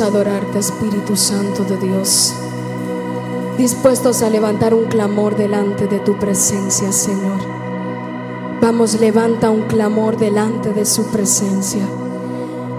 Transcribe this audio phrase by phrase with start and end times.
[0.00, 2.32] adorarte, Espíritu Santo de Dios,
[3.58, 7.40] dispuestos a levantar un clamor delante de tu presencia, Señor.
[8.60, 11.82] Vamos, levanta un clamor delante de su presencia,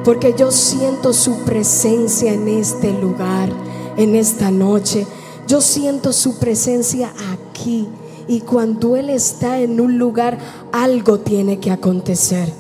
[0.04, 3.50] porque yo siento su presencia en este lugar,
[3.98, 5.06] en esta noche.
[5.48, 7.88] Yo siento su presencia aquí.
[8.28, 10.38] Y cuando Él está en un lugar,
[10.72, 12.52] algo tiene que acontecer.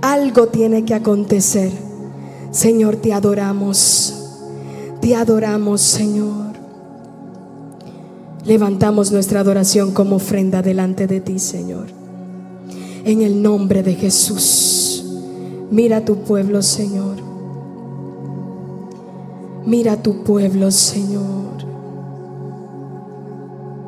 [0.00, 1.85] Algo tiene que acontecer.
[2.56, 4.14] Señor, te adoramos.
[5.02, 6.54] Te adoramos, Señor.
[8.46, 11.88] Levantamos nuestra adoración como ofrenda delante de ti, Señor.
[13.04, 15.04] En el nombre de Jesús.
[15.70, 17.16] Mira tu pueblo, Señor.
[19.66, 21.62] Mira tu pueblo, Señor.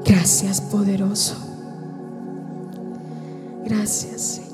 [0.05, 1.37] Gracias, poderoso.
[3.65, 4.48] Gracias, Señor.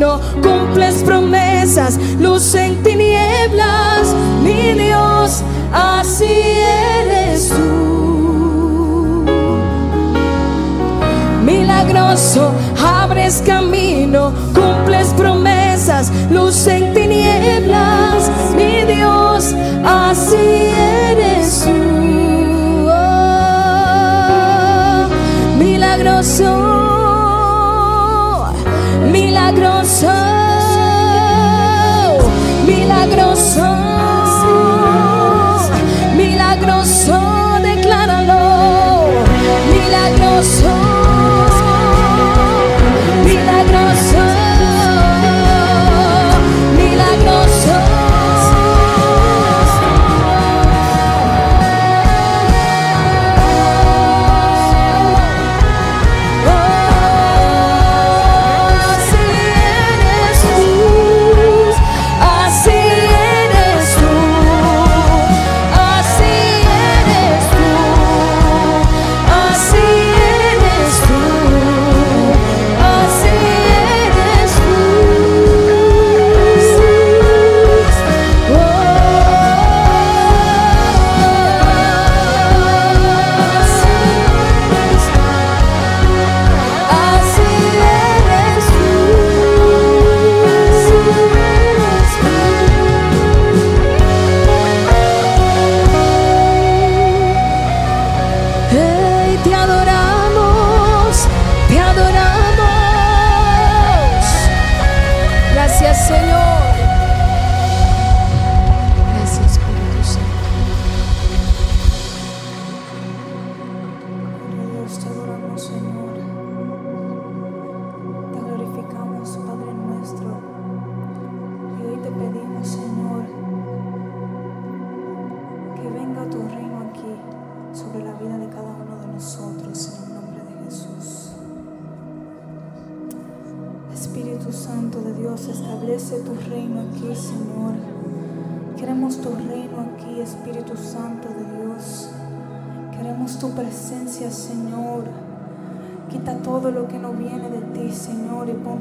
[0.00, 1.98] Camino, cumples promesas,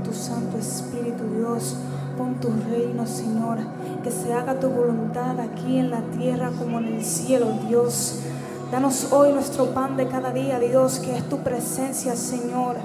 [0.10, 1.76] tu Santo Espíritu, Dios.
[2.17, 3.60] Pon tu reino, Señor.
[4.04, 8.19] Que se haga tu voluntad aquí en la tierra como en el cielo, Dios.
[8.72, 12.78] Danos hoy nuestro pan de cada día, Dios, que es tu presencia, Señor.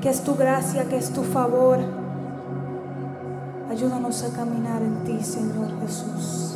[0.00, 1.78] Que es tu gracia, que es tu favor.
[3.70, 6.49] Ayúdanos a caminar en ti, Señor Jesús.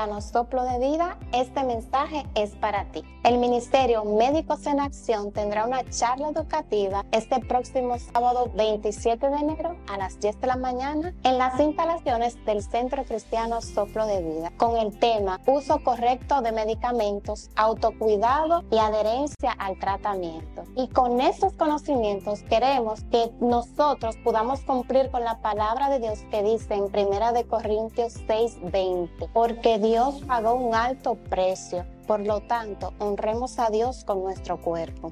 [0.00, 3.04] Cristiano Soplo de Vida, este mensaje es para ti.
[3.22, 9.76] El Ministerio Médicos en Acción tendrá una charla educativa este próximo sábado 27 de enero
[9.92, 14.49] a las 10 de la mañana en las instalaciones del Centro Cristiano Soplo de Vida
[14.60, 20.64] con el tema Uso correcto de medicamentos, autocuidado y adherencia al tratamiento.
[20.76, 26.42] Y con estos conocimientos queremos que nosotros podamos cumplir con la palabra de Dios que
[26.42, 32.92] dice en Primera de Corintios 6:20, porque Dios pagó un alto precio, por lo tanto,
[32.98, 35.10] honremos a Dios con nuestro cuerpo.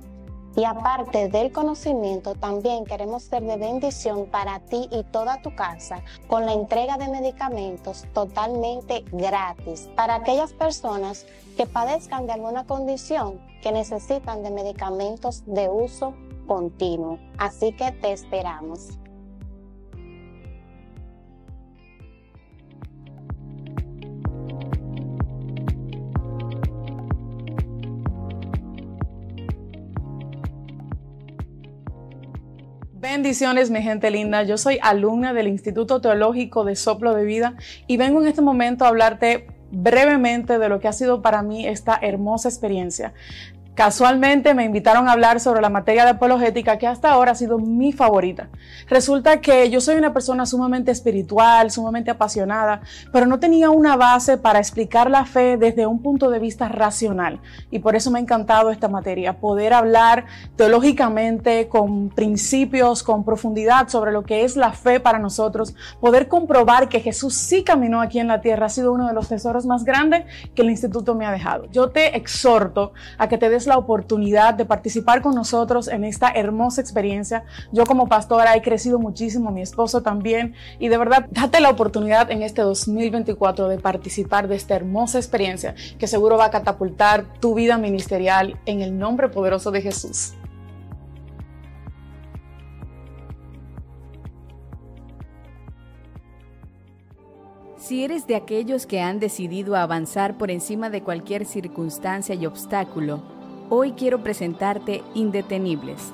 [0.59, 6.03] Y aparte del conocimiento, también queremos ser de bendición para ti y toda tu casa
[6.27, 13.41] con la entrega de medicamentos totalmente gratis para aquellas personas que padezcan de alguna condición
[13.63, 16.15] que necesitan de medicamentos de uso
[16.49, 17.21] continuo.
[17.39, 18.99] Así que te esperamos.
[33.01, 34.43] Bendiciones, mi gente linda.
[34.43, 37.55] Yo soy alumna del Instituto Teológico de Soplo de Vida
[37.87, 41.65] y vengo en este momento a hablarte brevemente de lo que ha sido para mí
[41.65, 43.13] esta hermosa experiencia.
[43.79, 47.61] Casualmente me invitaron a hablar sobre la materia de apologética que hasta ahora ha sido
[47.61, 48.49] mi favorita.
[48.89, 52.81] Resulta que yo soy una persona sumamente espiritual, sumamente apasionada,
[53.13, 57.41] pero no tenía una base para explicar la fe desde un punto de vista racional.
[57.71, 60.27] Y por eso me ha encantado esta materia, poder hablar
[60.57, 66.89] teológicamente con principios, con profundidad sobre lo que es la fe para nosotros, poder comprobar
[66.89, 69.85] que Jesús sí caminó aquí en la tierra ha sido uno de los tesoros más
[69.85, 70.25] grandes
[70.57, 71.67] que el instituto me ha dejado.
[71.71, 76.31] Yo te exhorto a que te des la oportunidad de participar con nosotros en esta
[76.31, 77.45] hermosa experiencia.
[77.71, 82.31] Yo como pastora he crecido muchísimo, mi esposo también, y de verdad, date la oportunidad
[82.31, 87.55] en este 2024 de participar de esta hermosa experiencia que seguro va a catapultar tu
[87.55, 90.35] vida ministerial en el nombre poderoso de Jesús.
[97.89, 103.38] Si eres de aquellos que han decidido avanzar por encima de cualquier circunstancia y obstáculo,
[103.71, 106.13] hoy quiero presentarte Indetenibles.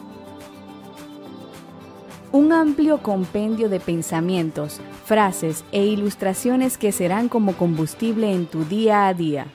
[2.32, 9.06] Un amplio compendio de pensamientos, frases e ilustraciones que serán como combustible en tu día
[9.06, 9.46] a día.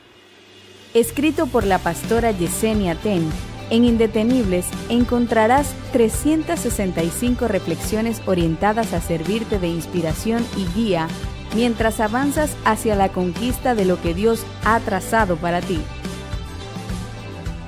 [0.93, 3.29] Escrito por la pastora Yesenia Ten,
[3.69, 11.07] en Indetenibles encontrarás 365 reflexiones orientadas a servirte de inspiración y guía
[11.53, 15.79] mientras avanzas hacia la conquista de lo que Dios ha trazado para ti.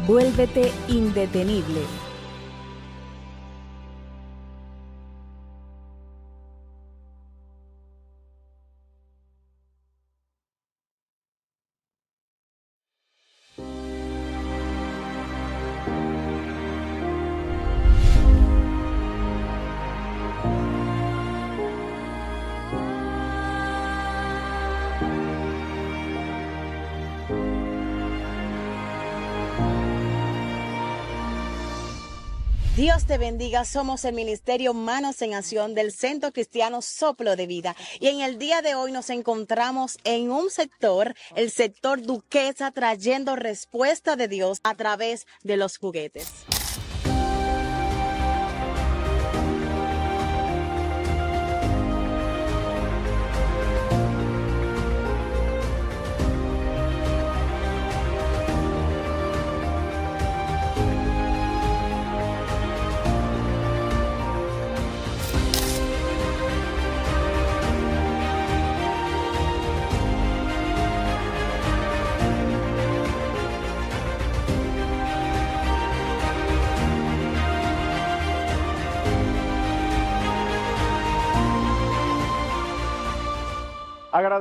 [0.07, 2.00] Vuélvete indetenible.
[32.91, 33.63] Dios te bendiga.
[33.63, 37.73] Somos el Ministerio Manos en Acción del Centro Cristiano Soplo de Vida.
[38.01, 43.37] Y en el día de hoy nos encontramos en un sector, el sector Duquesa, trayendo
[43.37, 46.27] respuesta de Dios a través de los juguetes.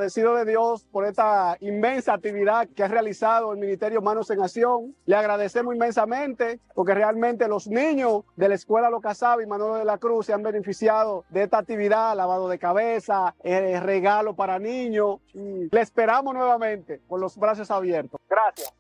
[0.01, 4.97] Agradecido de Dios por esta inmensa actividad que ha realizado el Ministerio Manos en Acción.
[5.05, 9.99] Le agradecemos inmensamente porque realmente los niños de la Escuela Locasabi y Manolo de la
[9.99, 15.19] Cruz se han beneficiado de esta actividad, lavado de cabeza, eh, regalo para niños.
[15.35, 18.19] Y le esperamos nuevamente con los brazos abiertos.
[18.27, 18.73] Gracias.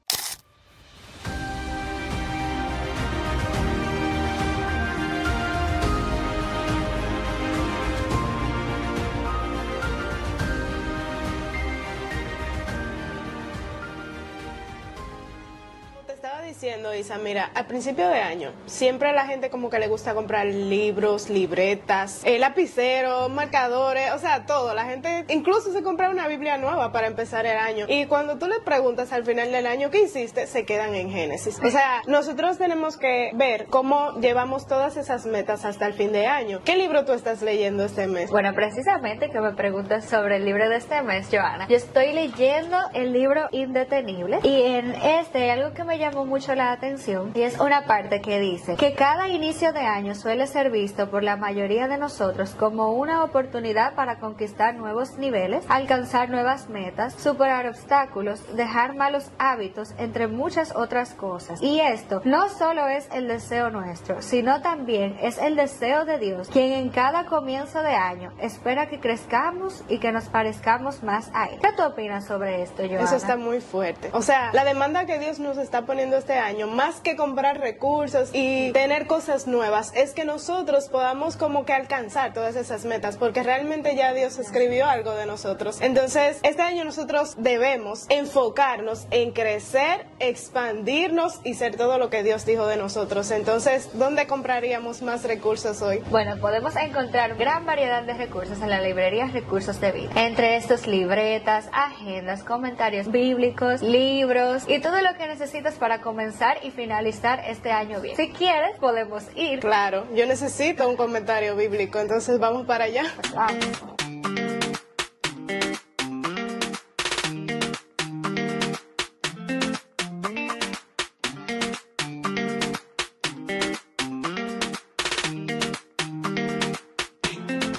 [16.61, 20.12] Diciendo, Isa, mira, al principio de año, siempre a la gente como que le gusta
[20.12, 24.74] comprar libros, libretas, eh, lapiceros, marcadores, o sea, todo.
[24.74, 27.86] La gente incluso se compra una Biblia nueva para empezar el año.
[27.88, 31.58] Y cuando tú le preguntas al final del año qué hiciste, se quedan en Génesis.
[31.64, 36.26] O sea, nosotros tenemos que ver cómo llevamos todas esas metas hasta el fin de
[36.26, 36.61] año.
[36.66, 38.30] ¿Qué libro tú estás leyendo este mes?
[38.30, 41.68] Bueno, precisamente que me preguntas sobre el libro de este mes, Joana.
[41.68, 46.72] Yo estoy leyendo el libro Indetenible y en este algo que me llamó mucho la
[46.72, 51.11] atención y es una parte que dice que cada inicio de año suele ser visto
[51.11, 57.14] por la mayoría de nosotros como una oportunidad para conquistar nuevos niveles, alcanzar nuevas metas,
[57.14, 61.62] superar obstáculos, dejar malos hábitos, entre muchas otras cosas.
[61.62, 66.48] Y esto no solo es el deseo nuestro, sino también es el deseo de Dios,
[66.48, 71.46] quien en cada comienzo de año espera que crezcamos y que nos parezcamos más a
[71.46, 71.59] Él.
[71.61, 73.05] ¿Qué tú opinas sobre esto, Joana?
[73.05, 74.11] Eso está muy fuerte.
[74.12, 78.30] O sea, la demanda que Dios nos está poniendo este año, más que comprar recursos
[78.32, 83.43] y tener cosas nuevas, es que nosotros podamos como que alcanzar todas esas metas, porque
[83.43, 85.80] realmente ya Dios escribió algo de nosotros.
[85.80, 92.47] Entonces, este año nosotros debemos enfocarnos en crecer, expandirnos y ser todo lo que Dios
[92.47, 93.30] dijo de nosotros.
[93.30, 96.03] Entonces, ¿dónde compraríamos más recursos hoy?
[96.11, 100.11] Bueno, podemos encontrar gran variedad de recursos en la librería Recursos de Vida.
[100.16, 106.29] Entre estos, libretas, agendas, comentarios bíblicos, libros y todo lo que necesitas para comenzar
[106.62, 108.16] y finalizar este año bien.
[108.16, 109.60] Si quieres, podemos ir.
[109.60, 113.04] Claro, yo necesito un comentario bíblico, entonces vamos para allá.
[113.16, 113.66] Pues vamos.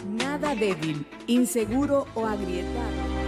[0.05, 3.20] Nada débil, inseguro o agrietado.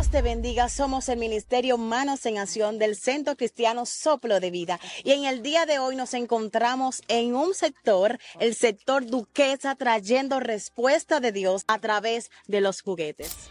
[0.00, 0.70] Dios te bendiga.
[0.70, 4.80] Somos el Ministerio Manos en Acción del Centro Cristiano Soplo de Vida.
[5.04, 10.40] Y en el día de hoy nos encontramos en un sector, el sector Duquesa, trayendo
[10.40, 13.50] respuesta de Dios a través de los juguetes.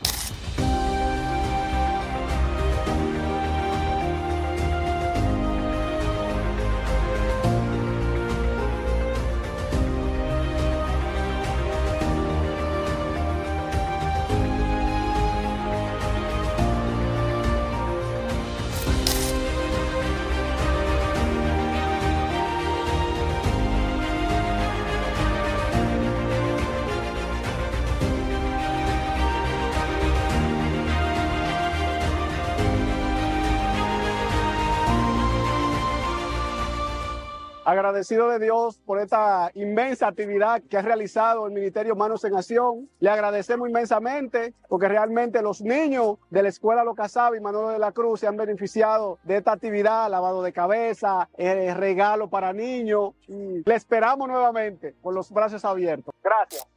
[37.89, 42.87] Agradecido de Dios por esta inmensa actividad que ha realizado el Ministerio Manos en Acción.
[42.99, 47.91] Le agradecemos inmensamente porque realmente los niños de la Escuela Locasabi y Manolo de la
[47.91, 53.15] Cruz se han beneficiado de esta actividad, lavado de cabeza, eh, regalo para niños.
[53.27, 56.13] Y le esperamos nuevamente con los brazos abiertos.
[56.23, 56.67] Gracias.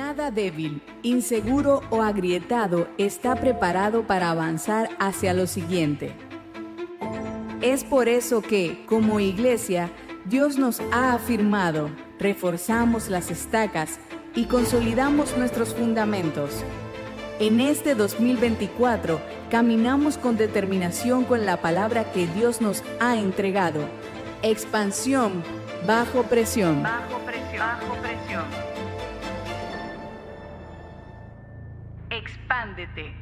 [0.00, 6.14] Nada débil, inseguro o agrietado está preparado para avanzar hacia lo siguiente.
[7.60, 9.90] Es por eso que, como iglesia,
[10.24, 14.00] Dios nos ha afirmado, reforzamos las estacas
[14.34, 16.64] y consolidamos nuestros fundamentos.
[17.38, 19.20] En este 2024
[19.50, 23.84] caminamos con determinación con la palabra que Dios nos ha entregado.
[24.42, 25.42] Expansión
[25.86, 26.82] bajo presión.
[26.82, 27.20] Bajo.
[27.58, 28.69] Bajo presión.
[32.20, 33.14] Expándete.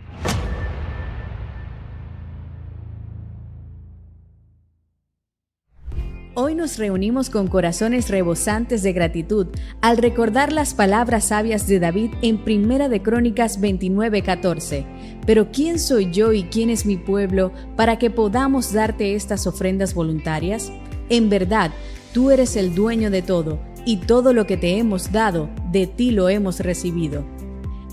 [6.34, 9.46] Hoy nos reunimos con corazones rebosantes de gratitud
[9.82, 14.84] al recordar las palabras sabias de David en Primera de Crónicas 29:14.
[15.26, 19.94] Pero ¿quién soy yo y quién es mi pueblo para que podamos darte estas ofrendas
[19.94, 20.72] voluntarias?
[21.08, 21.70] En verdad,
[22.12, 26.10] tú eres el dueño de todo, y todo lo que te hemos dado, de ti
[26.10, 27.24] lo hemos recibido.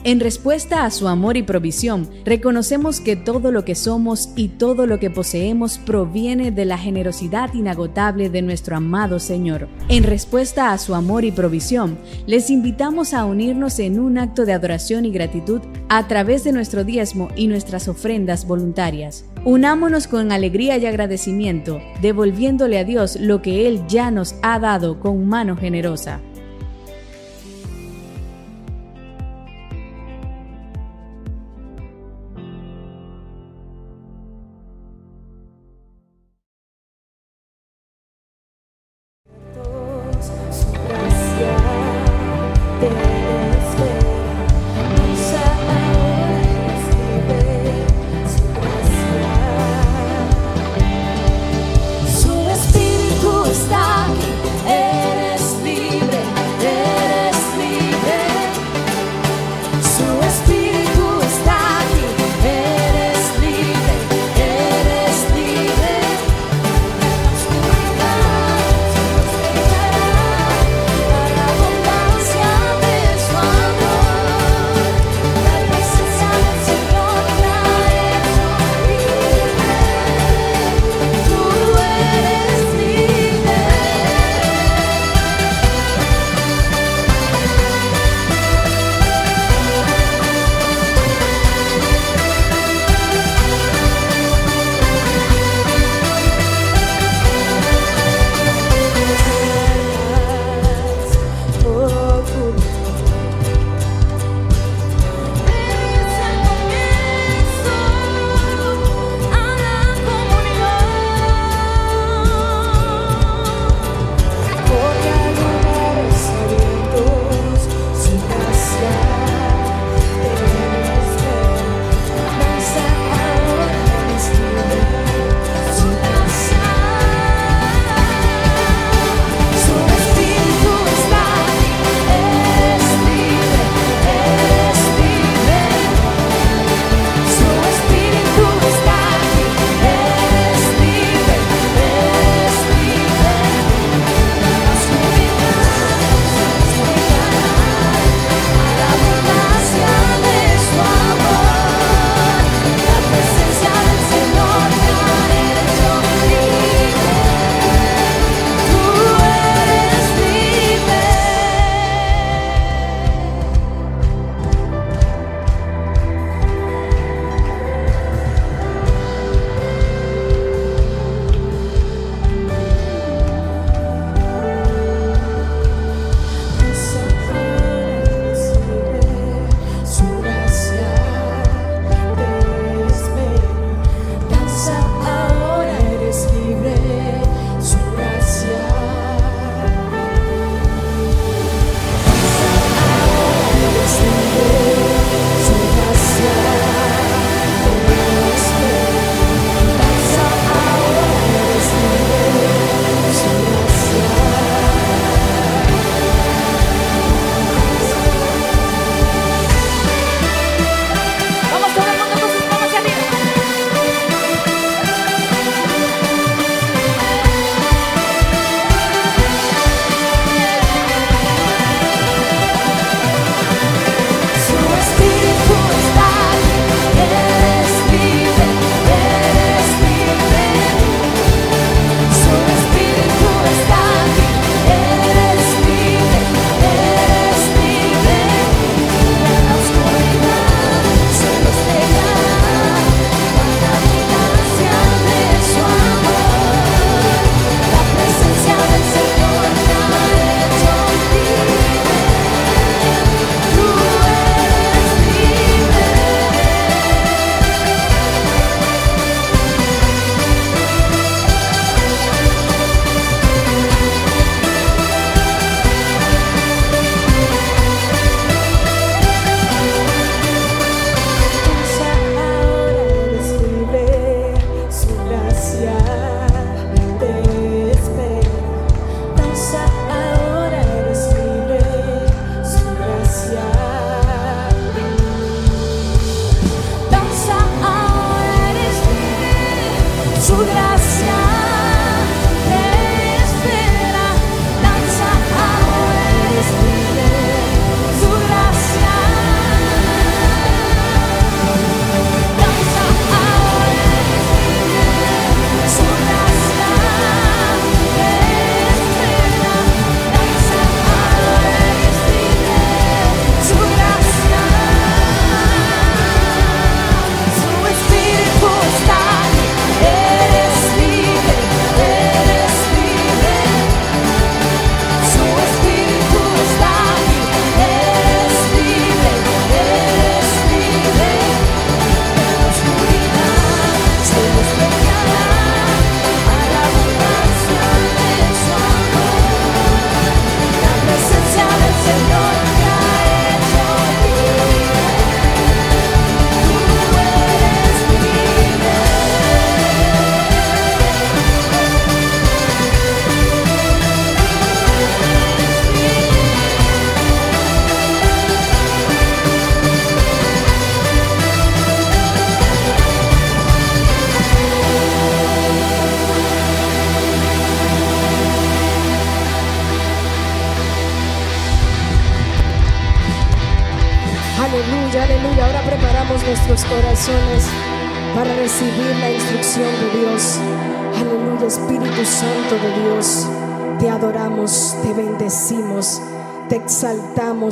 [0.06, 4.86] En respuesta a su amor y provisión, reconocemos que todo lo que somos y todo
[4.86, 9.68] lo que poseemos proviene de la generosidad inagotable de nuestro amado Señor.
[9.90, 11.98] En respuesta a su amor y provisión,
[12.28, 16.84] les invitamos a unirnos en un acto de adoración y gratitud a través de nuestro
[16.84, 19.26] diezmo y nuestras ofrendas voluntarias.
[19.44, 25.00] Unámonos con alegría y agradecimiento, devolviéndole a Dios lo que Él ya nos ha dado
[25.00, 26.22] con mano generosa.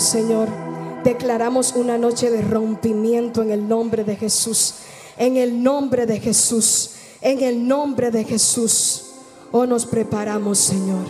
[0.02, 0.48] Señor.
[1.04, 4.76] Declaramos una noche de rompimiento en el nombre de Jesús.
[5.18, 6.92] En el nombre de Jesús.
[7.22, 9.12] En el nombre de Jesús.
[9.52, 11.06] Oh, nos preparamos, Señor.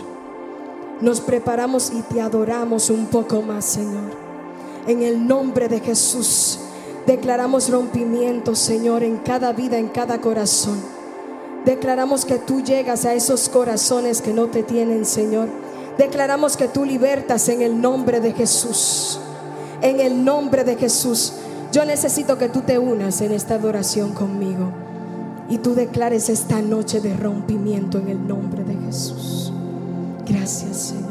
[1.00, 4.12] Nos preparamos y te adoramos un poco más, Señor.
[4.86, 6.58] En el nombre de Jesús.
[7.06, 10.80] Declaramos rompimiento, Señor, en cada vida, en cada corazón.
[11.64, 15.48] Declaramos que tú llegas a esos corazones que no te tienen, Señor.
[15.98, 19.20] Declaramos que tú libertas en el nombre de Jesús.
[19.80, 21.34] En el nombre de Jesús.
[21.72, 24.70] Yo necesito que tú te unas en esta adoración conmigo.
[25.48, 29.52] Y tú declares esta noche de rompimiento en el nombre de Jesús.
[30.26, 31.03] Gracias, Señor.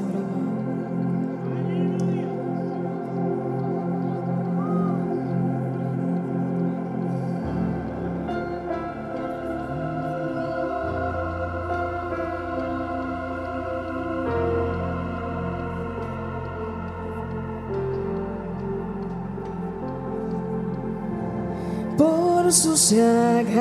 [22.54, 23.54] Sus llagas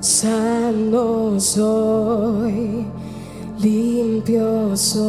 [0.00, 2.84] sano soy,
[3.58, 5.04] limpio soy.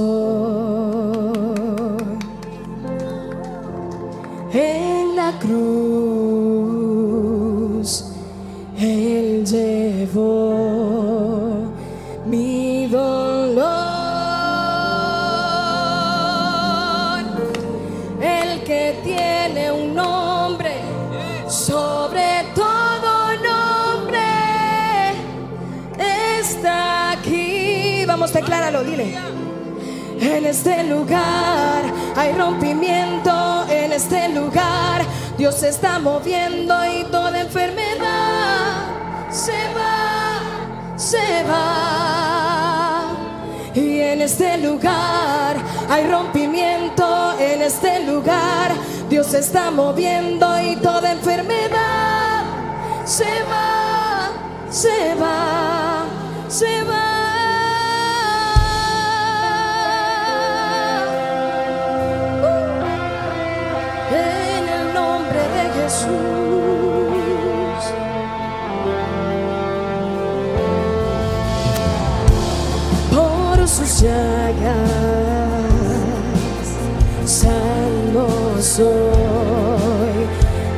[4.53, 6.74] En la cruz
[30.25, 31.83] En este lugar
[32.15, 35.03] hay rompimiento, en este lugar
[35.37, 38.87] Dios está moviendo y toda enfermedad
[39.29, 43.13] se va, se va.
[43.75, 45.57] Y en este lugar
[45.91, 48.71] hay rompimiento, en este lugar
[49.07, 52.45] Dios está moviendo y toda enfermedad
[53.05, 54.31] se va,
[54.71, 56.05] se va,
[56.47, 57.24] se va.
[66.05, 67.95] De Jesús.
[73.11, 75.25] por sus llagas
[77.25, 78.27] sano
[78.59, 80.27] soy,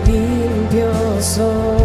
[0.06, 1.77] limpio soy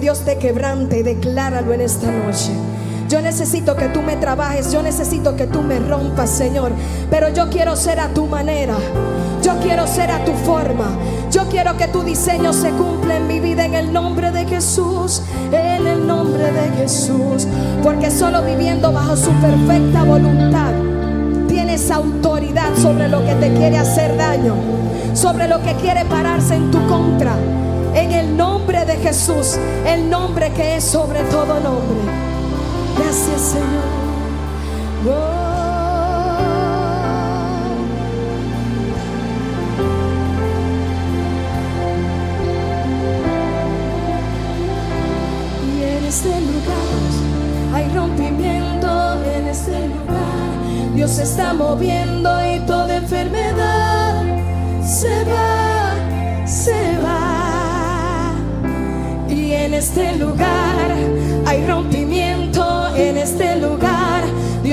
[0.00, 2.52] Dios te quebrante, decláralo en esta noche.
[3.08, 6.72] Yo necesito que tú me trabajes, yo necesito que tú me rompas, Señor.
[7.10, 8.76] Pero yo quiero ser a tu manera,
[9.42, 10.96] yo quiero ser a tu forma.
[11.30, 15.22] Yo quiero que tu diseño se cumpla en mi vida en el nombre de Jesús,
[15.52, 17.46] en el nombre de Jesús.
[17.82, 20.72] Porque solo viviendo bajo su perfecta voluntad
[21.48, 24.54] tienes autoridad sobre lo que te quiere hacer daño,
[25.14, 26.69] sobre lo que quiere pararse en
[29.20, 32.10] Jesús, el nombre que es sobre todo nombre.
[32.96, 33.66] Gracias Señor.
[35.06, 35.40] Oh.
[46.08, 50.94] Este lugar hay rompimiento en este lugar.
[50.94, 52.79] Dios está moviendo y toda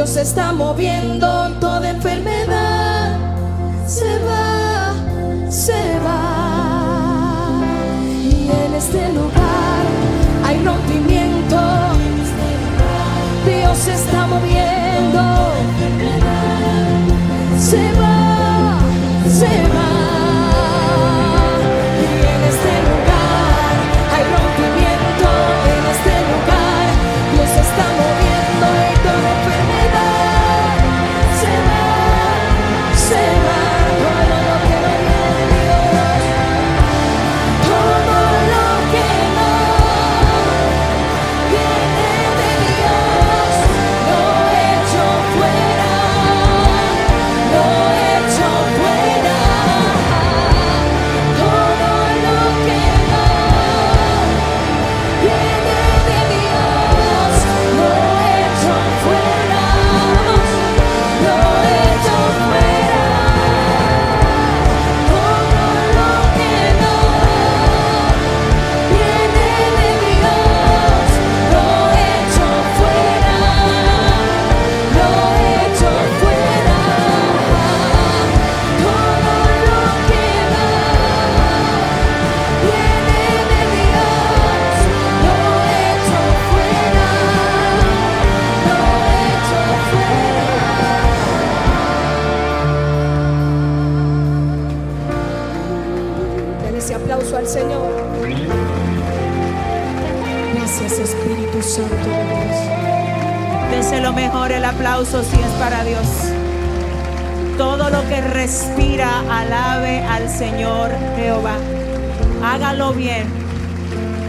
[0.07, 3.17] Dios está moviendo toda enfermedad
[3.85, 4.93] se va,
[5.49, 7.59] se va.
[8.23, 9.83] Y en este lugar
[10.45, 11.59] hay rompimiento.
[13.45, 15.19] Dios está moviendo.
[17.59, 18.79] Se va,
[19.27, 19.76] se va.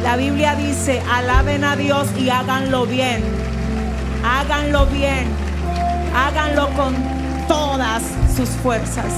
[0.08, 3.22] La Biblia dice, alaben a Dios y háganlo bien.
[4.24, 5.26] Háganlo bien.
[6.14, 6.94] Háganlo con
[7.46, 8.02] todas
[8.34, 9.12] sus fuerzas.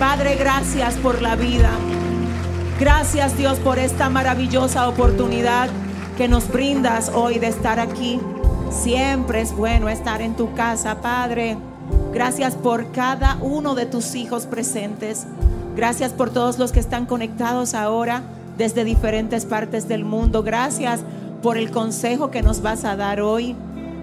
[0.00, 1.70] Padre, gracias por la vida.
[2.80, 5.70] Gracias Dios por esta maravillosa oportunidad
[6.18, 8.18] que nos brindas hoy de estar aquí.
[8.72, 11.56] Siempre es bueno estar en tu casa, Padre.
[12.12, 15.28] Gracias por cada uno de tus hijos presentes.
[15.76, 18.24] Gracias por todos los que están conectados ahora
[18.62, 20.44] desde diferentes partes del mundo.
[20.44, 21.00] Gracias
[21.42, 23.56] por el consejo que nos vas a dar hoy.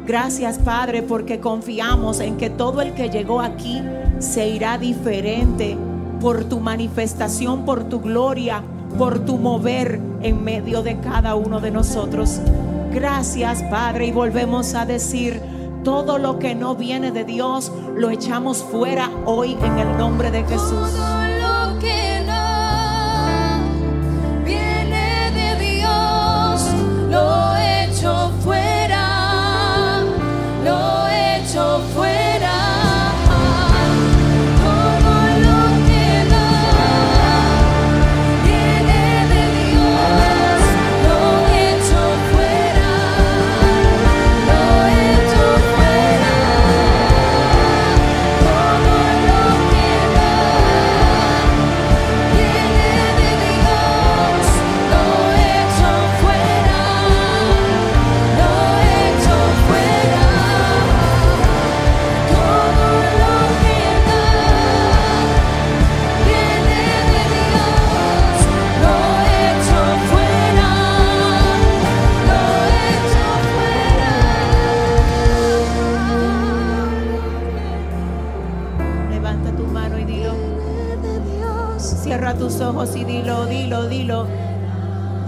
[0.05, 3.81] Gracias, Padre, porque confiamos en que todo el que llegó aquí
[4.19, 5.77] se irá diferente
[6.19, 8.61] por tu manifestación, por tu gloria,
[8.97, 12.41] por tu mover en medio de cada uno de nosotros.
[12.91, 15.39] Gracias, Padre, y volvemos a decir,
[15.85, 20.43] todo lo que no viene de Dios lo echamos fuera hoy en el nombre de
[20.43, 21.18] Jesús.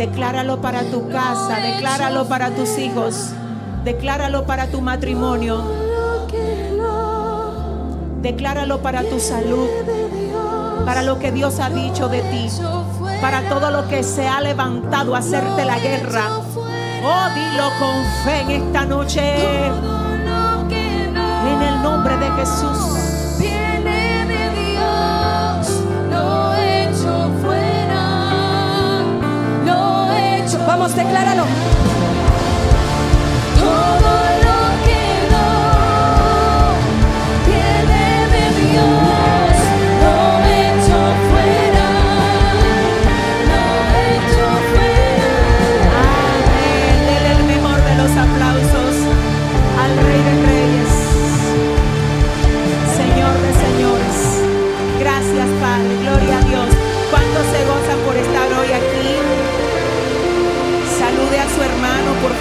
[0.01, 3.33] Decláralo para tu casa, decláralo para tus hijos,
[3.83, 5.61] decláralo para tu matrimonio,
[8.19, 9.69] decláralo para tu salud,
[10.87, 12.49] para lo que Dios ha dicho de ti,
[13.21, 16.23] para todo lo que se ha levantado a hacerte la guerra.
[17.03, 19.35] Oh, dilo con fe en esta noche.
[21.45, 22.90] En el nombre de Jesús.
[30.81, 31.45] Vamos, decláralo.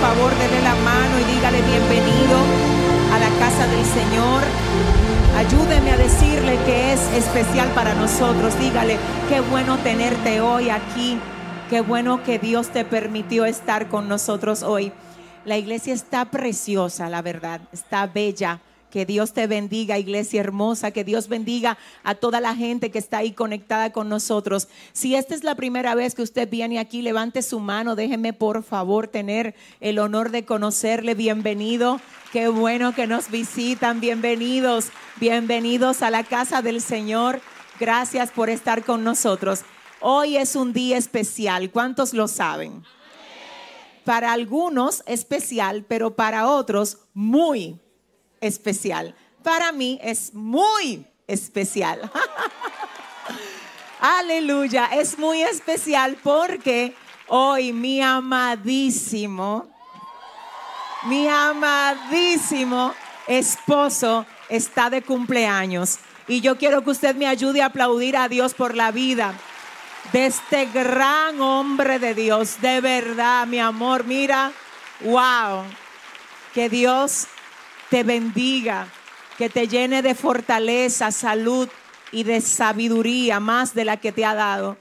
[0.01, 2.39] Favor, dele la mano y dígale bienvenido
[3.13, 4.43] a la casa del Señor.
[5.37, 8.59] Ayúdeme a decirle que es especial para nosotros.
[8.59, 8.97] Dígale,
[9.29, 11.19] qué bueno tenerte hoy aquí.
[11.69, 14.91] Qué bueno que Dios te permitió estar con nosotros hoy.
[15.45, 18.61] La iglesia está preciosa, la verdad, está bella.
[18.91, 20.91] Que Dios te bendiga, iglesia hermosa.
[20.91, 24.69] Que Dios bendiga a toda la gente que está ahí conectada con nosotros.
[24.93, 27.97] Si esta es la primera vez que usted viene aquí, levante su mano.
[27.97, 31.15] Déjeme por favor tener el honor de conocerle.
[31.15, 32.01] Bienvenido.
[32.33, 34.01] Qué bueno que nos visitan.
[34.01, 34.91] Bienvenidos.
[35.21, 37.41] Bienvenidos a la casa del Señor.
[37.79, 39.63] Gracias por estar con nosotros.
[40.01, 41.71] Hoy es un día especial.
[41.71, 42.83] ¿Cuántos lo saben?
[44.05, 47.79] Para algunos especial, pero para otros muy
[48.41, 49.15] especial.
[49.43, 52.11] Para mí es muy especial.
[54.01, 56.95] Aleluya, es muy especial porque
[57.29, 59.69] hoy mi amadísimo,
[61.05, 62.95] mi amadísimo
[63.27, 65.99] esposo está de cumpleaños.
[66.27, 69.35] Y yo quiero que usted me ayude a aplaudir a Dios por la vida
[70.13, 72.61] de este gran hombre de Dios.
[72.61, 74.53] De verdad, mi amor, mira,
[75.01, 75.65] wow.
[76.55, 77.27] Que Dios
[77.91, 78.89] te bendiga,
[79.37, 81.69] que te llene de fortaleza, salud
[82.13, 84.79] y de sabiduría más de la que te ha dado.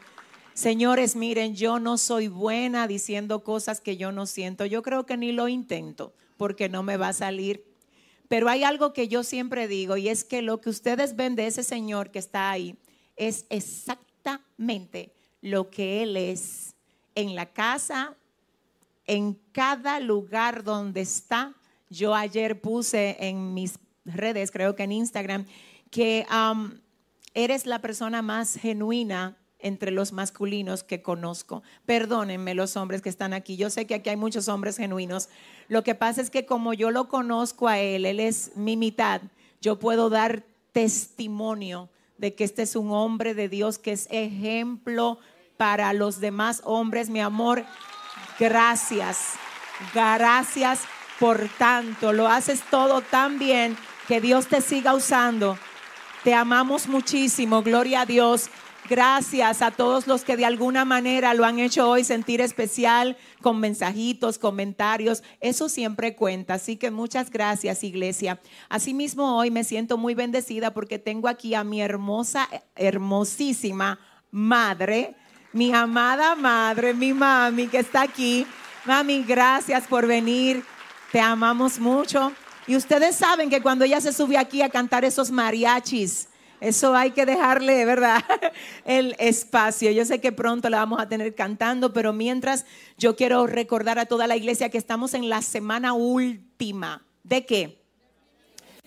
[0.53, 4.65] Señores, miren, yo no soy buena diciendo cosas que yo no siento.
[4.65, 7.65] Yo creo que ni lo intento porque no me va a salir.
[8.27, 11.47] Pero hay algo que yo siempre digo y es que lo que ustedes ven de
[11.47, 12.77] ese señor que está ahí
[13.15, 16.75] es exactamente lo que él es
[17.15, 18.15] en la casa,
[19.07, 21.55] en cada lugar donde está.
[21.89, 25.45] Yo ayer puse en mis redes, creo que en Instagram,
[25.89, 26.71] que um,
[27.33, 31.63] eres la persona más genuina entre los masculinos que conozco.
[31.85, 33.57] Perdónenme los hombres que están aquí.
[33.57, 35.29] Yo sé que aquí hay muchos hombres genuinos.
[35.67, 39.21] Lo que pasa es que como yo lo conozco a él, él es mi mitad,
[39.61, 45.19] yo puedo dar testimonio de que este es un hombre de Dios que es ejemplo
[45.57, 47.09] para los demás hombres.
[47.09, 47.65] Mi amor,
[48.39, 49.33] gracias.
[49.93, 50.81] Gracias
[51.19, 52.13] por tanto.
[52.13, 53.77] Lo haces todo tan bien.
[54.07, 55.57] Que Dios te siga usando.
[56.23, 57.61] Te amamos muchísimo.
[57.61, 58.49] Gloria a Dios.
[58.89, 63.59] Gracias a todos los que de alguna manera lo han hecho hoy sentir especial con
[63.59, 65.21] mensajitos, comentarios.
[65.41, 66.55] Eso siempre cuenta.
[66.55, 68.41] Así que muchas gracias, iglesia.
[68.67, 73.99] Asimismo, hoy me siento muy bendecida porque tengo aquí a mi hermosa, hermosísima
[74.31, 75.15] madre,
[75.53, 78.47] mi amada madre, mi mami que está aquí.
[78.85, 80.63] Mami, gracias por venir.
[81.11, 82.31] Te amamos mucho.
[82.67, 86.27] Y ustedes saben que cuando ella se sube aquí a cantar esos mariachis,
[86.61, 88.23] eso hay que dejarle, ¿verdad?
[88.85, 89.89] El espacio.
[89.91, 92.65] Yo sé que pronto la vamos a tener cantando, pero mientras
[92.97, 97.03] yo quiero recordar a toda la iglesia que estamos en la semana última.
[97.23, 97.79] ¿De qué?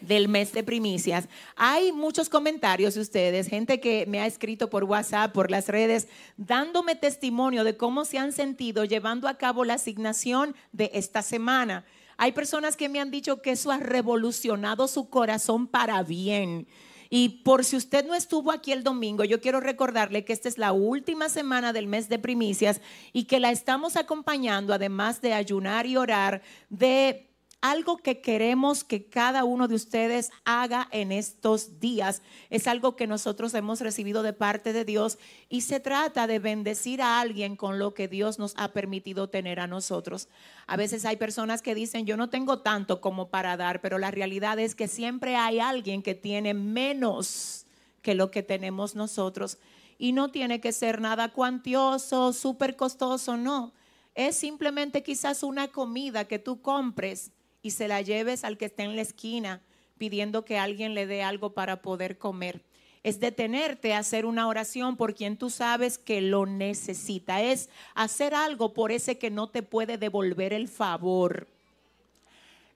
[0.00, 1.28] Del mes de primicias.
[1.56, 6.06] Hay muchos comentarios de ustedes, gente que me ha escrito por WhatsApp, por las redes,
[6.36, 11.84] dándome testimonio de cómo se han sentido llevando a cabo la asignación de esta semana.
[12.16, 16.66] Hay personas que me han dicho que eso ha revolucionado su corazón para bien.
[17.14, 20.56] Y por si usted no estuvo aquí el domingo, yo quiero recordarle que esta es
[20.56, 22.80] la última semana del mes de primicias
[23.12, 26.40] y que la estamos acompañando, además de ayunar y orar,
[26.70, 27.31] de
[27.62, 32.20] algo que queremos que cada uno de ustedes haga en estos días.
[32.50, 35.16] Es algo que nosotros hemos recibido de parte de Dios
[35.48, 39.60] y se trata de bendecir a alguien con lo que Dios nos ha permitido tener
[39.60, 40.28] a nosotros.
[40.66, 44.10] A veces hay personas que dicen, yo no tengo tanto como para dar, pero la
[44.10, 47.64] realidad es que siempre hay alguien que tiene menos
[48.02, 49.58] que lo que tenemos nosotros.
[49.98, 53.72] Y no tiene que ser nada cuantioso, súper costoso, no.
[54.16, 57.30] Es simplemente quizás una comida que tú compres
[57.62, 59.60] y se la lleves al que esté en la esquina
[59.98, 62.60] pidiendo que alguien le dé algo para poder comer.
[63.04, 67.40] Es detenerte a hacer una oración por quien tú sabes que lo necesita.
[67.40, 71.46] Es hacer algo por ese que no te puede devolver el favor.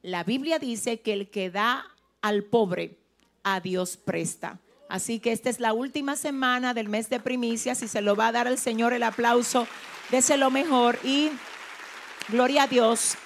[0.03, 1.85] La Biblia dice que el que da
[2.23, 2.97] al pobre,
[3.43, 4.61] a Dios presta.
[4.89, 8.29] Así que esta es la última semana del mes de primicias y se lo va
[8.29, 9.67] a dar al Señor el aplauso.
[10.11, 11.31] Déselo mejor y
[12.29, 13.17] gloria a Dios.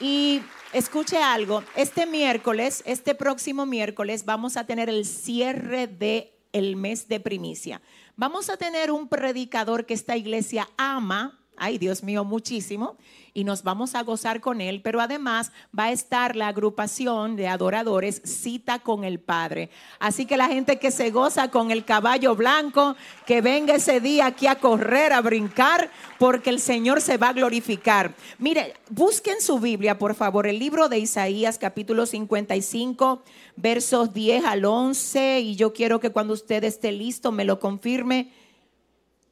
[0.00, 0.42] Y
[0.72, 7.08] escuche algo, este miércoles, este próximo miércoles vamos a tener el cierre de el mes
[7.08, 7.82] de primicia.
[8.16, 12.96] Vamos a tener un predicador que esta iglesia ama, ay Dios mío, muchísimo,
[13.36, 17.48] y nos vamos a gozar con él, pero además va a estar la agrupación de
[17.48, 19.70] adoradores Cita con el Padre.
[19.98, 22.94] Así que la gente que se goza con el caballo blanco,
[23.26, 27.32] que venga ese día aquí a correr, a brincar, porque el Señor se va a
[27.32, 28.14] glorificar.
[28.38, 33.22] Mire, busquen su Biblia, por favor, el libro de Isaías capítulo 55,
[33.56, 38.30] versos 10 al 11, y yo quiero que cuando usted esté listo me lo confirme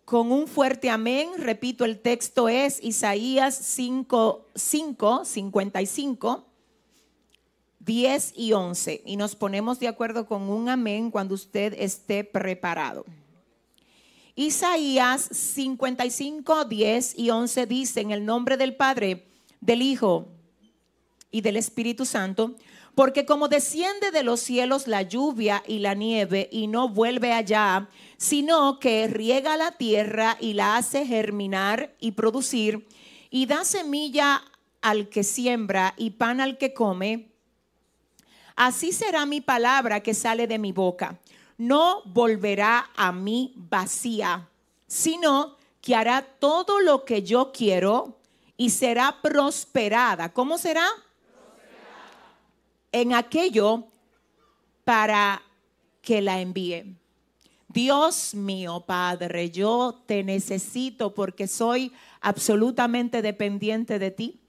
[0.04, 1.30] con un fuerte amén.
[1.38, 6.46] Repito, el texto es Isaías 5, 5, 55,
[7.80, 9.02] 10 y 11.
[9.04, 13.04] Y nos ponemos de acuerdo con un amén cuando usted esté preparado.
[14.34, 19.26] Isaías 55, 10 y 11 dice en el nombre del Padre,
[19.60, 20.28] del Hijo
[21.30, 22.56] y del Espíritu Santo,
[22.94, 27.89] porque como desciende de los cielos la lluvia y la nieve y no vuelve allá,
[28.19, 32.86] sino que riega la tierra y la hace germinar y producir,
[33.31, 34.43] y da semilla
[34.82, 37.31] al que siembra y pan al que come,
[38.56, 41.19] así será mi palabra que sale de mi boca.
[41.56, 44.48] No volverá a mí vacía,
[44.86, 48.19] sino que hará todo lo que yo quiero
[48.56, 50.32] y será prosperada.
[50.32, 50.86] ¿Cómo será?
[52.93, 53.89] En aquello
[54.85, 55.43] para
[56.02, 56.97] que la envíe.
[57.69, 64.40] Dios mío, Padre, yo te necesito porque soy absolutamente dependiente de ti.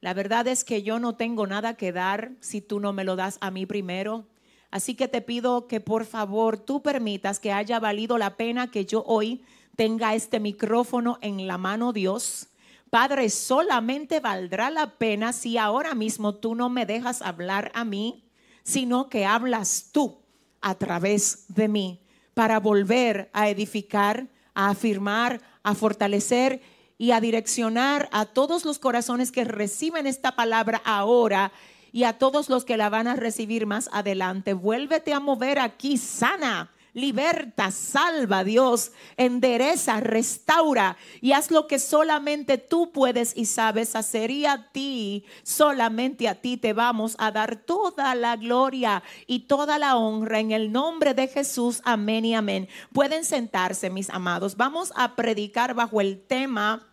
[0.00, 3.16] La verdad es que yo no tengo nada que dar si tú no me lo
[3.16, 4.26] das a mí primero.
[4.70, 8.84] Así que te pido que por favor tú permitas que haya valido la pena que
[8.84, 9.42] yo hoy
[9.76, 12.48] tenga este micrófono en la mano, Dios
[12.90, 18.24] Padre, solamente valdrá la pena si ahora mismo tú no me dejas hablar a mí,
[18.62, 20.18] sino que hablas tú
[20.60, 22.00] a través de mí
[22.34, 26.62] para volver a edificar, a afirmar, a fortalecer
[26.96, 31.52] y a direccionar a todos los corazones que reciben esta palabra ahora
[31.92, 34.52] y a todos los que la van a recibir más adelante.
[34.52, 42.58] Vuélvete a mover aquí sana liberta, salva, Dios, endereza, restaura y haz lo que solamente
[42.58, 44.30] tú puedes y sabes hacer.
[44.30, 49.78] Y a ti, solamente a ti te vamos a dar toda la gloria y toda
[49.78, 51.80] la honra en el nombre de Jesús.
[51.84, 52.68] Amén y amén.
[52.92, 54.56] Pueden sentarse, mis amados.
[54.56, 56.86] Vamos a predicar bajo el tema.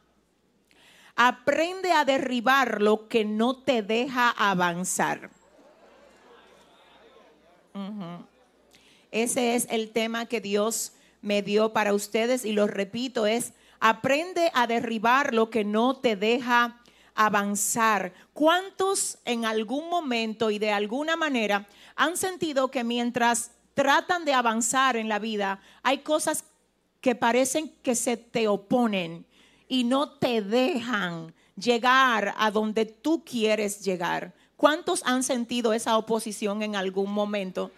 [1.16, 5.30] Aprende a derribar lo que no te deja avanzar.
[9.16, 14.52] Ese es el tema que Dios me dio para ustedes y lo repito, es aprende
[14.54, 16.82] a derribar lo que no te deja
[17.14, 18.12] avanzar.
[18.34, 21.66] ¿Cuántos en algún momento y de alguna manera
[21.96, 26.44] han sentido que mientras tratan de avanzar en la vida, hay cosas
[27.00, 29.26] que parecen que se te oponen
[29.70, 34.34] y no te dejan llegar a donde tú quieres llegar?
[34.58, 37.72] ¿Cuántos han sentido esa oposición en algún momento?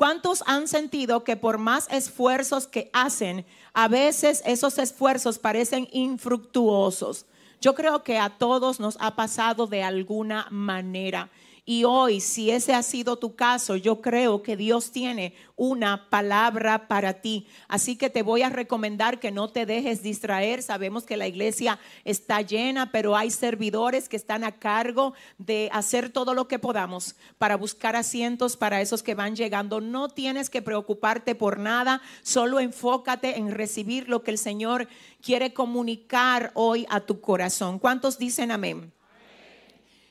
[0.00, 3.44] ¿Cuántos han sentido que por más esfuerzos que hacen,
[3.74, 7.26] a veces esos esfuerzos parecen infructuosos?
[7.60, 11.28] Yo creo que a todos nos ha pasado de alguna manera.
[11.64, 16.88] Y hoy, si ese ha sido tu caso, yo creo que Dios tiene una palabra
[16.88, 17.46] para ti.
[17.68, 20.62] Así que te voy a recomendar que no te dejes distraer.
[20.62, 26.10] Sabemos que la iglesia está llena, pero hay servidores que están a cargo de hacer
[26.10, 29.80] todo lo que podamos para buscar asientos para esos que van llegando.
[29.80, 34.88] No tienes que preocuparte por nada, solo enfócate en recibir lo que el Señor
[35.22, 37.78] quiere comunicar hoy a tu corazón.
[37.78, 38.92] ¿Cuántos dicen amén?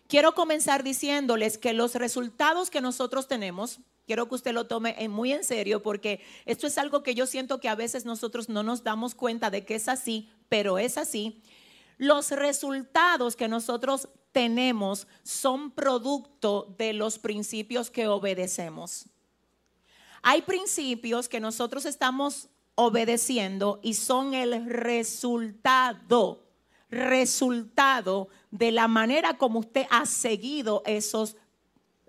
[0.10, 5.32] Quiero comenzar diciéndoles que los resultados que nosotros tenemos, quiero que usted lo tome muy
[5.34, 8.84] en serio porque esto es algo que yo siento que a veces nosotros no nos
[8.84, 11.44] damos cuenta de que es así, pero es así.
[12.00, 19.06] Los resultados que nosotros tenemos son producto de los principios que obedecemos.
[20.24, 26.49] Hay principios que nosotros estamos obedeciendo y son el resultado,
[26.90, 31.36] resultado de la manera como usted ha seguido esos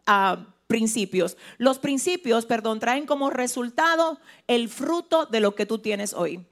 [0.07, 1.37] ah, principios.
[1.59, 6.47] Los principios, perdón, traen como resultado el fruto de lo que tú tienes hoy.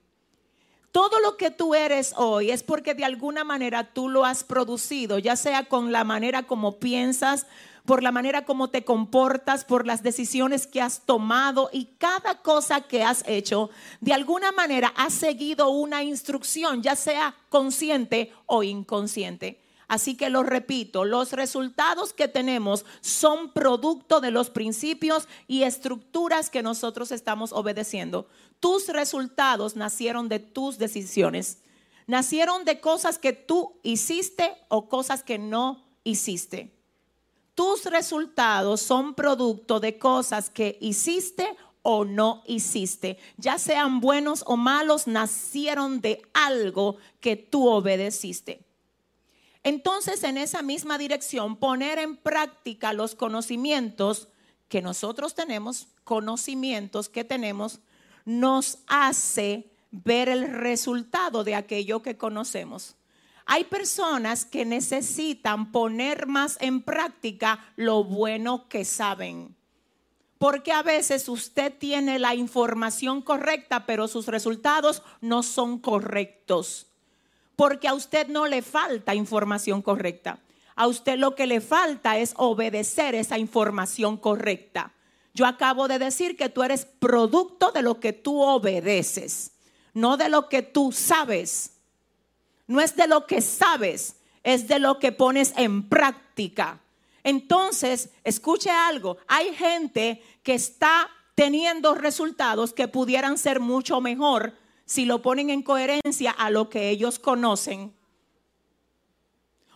[0.90, 5.18] Todo lo que tú eres hoy es porque de alguna manera tú lo has producido,
[5.18, 7.46] ya sea con la manera como piensas,
[7.88, 12.82] por la manera como te comportas, por las decisiones que has tomado y cada cosa
[12.82, 13.70] que has hecho,
[14.02, 19.62] de alguna manera has seguido una instrucción, ya sea consciente o inconsciente.
[19.88, 26.50] Así que lo repito, los resultados que tenemos son producto de los principios y estructuras
[26.50, 28.28] que nosotros estamos obedeciendo.
[28.60, 31.62] Tus resultados nacieron de tus decisiones.
[32.06, 36.77] Nacieron de cosas que tú hiciste o cosas que no hiciste.
[37.58, 43.18] Tus resultados son producto de cosas que hiciste o no hiciste.
[43.36, 48.64] Ya sean buenos o malos, nacieron de algo que tú obedeciste.
[49.64, 54.28] Entonces, en esa misma dirección, poner en práctica los conocimientos
[54.68, 57.80] que nosotros tenemos, conocimientos que tenemos,
[58.24, 62.97] nos hace ver el resultado de aquello que conocemos.
[63.48, 69.56] Hay personas que necesitan poner más en práctica lo bueno que saben.
[70.38, 76.88] Porque a veces usted tiene la información correcta, pero sus resultados no son correctos
[77.58, 80.38] porque a usted no le falta información correcta.
[80.76, 84.92] A usted lo que le falta es obedecer esa información correcta.
[85.34, 89.50] Yo acabo de decir que tú eres producto de lo que tú obedeces,
[89.92, 91.77] no de lo que tú sabes.
[92.68, 94.14] No es de lo que sabes,
[94.44, 96.80] es de lo que pones en práctica.
[97.24, 104.54] Entonces, escuche algo, hay gente que está teniendo resultados que pudieran ser mucho mejor
[104.84, 107.94] si lo ponen en coherencia a lo que ellos conocen.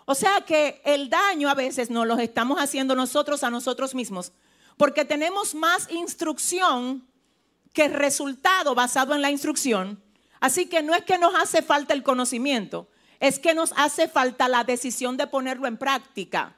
[0.04, 4.32] O sea que el daño a veces no lo estamos haciendo nosotros a nosotros mismos,
[4.76, 7.06] porque tenemos más instrucción
[7.72, 10.01] que resultado basado en la instrucción.
[10.42, 12.88] Así que no es que nos hace falta el conocimiento,
[13.20, 16.56] es que nos hace falta la decisión de ponerlo en práctica.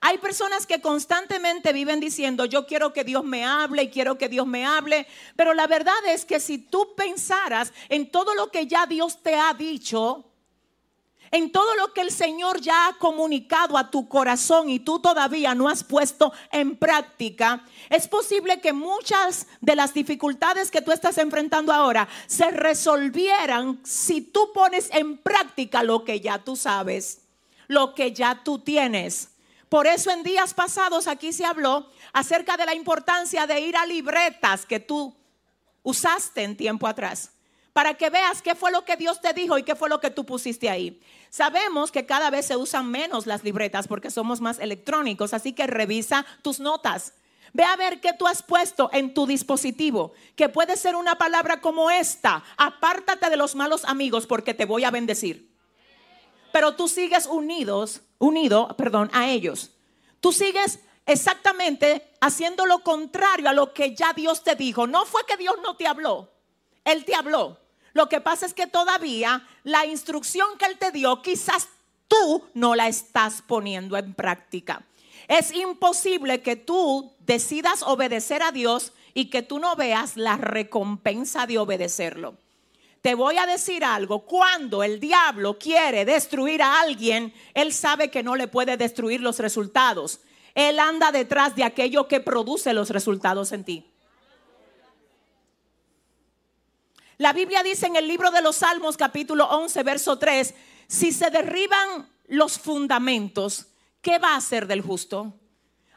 [0.00, 4.30] Hay personas que constantemente viven diciendo, yo quiero que Dios me hable y quiero que
[4.30, 5.06] Dios me hable,
[5.36, 9.34] pero la verdad es que si tú pensaras en todo lo que ya Dios te
[9.34, 10.29] ha dicho,
[11.30, 15.54] en todo lo que el Señor ya ha comunicado a tu corazón y tú todavía
[15.54, 21.18] no has puesto en práctica, es posible que muchas de las dificultades que tú estás
[21.18, 27.22] enfrentando ahora se resolvieran si tú pones en práctica lo que ya tú sabes,
[27.68, 29.28] lo que ya tú tienes.
[29.68, 33.86] Por eso en días pasados aquí se habló acerca de la importancia de ir a
[33.86, 35.14] libretas que tú
[35.84, 37.30] usaste en tiempo atrás,
[37.80, 40.10] para que veas qué fue lo que Dios te dijo y qué fue lo que
[40.10, 41.00] tú pusiste ahí.
[41.30, 45.66] Sabemos que cada vez se usan menos las libretas porque somos más electrónicos, así que
[45.66, 47.14] revisa tus notas.
[47.54, 51.62] Ve a ver qué tú has puesto en tu dispositivo, que puede ser una palabra
[51.62, 55.50] como esta, apártate de los malos amigos porque te voy a bendecir
[56.52, 59.70] pero tú sigues unidos, unido, perdón, a ellos.
[60.20, 64.86] Tú sigues exactamente haciendo lo contrario a lo que ya Dios te dijo.
[64.86, 66.30] No fue que Dios no te habló,
[66.84, 67.58] Él te habló.
[67.92, 71.68] Lo que pasa es que todavía la instrucción que Él te dio, quizás
[72.08, 74.82] tú no la estás poniendo en práctica.
[75.28, 81.46] Es imposible que tú decidas obedecer a Dios y que tú no veas la recompensa
[81.46, 82.36] de obedecerlo.
[83.02, 88.22] Te voy a decir algo, cuando el diablo quiere destruir a alguien, él sabe que
[88.22, 90.20] no le puede destruir los resultados.
[90.54, 93.89] Él anda detrás de aquello que produce los resultados en ti.
[97.20, 100.54] La Biblia dice en el libro de los Salmos capítulo 11, verso 3,
[100.86, 103.66] si se derriban los fundamentos,
[104.00, 105.34] ¿qué va a hacer del justo?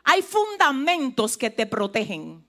[0.03, 2.45] Hay fundamentos que te protegen.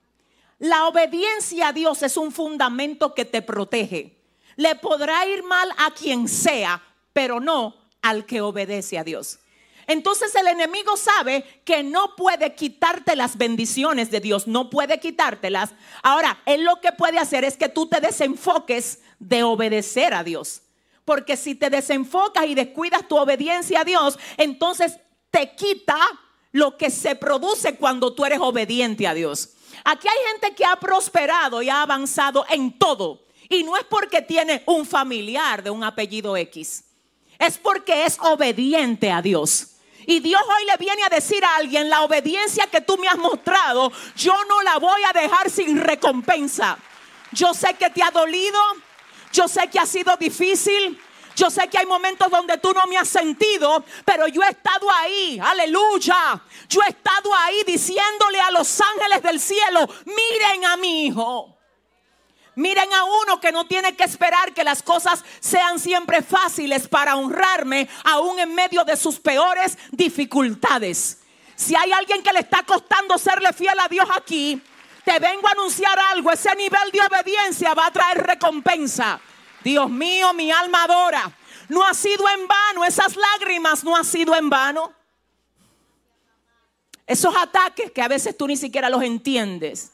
[0.59, 4.21] La obediencia a Dios es un fundamento que te protege.
[4.57, 6.83] Le podrá ir mal a quien sea,
[7.13, 9.39] pero no al que obedece a Dios.
[9.87, 15.75] Entonces el enemigo sabe que no puede quitarte las bendiciones de Dios, no puede quitártelas.
[16.03, 20.63] Ahora, él lo que puede hacer es que tú te desenfoques de obedecer a Dios.
[21.05, 24.99] Porque si te desenfocas y descuidas tu obediencia a Dios, entonces
[25.31, 25.99] te quita
[26.53, 29.51] lo que se produce cuando tú eres obediente a Dios.
[29.85, 33.25] Aquí hay gente que ha prosperado y ha avanzado en todo.
[33.49, 36.85] Y no es porque tiene un familiar de un apellido X.
[37.39, 39.74] Es porque es obediente a Dios.
[40.07, 43.19] Y Dios hoy le viene a decir a alguien, la obediencia que tú me has
[43.19, 46.79] mostrado, yo no la voy a dejar sin recompensa.
[47.33, 48.61] Yo sé que te ha dolido,
[49.33, 51.01] yo sé que ha sido difícil,
[51.35, 54.89] yo sé que hay momentos donde tú no me has sentido, pero yo he estado
[54.91, 56.41] ahí, aleluya.
[56.69, 61.54] Yo he estado ahí diciéndole a los ángeles del cielo, miren a mi hijo.
[62.57, 67.17] Miren a uno que no tiene que esperar que las cosas sean siempre fáciles para
[67.17, 71.19] honrarme, aún en medio de sus peores dificultades.
[71.57, 74.61] Si hay alguien que le está costando serle fiel a Dios aquí,
[75.05, 76.31] te vengo a anunciar algo.
[76.31, 79.21] Ese nivel de obediencia va a traer recompensa.
[79.63, 81.31] Dios mío, mi alma adora.
[81.69, 84.93] No ha sido en vano, esas lágrimas no han sido en vano.
[87.07, 89.93] Esos ataques que a veces tú ni siquiera los entiendes.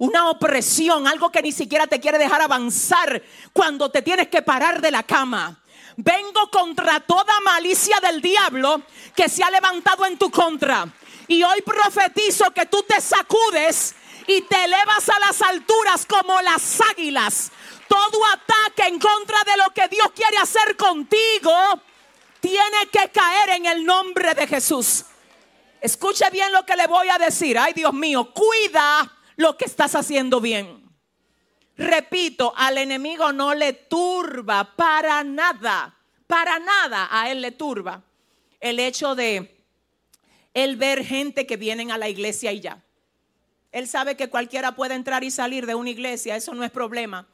[0.00, 3.22] Una opresión, algo que ni siquiera te quiere dejar avanzar
[3.52, 5.60] cuando te tienes que parar de la cama.
[5.94, 8.80] Vengo contra toda malicia del diablo
[9.14, 10.88] que se ha levantado en tu contra.
[11.28, 13.94] Y hoy profetizo que tú te sacudes
[14.26, 17.52] y te elevas a las alturas como las águilas.
[17.86, 21.52] Todo ataque en contra de lo que Dios quiere hacer contigo
[22.40, 25.04] tiene que caer en el nombre de Jesús.
[25.78, 27.58] Escuche bien lo que le voy a decir.
[27.58, 30.82] Ay, Dios mío, cuida lo que estás haciendo bien.
[31.76, 35.96] Repito, al enemigo no le turba para nada,
[36.26, 38.02] para nada a él le turba
[38.60, 39.64] el hecho de
[40.52, 42.82] él ver gente que vienen a la iglesia y ya.
[43.72, 47.26] Él sabe que cualquiera puede entrar y salir de una iglesia, eso no es problema.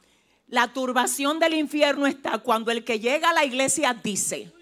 [0.47, 4.53] La turbación del infierno está cuando el que llega a la iglesia dice,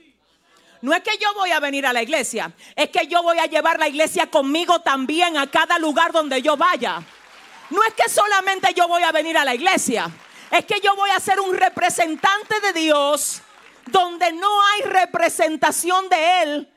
[0.81, 3.45] no es que yo voy a venir a la iglesia, es que yo voy a
[3.45, 7.05] llevar la iglesia conmigo también a cada lugar donde yo vaya.
[7.69, 10.09] No es que solamente yo voy a venir a la iglesia,
[10.51, 13.41] es que yo voy a ser un representante de Dios
[13.87, 16.71] donde no hay representación de Él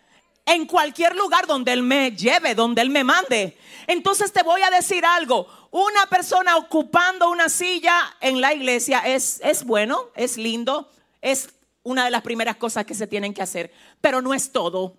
[0.46, 3.58] en cualquier lugar donde Él me lleve, donde Él me mande.
[3.86, 9.40] Entonces te voy a decir algo, una persona ocupando una silla en la iglesia es,
[9.42, 10.90] es bueno, es lindo,
[11.20, 11.50] es
[11.82, 14.96] una de las primeras cosas que se tienen que hacer, pero no es todo.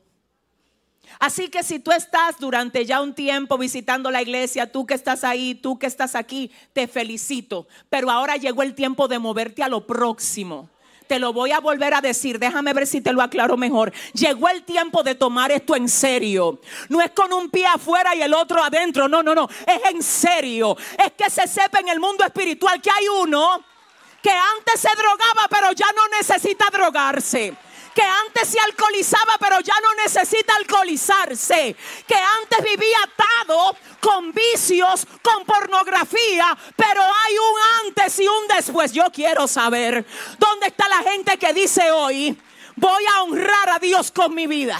[1.20, 5.24] Así que si tú estás durante ya un tiempo visitando la iglesia, tú que estás
[5.24, 7.68] ahí, tú que estás aquí, te felicito.
[7.90, 10.70] Pero ahora llegó el tiempo de moverte a lo próximo.
[11.08, 13.92] Te lo voy a volver a decir, déjame ver si te lo aclaro mejor.
[14.14, 16.62] Llegó el tiempo de tomar esto en serio.
[16.88, 20.04] No es con un pie afuera y el otro adentro, no, no, no, es en
[20.04, 20.78] serio.
[21.04, 23.64] Es que se sepa en el mundo espiritual que hay uno
[24.22, 27.56] que antes se drogaba, pero ya no necesita drogarse
[27.94, 31.76] que antes se alcoholizaba pero ya no necesita alcoholizarse,
[32.08, 38.92] que antes vivía atado con vicios, con pornografía, pero hay un antes y un después.
[38.92, 40.06] Yo quiero saber
[40.38, 42.38] dónde está la gente que dice hoy,
[42.76, 44.80] voy a honrar a Dios con mi vida.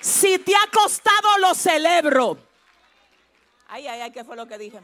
[0.00, 2.36] Si te ha costado, lo celebro.
[3.68, 4.80] Ay, ay, ay, ¿qué fue lo que dije?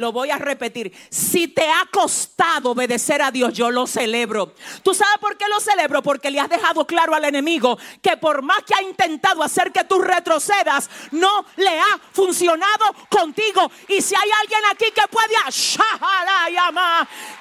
[0.00, 0.90] Lo voy a repetir.
[1.10, 4.54] Si te ha costado obedecer a Dios, yo lo celebro.
[4.82, 6.02] ¿Tú sabes por qué lo celebro?
[6.02, 9.84] Porque le has dejado claro al enemigo que por más que ha intentado hacer que
[9.84, 13.70] tú retrocedas, no le ha funcionado contigo.
[13.88, 15.34] Y si hay alguien aquí que puede,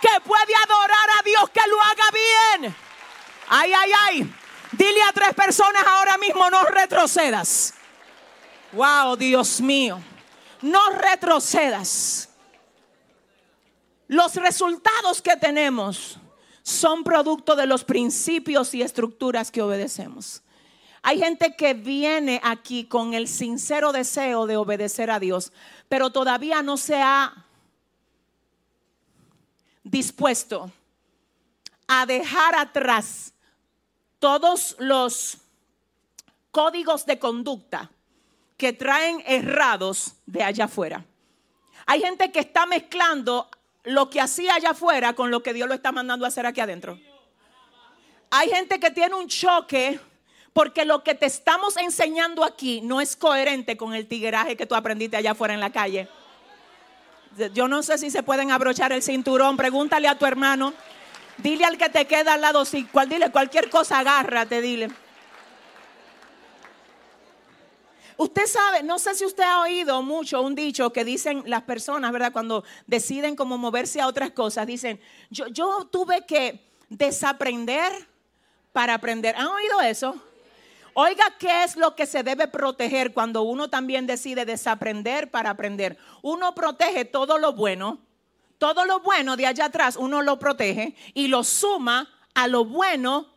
[0.01, 2.75] que puede adorar a Dios, que lo haga bien.
[3.47, 4.33] Ay, ay, ay.
[4.73, 7.73] Dile a tres personas ahora mismo, no retrocedas.
[8.73, 10.01] Wow, Dios mío.
[10.61, 12.28] No retrocedas.
[14.09, 16.17] Los resultados que tenemos
[16.63, 20.41] son producto de los principios y estructuras que obedecemos.
[21.03, 25.53] Hay gente que viene aquí con el sincero deseo de obedecer a Dios,
[25.87, 27.45] pero todavía no se ha
[29.83, 30.71] dispuesto
[31.87, 33.31] a dejar atrás
[34.17, 35.37] todos los
[36.49, 37.91] códigos de conducta
[38.57, 41.05] que traen errados de allá afuera.
[41.85, 43.48] Hay gente que está mezclando
[43.83, 46.61] lo que hacía allá afuera con lo que Dios lo está mandando a hacer aquí
[46.61, 46.99] adentro.
[48.31, 49.99] Hay gente que tiene un choque
[50.53, 54.75] porque lo que te estamos enseñando aquí no es coherente con el tigueraje que tú
[54.75, 56.07] aprendiste allá afuera en la calle.
[57.53, 59.55] Yo no sé si se pueden abrochar el cinturón.
[59.55, 60.73] Pregúntale a tu hermano.
[61.37, 64.89] Dile al que te queda al lado, si cual, dile cualquier cosa, agárrate, dile.
[68.19, 72.11] Usted sabe, no sé si usted ha oído mucho un dicho que dicen las personas,
[72.11, 72.33] ¿verdad?
[72.33, 77.93] Cuando deciden cómo moverse a otras cosas, dicen, yo, yo tuve que desaprender
[78.73, 79.37] para aprender.
[79.37, 80.21] ¿Han oído eso?
[80.95, 85.97] Oiga, ¿qué es lo que se debe proteger cuando uno también decide desaprender para aprender?
[86.21, 87.99] Uno protege todo lo bueno,
[88.57, 93.27] todo lo bueno de allá atrás, uno lo protege y lo suma a lo bueno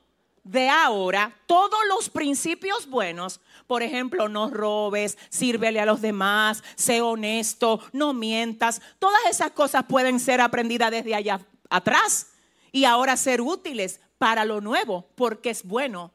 [0.44, 7.00] de ahora, todos los principios buenos, por ejemplo, no robes, sírvele a los demás, sé
[7.00, 11.40] honesto, no mientas, todas esas cosas pueden ser aprendidas desde allá
[11.70, 12.28] atrás
[12.72, 16.12] y ahora ser útiles para lo nuevo, porque es bueno.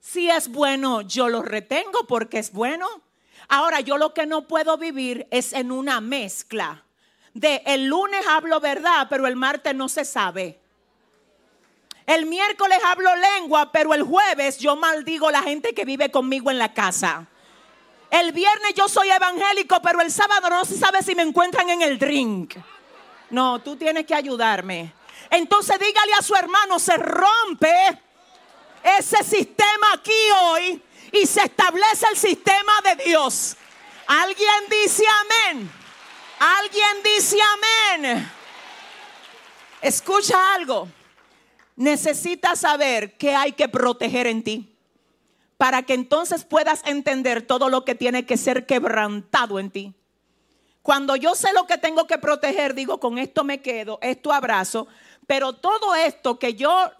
[0.00, 2.86] Si es bueno, yo lo retengo porque es bueno.
[3.48, 6.84] Ahora, yo lo que no puedo vivir es en una mezcla
[7.34, 10.59] de el lunes hablo verdad, pero el martes no se sabe.
[12.10, 16.50] El miércoles hablo lengua, pero el jueves yo maldigo a la gente que vive conmigo
[16.50, 17.24] en la casa.
[18.10, 21.82] El viernes yo soy evangélico, pero el sábado no se sabe si me encuentran en
[21.82, 22.56] el drink.
[23.30, 24.92] No, tú tienes que ayudarme.
[25.30, 28.02] Entonces dígale a su hermano, se rompe
[28.98, 30.82] ese sistema aquí hoy
[31.12, 33.56] y se establece el sistema de Dios.
[34.08, 35.04] ¿Alguien dice
[35.46, 35.70] amén?
[36.40, 38.32] ¿Alguien dice amén?
[39.80, 40.88] Escucha algo.
[41.76, 44.76] Necesitas saber qué hay que proteger en ti
[45.56, 49.94] para que entonces puedas entender todo lo que tiene que ser quebrantado en ti.
[50.82, 54.88] Cuando yo sé lo que tengo que proteger, digo, con esto me quedo, esto abrazo,
[55.26, 56.90] pero todo esto que yo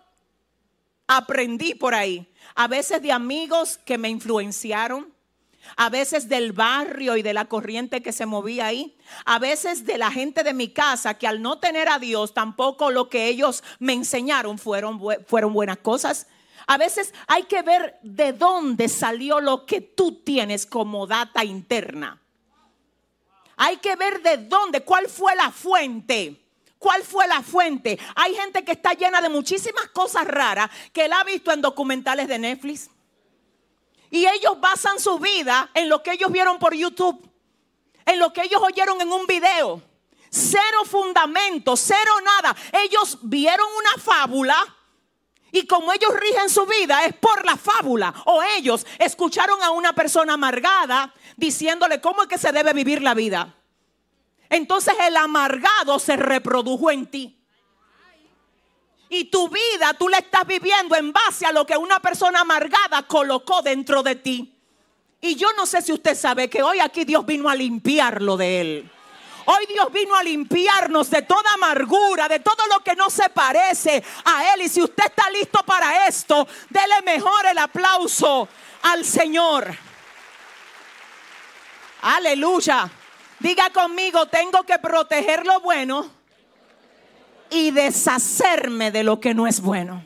[1.06, 5.10] aprendí por ahí, a veces de amigos que me influenciaron,
[5.77, 9.99] a veces del barrio y de la corriente que se movía ahí, a veces de
[9.99, 13.62] la gente de mi casa que al no tener a Dios tampoco lo que ellos
[13.78, 16.27] me enseñaron fueron, fueron buenas cosas.
[16.66, 22.20] A veces hay que ver de dónde salió lo que tú tienes como data interna.
[23.57, 26.41] Hay que ver de dónde, cuál fue la fuente.
[26.78, 27.99] ¿Cuál fue la fuente?
[28.16, 32.27] Hay gente que está llena de muchísimas cosas raras que él ha visto en documentales
[32.27, 32.89] de Netflix.
[34.11, 37.28] Y ellos basan su vida en lo que ellos vieron por YouTube,
[38.05, 39.82] en lo que ellos oyeron en un video.
[40.31, 42.57] Cero fundamento, cero nada.
[42.73, 44.77] Ellos vieron una fábula
[45.53, 48.15] y como ellos rigen su vida es por la fábula.
[48.27, 53.15] O ellos escucharon a una persona amargada diciéndole cómo es que se debe vivir la
[53.15, 53.55] vida.
[54.49, 57.39] Entonces el amargado se reprodujo en ti.
[59.11, 63.03] Y tu vida tú la estás viviendo en base a lo que una persona amargada
[63.03, 64.55] colocó dentro de ti.
[65.20, 68.61] Y yo no sé si usted sabe que hoy aquí Dios vino a limpiarlo de
[68.61, 68.91] él.
[69.47, 74.03] Hoy Dios vino a limpiarnos de toda amargura, de todo lo que no se parece
[74.24, 74.62] a Él.
[74.62, 78.49] Y si usted está listo para esto, dele mejor el aplauso
[78.82, 79.74] al Señor.
[82.03, 82.89] Aleluya.
[83.41, 86.19] Diga conmigo, tengo que proteger lo bueno
[87.51, 90.05] y deshacerme de lo que no es bueno.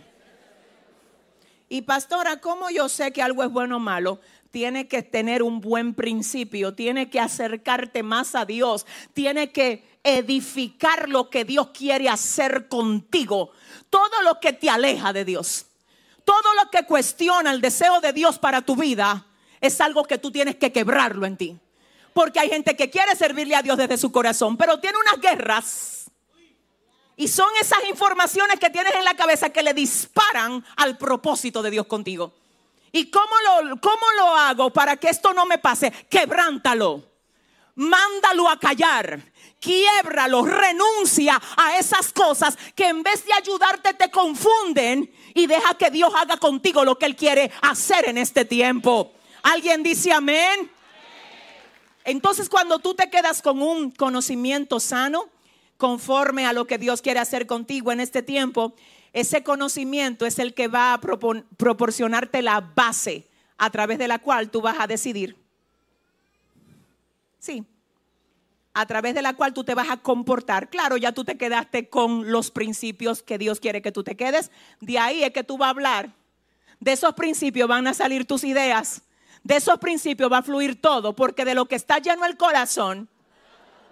[1.69, 4.21] Y pastora, ¿cómo yo sé que algo es bueno o malo?
[4.51, 11.09] Tiene que tener un buen principio, tiene que acercarte más a Dios, tiene que edificar
[11.09, 13.51] lo que Dios quiere hacer contigo.
[13.91, 15.67] Todo lo que te aleja de Dios,
[16.25, 19.27] todo lo que cuestiona el deseo de Dios para tu vida,
[19.61, 21.59] es algo que tú tienes que quebrarlo en ti.
[22.13, 25.94] Porque hay gente que quiere servirle a Dios desde su corazón, pero tiene unas guerras.
[27.17, 31.71] Y son esas informaciones que tienes en la cabeza que le disparan al propósito de
[31.71, 32.33] Dios contigo.
[32.91, 35.91] ¿Y cómo lo, cómo lo hago para que esto no me pase?
[36.09, 37.03] Quebrántalo.
[37.77, 39.21] Mándalo a callar.
[39.61, 40.45] Quiebralo.
[40.45, 46.13] Renuncia a esas cosas que en vez de ayudarte te confunden y deja que Dios
[46.17, 49.13] haga contigo lo que Él quiere hacer en este tiempo.
[49.43, 50.71] ¿Alguien dice amén?
[52.05, 55.29] Entonces cuando tú te quedas con un conocimiento sano,
[55.77, 58.75] conforme a lo que Dios quiere hacer contigo en este tiempo,
[59.13, 63.29] ese conocimiento es el que va a proporcionarte la base
[63.59, 65.37] a través de la cual tú vas a decidir.
[67.39, 67.65] Sí,
[68.73, 70.69] a través de la cual tú te vas a comportar.
[70.71, 74.51] Claro, ya tú te quedaste con los principios que Dios quiere que tú te quedes.
[74.81, 76.11] De ahí es que tú vas a hablar.
[76.81, 79.03] De esos principios van a salir tus ideas
[79.45, 83.09] de esos principios va a fluir todo, porque de lo que está lleno el corazón,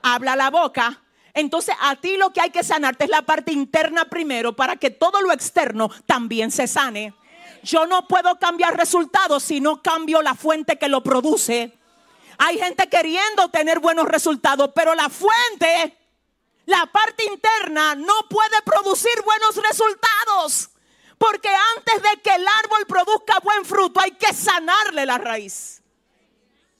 [0.03, 1.03] habla la boca.
[1.35, 4.91] Entonces a ti lo que hay que sanarte es la parte interna primero para que
[4.91, 7.15] todo lo externo también se sane.
[7.63, 11.79] Yo no puedo cambiar resultados si no cambio la fuente que lo produce.
[12.39, 15.97] Hay gente queriendo tener buenos resultados, pero la fuente,
[16.67, 20.71] la parte interna, no puede producir buenos resultados.
[21.19, 25.82] Porque antes de que el árbol produzca buen fruto hay que sanarle la raíz.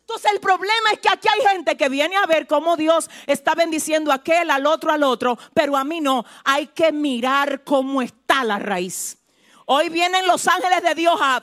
[0.03, 3.55] Entonces el problema es que aquí hay gente que viene a ver cómo Dios está
[3.55, 6.25] bendiciendo a aquel, al otro, al otro, pero a mí no.
[6.45, 9.19] Hay que mirar cómo está la raíz.
[9.65, 11.43] Hoy vienen los ángeles de Dios a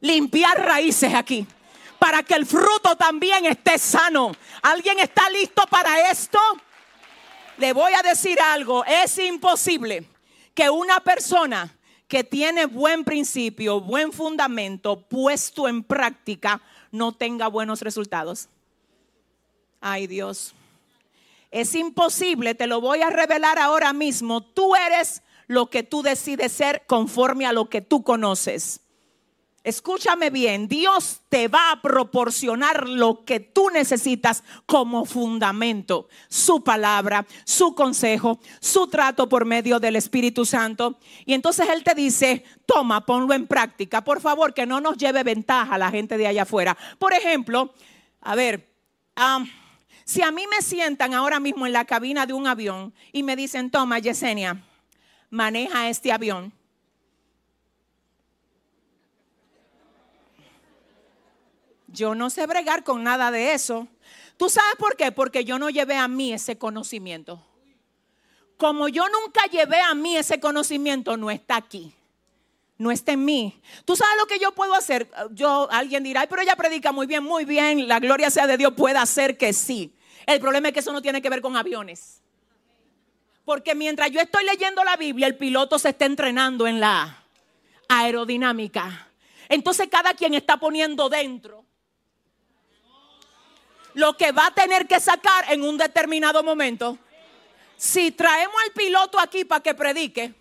[0.00, 1.46] limpiar raíces aquí
[1.98, 4.32] para que el fruto también esté sano.
[4.62, 6.38] ¿Alguien está listo para esto?
[7.58, 10.06] Le voy a decir algo, es imposible
[10.54, 11.74] que una persona
[12.06, 16.60] que tiene buen principio, buen fundamento, puesto en práctica,
[16.96, 18.48] no tenga buenos resultados?
[19.80, 20.54] Ay Dios.
[21.50, 24.42] Es imposible, te lo voy a revelar ahora mismo.
[24.42, 28.80] Tú eres lo que tú decides ser conforme a lo que tú conoces.
[29.66, 37.26] Escúchame bien, Dios te va a proporcionar lo que tú necesitas como fundamento, su palabra,
[37.44, 41.00] su consejo, su trato por medio del Espíritu Santo.
[41.24, 45.24] Y entonces Él te dice, toma, ponlo en práctica, por favor, que no nos lleve
[45.24, 46.78] ventaja la gente de allá afuera.
[47.00, 47.74] Por ejemplo,
[48.20, 48.72] a ver,
[50.04, 53.34] si a mí me sientan ahora mismo en la cabina de un avión y me
[53.34, 54.62] dicen, toma, Yesenia,
[55.28, 56.52] maneja este avión
[61.96, 63.88] Yo no sé bregar con nada de eso.
[64.36, 65.12] ¿Tú sabes por qué?
[65.12, 67.42] Porque yo no llevé a mí ese conocimiento.
[68.58, 71.94] Como yo nunca llevé a mí ese conocimiento, no está aquí.
[72.76, 73.58] No está en mí.
[73.86, 75.10] ¿Tú sabes lo que yo puedo hacer?
[75.30, 77.88] Yo, alguien dirá, Ay, pero ella predica muy bien, muy bien.
[77.88, 78.74] La gloria sea de Dios.
[78.76, 79.94] Puede hacer que sí.
[80.26, 82.20] El problema es que eso no tiene que ver con aviones.
[83.46, 87.22] Porque mientras yo estoy leyendo la Biblia, el piloto se está entrenando en la
[87.88, 89.08] aerodinámica.
[89.48, 91.65] Entonces cada quien está poniendo dentro
[93.96, 96.98] lo que va a tener que sacar en un determinado momento.
[97.78, 100.34] Si traemos al piloto aquí para que predique,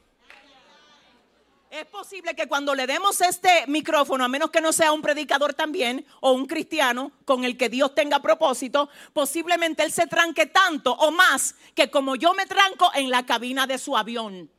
[1.69, 5.53] es posible que cuando le demos este micrófono, a menos que no sea un predicador
[5.53, 10.91] también o un cristiano con el que Dios tenga propósito, posiblemente él se tranque tanto
[10.93, 14.49] o más que como yo me tranco en la cabina de su avión.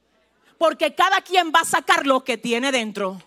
[0.56, 3.20] Porque cada quien va a sacar lo que tiene dentro.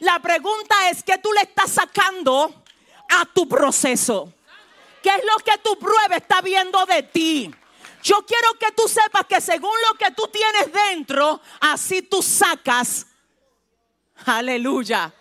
[0.00, 2.64] La pregunta es, ¿qué tú le estás sacando
[3.08, 4.34] a tu proceso?
[5.06, 7.48] ¿Qué es lo que tu prueba está viendo de ti?
[8.02, 13.06] Yo quiero que tú sepas que según lo que tú tienes dentro, así tú sacas.
[14.24, 15.14] Aleluya.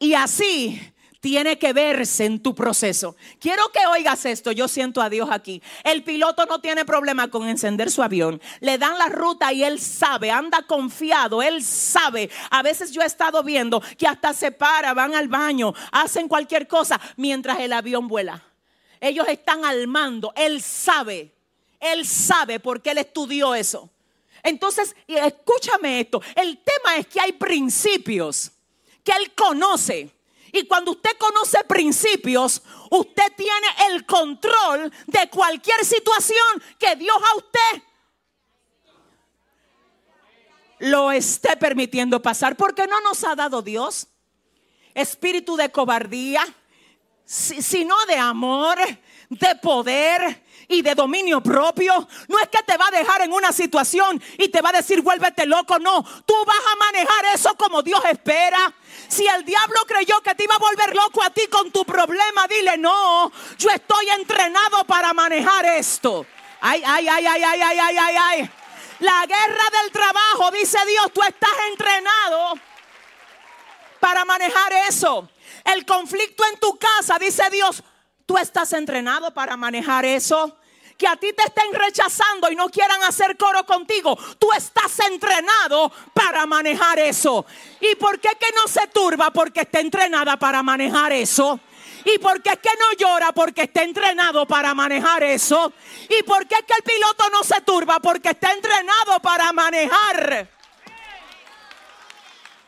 [0.00, 3.14] Y así tiene que verse en tu proceso.
[3.38, 5.62] Quiero que oigas esto, yo siento a Dios aquí.
[5.84, 8.42] El piloto no tiene problema con encender su avión.
[8.58, 12.28] Le dan la ruta y él sabe, anda confiado, él sabe.
[12.50, 16.66] A veces yo he estado viendo que hasta se para, van al baño, hacen cualquier
[16.66, 18.42] cosa mientras el avión vuela.
[19.04, 20.32] Ellos están al mando.
[20.34, 21.30] Él sabe.
[21.78, 23.90] Él sabe porque él estudió eso.
[24.42, 26.22] Entonces, escúchame esto.
[26.34, 28.50] El tema es que hay principios
[29.02, 30.10] que él conoce.
[30.52, 37.36] Y cuando usted conoce principios, usted tiene el control de cualquier situación que Dios a
[37.36, 37.82] usted
[40.78, 42.56] lo esté permitiendo pasar.
[42.56, 44.06] Porque no nos ha dado Dios
[44.94, 46.42] espíritu de cobardía
[47.24, 48.78] sino de amor,
[49.28, 52.06] de poder y de dominio propio.
[52.28, 55.02] No es que te va a dejar en una situación y te va a decir
[55.02, 56.02] vuélvete loco, no.
[56.24, 58.72] Tú vas a manejar eso como Dios espera.
[59.08, 62.46] Si el diablo creyó que te iba a volver loco a ti con tu problema,
[62.48, 63.30] dile no.
[63.58, 66.26] Yo estoy entrenado para manejar esto.
[66.60, 68.50] Ay, ay, ay, ay, ay, ay, ay, ay, ay.
[69.00, 72.54] La guerra del trabajo, dice Dios, tú estás entrenado
[74.00, 75.28] para manejar eso.
[75.64, 77.82] El conflicto en tu casa, dice Dios,
[78.26, 80.58] tú estás entrenado para manejar eso.
[80.96, 84.16] Que a ti te estén rechazando y no quieran hacer coro contigo.
[84.38, 87.44] Tú estás entrenado para manejar eso.
[87.80, 89.32] ¿Y por qué que no se turba?
[89.32, 91.58] Porque está entrenada para manejar eso.
[92.04, 93.32] ¿Y por qué que no llora?
[93.32, 95.72] Porque está entrenado para manejar eso.
[96.08, 97.98] ¿Y por qué es que el piloto no se turba?
[97.98, 100.48] Porque está entrenado para manejar.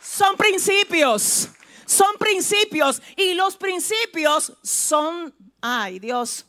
[0.01, 1.51] Son principios
[1.87, 6.45] son principios y los principios son, ay Dios,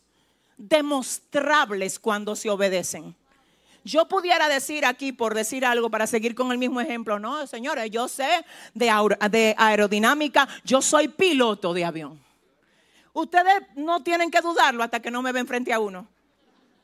[0.57, 3.15] demostrables cuando se obedecen.
[3.83, 7.89] Yo pudiera decir aquí, por decir algo, para seguir con el mismo ejemplo, no, señores,
[7.89, 8.27] yo sé
[8.73, 12.21] de, aerodinámica, yo soy piloto de avión.
[13.13, 16.05] Ustedes no tienen que dudarlo hasta que no me ven frente a uno.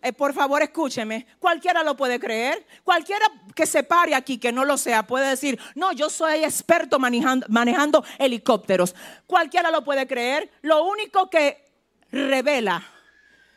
[0.06, 3.26] Eh, por favor escúcheme, cualquiera lo puede creer, cualquiera
[3.56, 7.46] que se pare aquí que no lo sea puede decir, no, yo soy experto manejando,
[7.48, 8.94] manejando helicópteros.
[9.26, 11.72] Cualquiera lo puede creer, lo único que
[12.12, 12.86] revela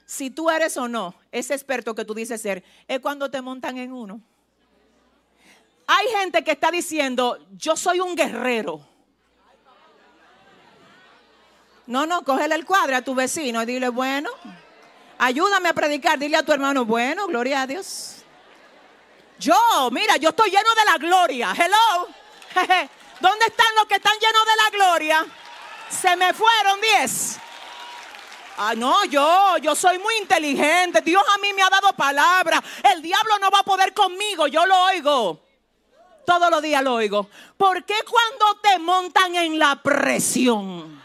[0.04, 3.76] si tú eres o no ese experto que tú dices ser es cuando te montan
[3.78, 4.20] en uno.
[5.88, 8.86] Hay gente que está diciendo, yo soy un guerrero.
[11.88, 14.30] No, no, cógele el cuadro a tu vecino y dile, bueno,
[15.18, 16.18] Ayúdame a predicar.
[16.18, 18.16] Dile a tu hermano, bueno, gloria a Dios.
[19.38, 21.52] Yo, mira, yo estoy lleno de la gloria.
[21.52, 22.08] Hello.
[23.20, 25.26] ¿Dónde están los que están llenos de la gloria?
[25.88, 27.38] Se me fueron diez.
[28.58, 31.02] Ah, no, yo, yo soy muy inteligente.
[31.02, 32.62] Dios a mí me ha dado palabra.
[32.94, 35.42] El diablo no va a poder conmigo, yo lo oigo.
[36.24, 37.28] Todos los días lo oigo.
[37.56, 41.02] ¿Por qué cuando te montan en la presión?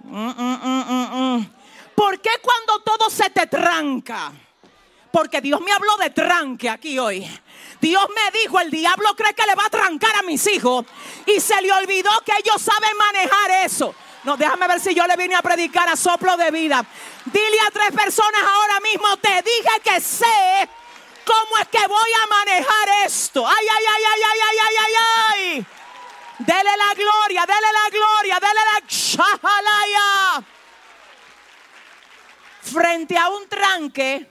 [0.00, 1.61] Mm, mm, mm, mm, mm.
[1.94, 4.32] ¿Por qué cuando todo se te tranca?
[5.12, 7.28] Porque Dios me habló de tranque aquí hoy.
[7.80, 10.86] Dios me dijo, el diablo cree que le va a trancar a mis hijos.
[11.26, 13.94] Y se le olvidó que ellos saben manejar eso.
[14.24, 16.84] No, déjame ver si yo le vine a predicar a soplo de vida.
[17.24, 20.68] Dile a tres personas ahora mismo, te dije que sé
[21.26, 23.46] cómo es que voy a manejar esto.
[23.46, 24.94] Ay, ay, ay, ay, ay, ay, ay, ay,
[25.28, 25.66] ay.
[26.38, 30.46] Dele la gloria, dele la gloria, dele la shahalaya.
[32.62, 34.28] Frente a un tranque,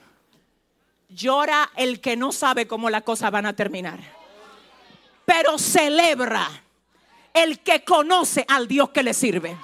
[1.10, 4.00] llora el que no sabe cómo las cosas van a terminar.
[5.26, 6.50] Pero celebra
[7.34, 9.58] el que conoce al Dios que le sirve.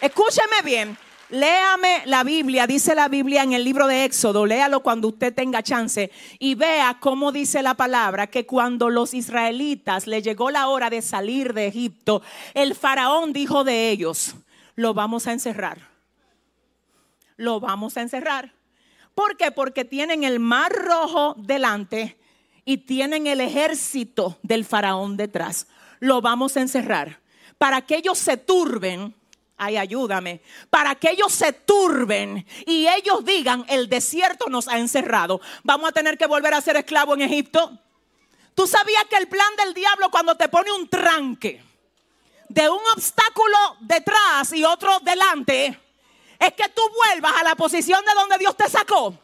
[0.00, 0.98] Escúcheme bien.
[1.28, 5.62] Léame la Biblia, dice la Biblia en el libro de Éxodo, léalo cuando usted tenga
[5.62, 10.90] chance y vea cómo dice la palabra que cuando los israelitas le llegó la hora
[10.90, 12.20] de salir de Egipto,
[12.52, 14.34] el faraón dijo de ellos,
[14.80, 15.90] lo vamos a encerrar.
[17.36, 18.54] Lo vamos a encerrar.
[19.14, 19.50] ¿Por qué?
[19.50, 22.18] Porque tienen el mar rojo delante
[22.64, 25.66] y tienen el ejército del faraón detrás.
[25.98, 27.20] Lo vamos a encerrar.
[27.58, 29.14] Para que ellos se turben,
[29.58, 30.40] ay, ayúdame,
[30.70, 35.42] para que ellos se turben y ellos digan, el desierto nos ha encerrado.
[35.62, 37.78] Vamos a tener que volver a ser esclavos en Egipto.
[38.54, 41.69] Tú sabías que el plan del diablo cuando te pone un tranque
[42.50, 45.66] de un obstáculo detrás y otro delante,
[46.38, 49.14] es que tú vuelvas a la posición de donde Dios te sacó.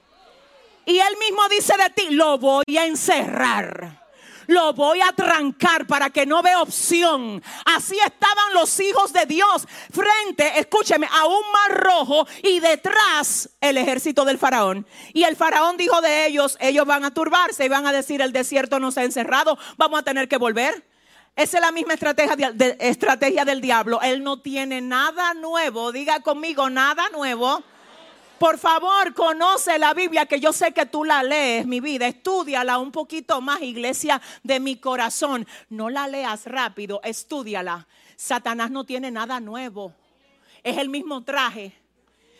[0.85, 4.07] Y él mismo dice de ti, lo voy a encerrar.
[4.47, 7.43] Lo voy a trancar para que no vea opción.
[7.65, 13.77] Así estaban los hijos de Dios frente, escúcheme, a un mar rojo y detrás el
[13.77, 14.87] ejército del faraón.
[15.13, 18.31] Y el faraón dijo de ellos, ellos van a turbarse y van a decir el
[18.31, 20.87] desierto nos ha encerrado, vamos a tener que volver.
[21.37, 24.01] Esa es la misma estrategia, de- estrategia del diablo.
[24.01, 25.93] Él no tiene nada nuevo.
[25.93, 27.63] Diga conmigo, nada nuevo.
[28.39, 32.07] Por favor, conoce la Biblia, que yo sé que tú la lees, mi vida.
[32.07, 35.47] Estúdiala un poquito más, iglesia de mi corazón.
[35.69, 37.87] No la leas rápido, estúdiala.
[38.17, 39.93] Satanás no tiene nada nuevo.
[40.63, 41.73] Es el mismo traje.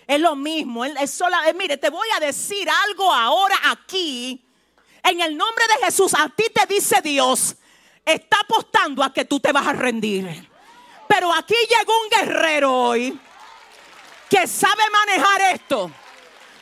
[0.07, 0.85] Es lo mismo.
[0.87, 4.43] Es sola, eh, mire, te voy a decir algo ahora aquí.
[5.03, 7.57] En el nombre de Jesús, a ti te dice Dios,
[8.07, 10.49] está apostando a que tú te vas a rendir.
[11.09, 13.21] Pero aquí llegó un guerrero hoy
[14.31, 15.91] que sabe manejar esto.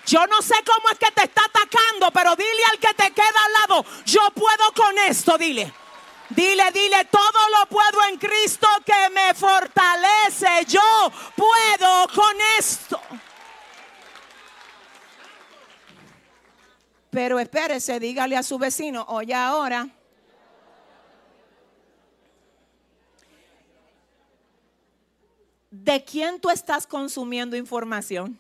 [0.07, 3.45] Yo no sé cómo es que te está atacando, pero dile al que te queda
[3.47, 5.73] al lado, yo puedo con esto, dile.
[6.31, 10.65] Dile, dile, todo lo puedo en Cristo que me fortalece.
[10.67, 10.81] Yo
[11.37, 13.01] puedo con esto.
[17.11, 19.87] Pero espérese, dígale a su vecino, oye ahora.
[25.85, 28.39] ¿De quién tú estás consumiendo información?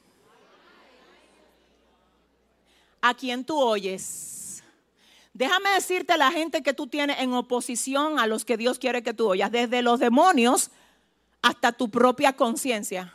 [3.02, 4.64] ¿A quién tú oyes?
[5.34, 9.12] Déjame decirte la gente que tú tienes en oposición a los que Dios quiere que
[9.12, 10.70] tú oyas, desde los demonios
[11.42, 13.14] hasta tu propia conciencia.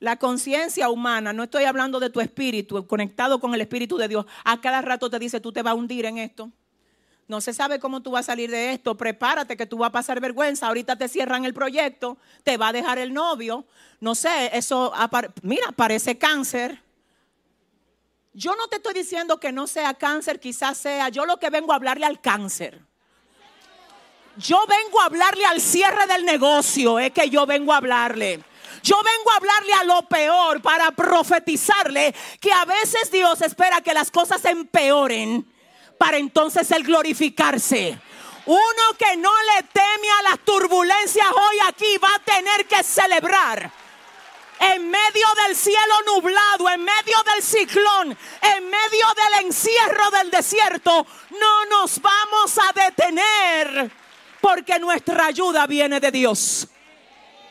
[0.00, 4.26] La conciencia humana, no estoy hablando de tu espíritu, conectado con el espíritu de Dios.
[4.44, 6.50] A cada rato te dice, tú te vas a hundir en esto.
[7.28, 8.96] No se sabe cómo tú vas a salir de esto.
[8.96, 10.66] Prepárate que tú vas a pasar vergüenza.
[10.66, 13.66] Ahorita te cierran el proyecto, te va a dejar el novio.
[14.00, 14.92] No sé, eso,
[15.42, 16.82] mira, parece cáncer.
[18.32, 21.10] Yo no te estoy diciendo que no sea cáncer, quizás sea.
[21.10, 22.80] Yo lo que vengo a hablarle al cáncer.
[24.38, 28.42] Yo vengo a hablarle al cierre del negocio, es que yo vengo a hablarle.
[28.82, 33.92] Yo vengo a hablarle a lo peor para profetizarle que a veces Dios espera que
[33.92, 35.44] las cosas empeoren
[35.98, 37.98] para entonces el glorificarse.
[38.46, 43.70] Uno que no le teme a las turbulencias hoy aquí va a tener que celebrar.
[44.60, 51.06] En medio del cielo nublado, en medio del ciclón, en medio del encierro del desierto,
[51.30, 53.90] no nos vamos a detener
[54.40, 56.68] porque nuestra ayuda viene de Dios.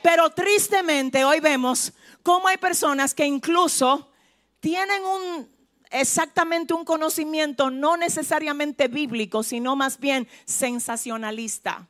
[0.02, 1.94] Pero tristemente hoy vemos
[2.24, 4.12] cómo hay personas que incluso
[4.60, 5.57] tienen un
[5.92, 11.88] exactamente un conocimiento no necesariamente bíblico, sino más bien sensacionalista.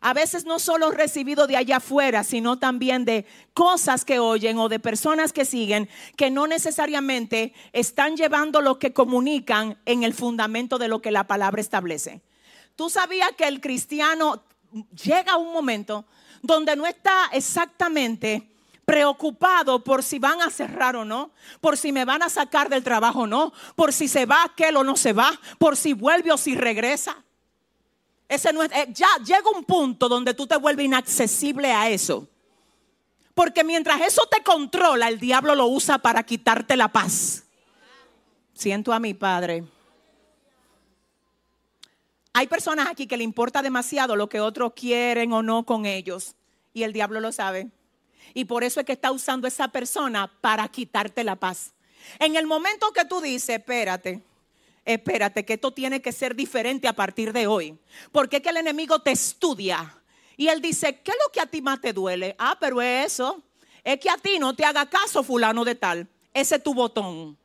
[0.00, 3.24] A veces no solo recibido de allá afuera, sino también de
[3.54, 8.92] cosas que oyen o de personas que siguen que no necesariamente están llevando lo que
[8.92, 12.20] comunican en el fundamento de lo que la palabra establece.
[12.76, 14.44] Tú sabías que el cristiano
[15.02, 16.04] llega a un momento
[16.42, 18.53] donde no está exactamente
[18.84, 21.30] preocupado por si van a cerrar o no,
[21.60, 24.76] por si me van a sacar del trabajo o no, por si se va aquel
[24.76, 27.16] o no se va, por si vuelve o si regresa.
[28.28, 32.28] Ese no es, eh, ya llega un punto donde tú te vuelves inaccesible a eso.
[33.34, 37.44] Porque mientras eso te controla, el diablo lo usa para quitarte la paz.
[38.54, 39.64] Siento a mi padre.
[42.32, 46.34] Hay personas aquí que le importa demasiado lo que otros quieren o no con ellos.
[46.72, 47.68] Y el diablo lo sabe.
[48.34, 51.72] Y por eso es que está usando esa persona para quitarte la paz.
[52.18, 54.20] En el momento que tú dices, espérate,
[54.84, 57.78] espérate, que esto tiene que ser diferente a partir de hoy.
[58.12, 59.96] Porque es que el enemigo te estudia.
[60.36, 62.34] Y él dice, ¿qué es lo que a ti más te duele?
[62.38, 63.40] Ah, pero es eso.
[63.84, 66.08] Es que a ti no te haga caso fulano de tal.
[66.32, 67.38] Ese es tu botón.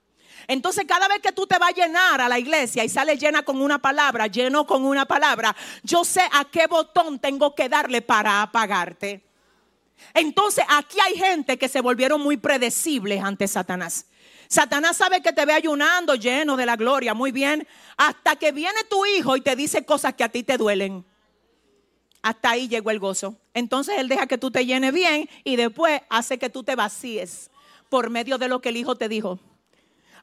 [0.47, 3.43] Entonces cada vez que tú te vas a llenar a la iglesia y sales llena
[3.43, 8.01] con una palabra, lleno con una palabra, yo sé a qué botón tengo que darle
[8.01, 9.28] para apagarte.
[10.13, 14.05] Entonces aquí hay gente que se volvieron muy predecibles ante Satanás.
[14.47, 17.67] Satanás sabe que te ve ayunando lleno de la gloria, muy bien,
[17.97, 21.05] hasta que viene tu hijo y te dice cosas que a ti te duelen.
[22.21, 23.37] Hasta ahí llegó el gozo.
[23.53, 27.51] Entonces Él deja que tú te llenes bien y después hace que tú te vacíes
[27.89, 29.39] por medio de lo que el hijo te dijo.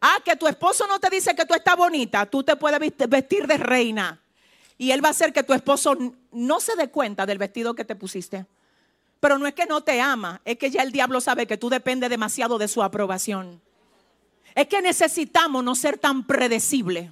[0.01, 3.47] Ah, que tu esposo no te dice que tú estás bonita, tú te puedes vestir
[3.47, 4.21] de reina.
[4.77, 5.97] Y Él va a hacer que tu esposo
[6.33, 8.45] no se dé cuenta del vestido que te pusiste.
[9.21, 11.69] Pero no es que no te ama, es que ya el diablo sabe que tú
[11.69, 13.61] dependes demasiado de su aprobación.
[14.55, 17.11] Es que necesitamos no ser tan predecibles.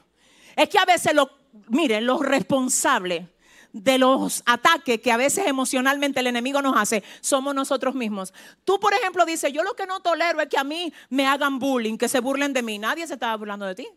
[0.56, 1.31] Es que a veces, lo,
[1.68, 3.26] miren, los responsables
[3.74, 8.32] de los ataques que a veces emocionalmente el enemigo nos hace somos nosotros mismos.
[8.64, 11.59] Tú, por ejemplo, dices, yo lo que no tolero es que a mí me hagan
[11.59, 12.78] bullying, que se burlen de mí.
[12.78, 13.89] Nadie se estaba burlando de ti.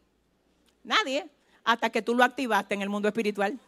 [0.83, 1.29] Nadie.
[1.63, 3.59] Hasta que tú lo activaste en el mundo espiritual.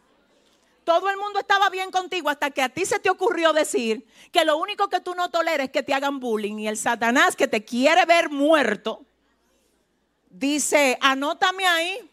[0.84, 4.44] Todo el mundo estaba bien contigo hasta que a ti se te ocurrió decir que
[4.44, 7.48] lo único que tú no toleres es que te hagan bullying y el Satanás que
[7.48, 9.04] te quiere ver muerto
[10.30, 12.10] dice, anótame ahí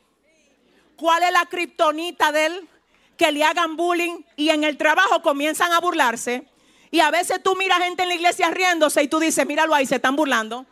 [0.95, 2.69] cuál es la kriptonita de él
[3.15, 6.47] que le hagan bullying y en el trabajo comienzan a burlarse.
[6.91, 9.85] Y a veces tú miras gente en la iglesia riéndose y tú dices, míralo ahí,
[9.85, 10.65] se están burlando.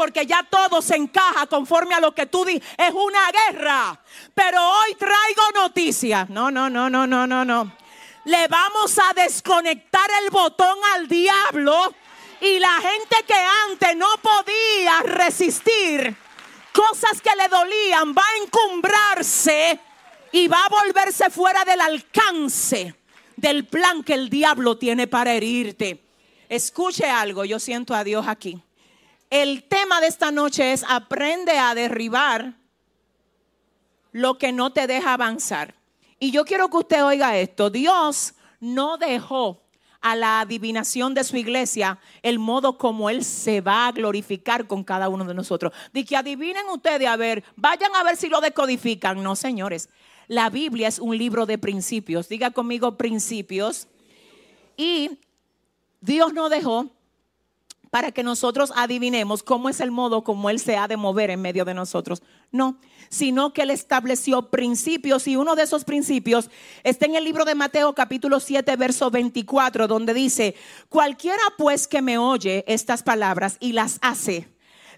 [0.00, 2.66] Porque ya todo se encaja conforme a lo que tú dices.
[2.78, 4.00] Es una guerra.
[4.34, 6.30] Pero hoy traigo noticias.
[6.30, 7.70] No, no, no, no, no, no, no.
[8.24, 11.94] Le vamos a desconectar el botón al diablo.
[12.40, 13.34] Y la gente que
[13.68, 16.16] antes no podía resistir
[16.72, 19.78] cosas que le dolían va a encumbrarse
[20.32, 22.94] y va a volverse fuera del alcance
[23.36, 26.02] del plan que el diablo tiene para herirte.
[26.48, 28.62] Escuche algo, yo siento a Dios aquí.
[29.30, 32.54] El tema de esta noche es aprende a derribar
[34.10, 35.76] lo que no te deja avanzar.
[36.18, 37.70] Y yo quiero que usted oiga esto.
[37.70, 39.62] Dios no dejó
[40.00, 44.82] a la adivinación de su iglesia el modo como Él se va a glorificar con
[44.82, 45.72] cada uno de nosotros.
[45.92, 49.22] De que adivinen ustedes, a ver, vayan a ver si lo decodifican.
[49.22, 49.90] No, señores.
[50.26, 52.28] La Biblia es un libro de principios.
[52.28, 53.86] Diga conmigo principios.
[54.76, 55.20] Y
[56.00, 56.90] Dios nos dejó
[57.90, 61.42] para que nosotros adivinemos cómo es el modo como Él se ha de mover en
[61.42, 62.22] medio de nosotros.
[62.52, 66.50] No, sino que Él estableció principios y uno de esos principios
[66.84, 70.54] está en el libro de Mateo capítulo 7, verso 24, donde dice,
[70.88, 74.48] cualquiera pues que me oye estas palabras y las hace,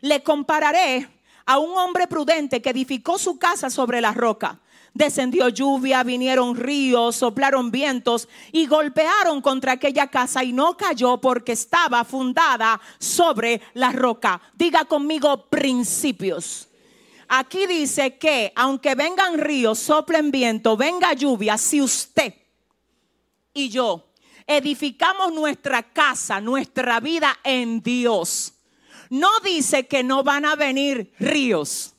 [0.03, 1.09] le compararé
[1.47, 4.61] a un hombre prudente que edificó su casa sobre la roca
[4.95, 11.53] descendió lluvia, vinieron ríos, soplaron vientos y golpearon contra aquella casa y no cayó porque
[11.53, 14.41] estaba fundada sobre la roca.
[14.55, 16.69] Diga conmigo principios.
[17.29, 22.35] Aquí dice que aunque vengan ríos, soplen viento, venga lluvia, si usted
[23.55, 24.09] y yo
[24.47, 28.53] edificamos nuestra casa, nuestra vida en Dios,
[29.09, 31.92] no dice que no van a venir ríos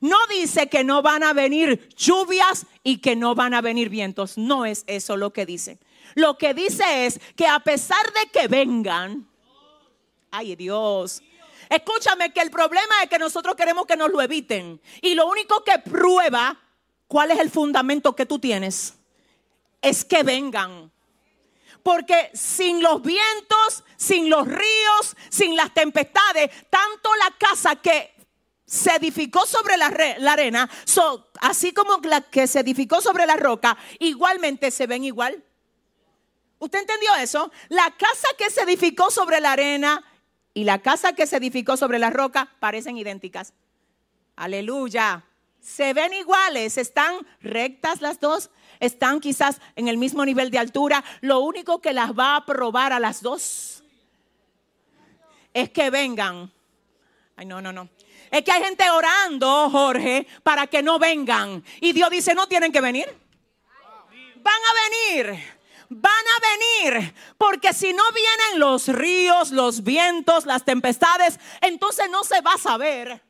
[0.00, 4.36] no dice que no van a venir lluvias y que no van a venir vientos.
[4.38, 5.78] No es eso lo que dice.
[6.14, 9.28] Lo que dice es que a pesar de que vengan,
[10.30, 11.22] ay Dios,
[11.68, 14.80] escúchame que el problema es que nosotros queremos que nos lo eviten.
[15.02, 16.58] Y lo único que prueba
[17.08, 18.94] cuál es el fundamento que tú tienes
[19.82, 20.90] es que vengan.
[21.82, 28.15] Porque sin los vientos, sin los ríos, sin las tempestades, tanto la casa que
[28.66, 30.68] se edificó sobre la, arena,
[31.40, 35.42] así como la que se edificó sobre la roca, igualmente se ven igual.
[36.58, 37.52] ¿Usted entendió eso?
[37.68, 40.04] La casa que se edificó sobre la arena
[40.52, 43.52] y la casa que se edificó sobre la roca parecen idénticas.
[44.34, 45.24] Aleluya.
[45.60, 51.04] Se ven iguales, están rectas las dos, están quizás en el mismo nivel de altura.
[51.20, 53.84] Lo único que las va a probar a las dos
[55.54, 56.52] es que vengan.
[57.36, 57.88] Ay, no, no, no.
[58.30, 61.64] Es que hay gente orando, Jorge, para que no vengan.
[61.80, 63.06] Y Dios dice, no tienen que venir.
[64.36, 65.56] Van a venir.
[65.88, 67.14] Van a venir.
[67.38, 72.58] Porque si no vienen los ríos, los vientos, las tempestades, entonces no se va a
[72.58, 73.22] saber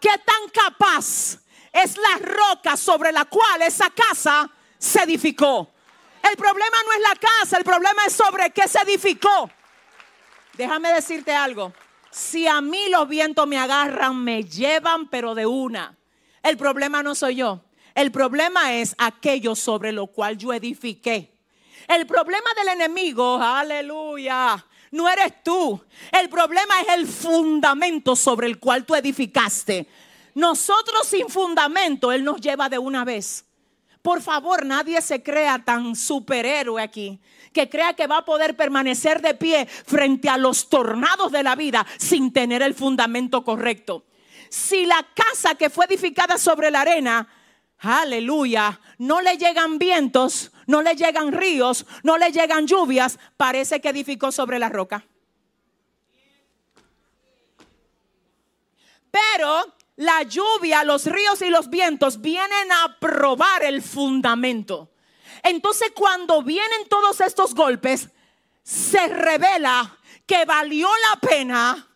[0.00, 1.38] qué tan capaz
[1.72, 4.48] es la roca sobre la cual esa casa
[4.78, 5.72] se edificó.
[6.22, 9.50] El problema no es la casa, el problema es sobre qué se edificó.
[10.54, 11.72] Déjame decirte algo.
[12.16, 15.98] Si a mí los vientos me agarran, me llevan, pero de una.
[16.42, 17.60] El problema no soy yo.
[17.94, 21.30] El problema es aquello sobre lo cual yo edifiqué.
[21.86, 25.78] El problema del enemigo, aleluya, no eres tú.
[26.10, 29.86] El problema es el fundamento sobre el cual tú edificaste.
[30.34, 33.44] Nosotros sin fundamento, Él nos lleva de una vez.
[34.00, 37.20] Por favor, nadie se crea tan superhéroe aquí,
[37.56, 41.56] que crea que va a poder permanecer de pie frente a los tornados de la
[41.56, 44.04] vida sin tener el fundamento correcto.
[44.50, 47.26] Si la casa que fue edificada sobre la arena,
[47.78, 53.88] aleluya, no le llegan vientos, no le llegan ríos, no le llegan lluvias, parece que
[53.88, 55.06] edificó sobre la roca.
[59.10, 64.90] Pero la lluvia, los ríos y los vientos vienen a probar el fundamento.
[65.42, 68.08] Entonces cuando vienen todos estos golpes,
[68.62, 69.96] se revela
[70.26, 71.88] que valió la pena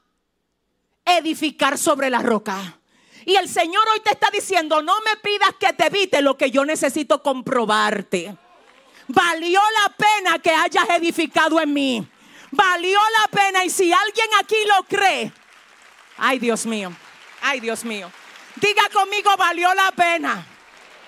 [1.05, 2.79] edificar sobre la roca.
[3.25, 6.51] Y el Señor hoy te está diciendo, no me pidas que te evite lo que
[6.51, 8.35] yo necesito comprobarte.
[9.09, 12.09] Valió la pena que hayas edificado en mí.
[12.51, 13.65] Valió la pena.
[13.65, 15.33] Y si alguien aquí lo cree,
[16.17, 16.93] ay Dios mío,
[17.43, 18.11] ay Dios mío.
[18.57, 20.47] Diga conmigo, valió la pena.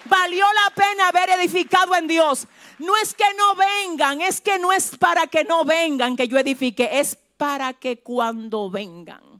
[0.05, 2.47] Valió la pena haber edificado en Dios.
[2.79, 6.39] No es que no vengan, es que no es para que no vengan que yo
[6.39, 9.33] edifique, es para que cuando vengan.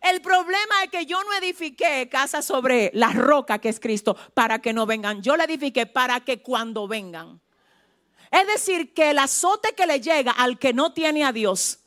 [0.00, 4.60] El problema es que yo no edifiqué casa sobre la roca que es Cristo para
[4.60, 5.22] que no vengan.
[5.22, 7.40] Yo la edifiqué para que cuando vengan.
[8.30, 11.80] Es decir, que el azote que le llega al que no tiene a Dios,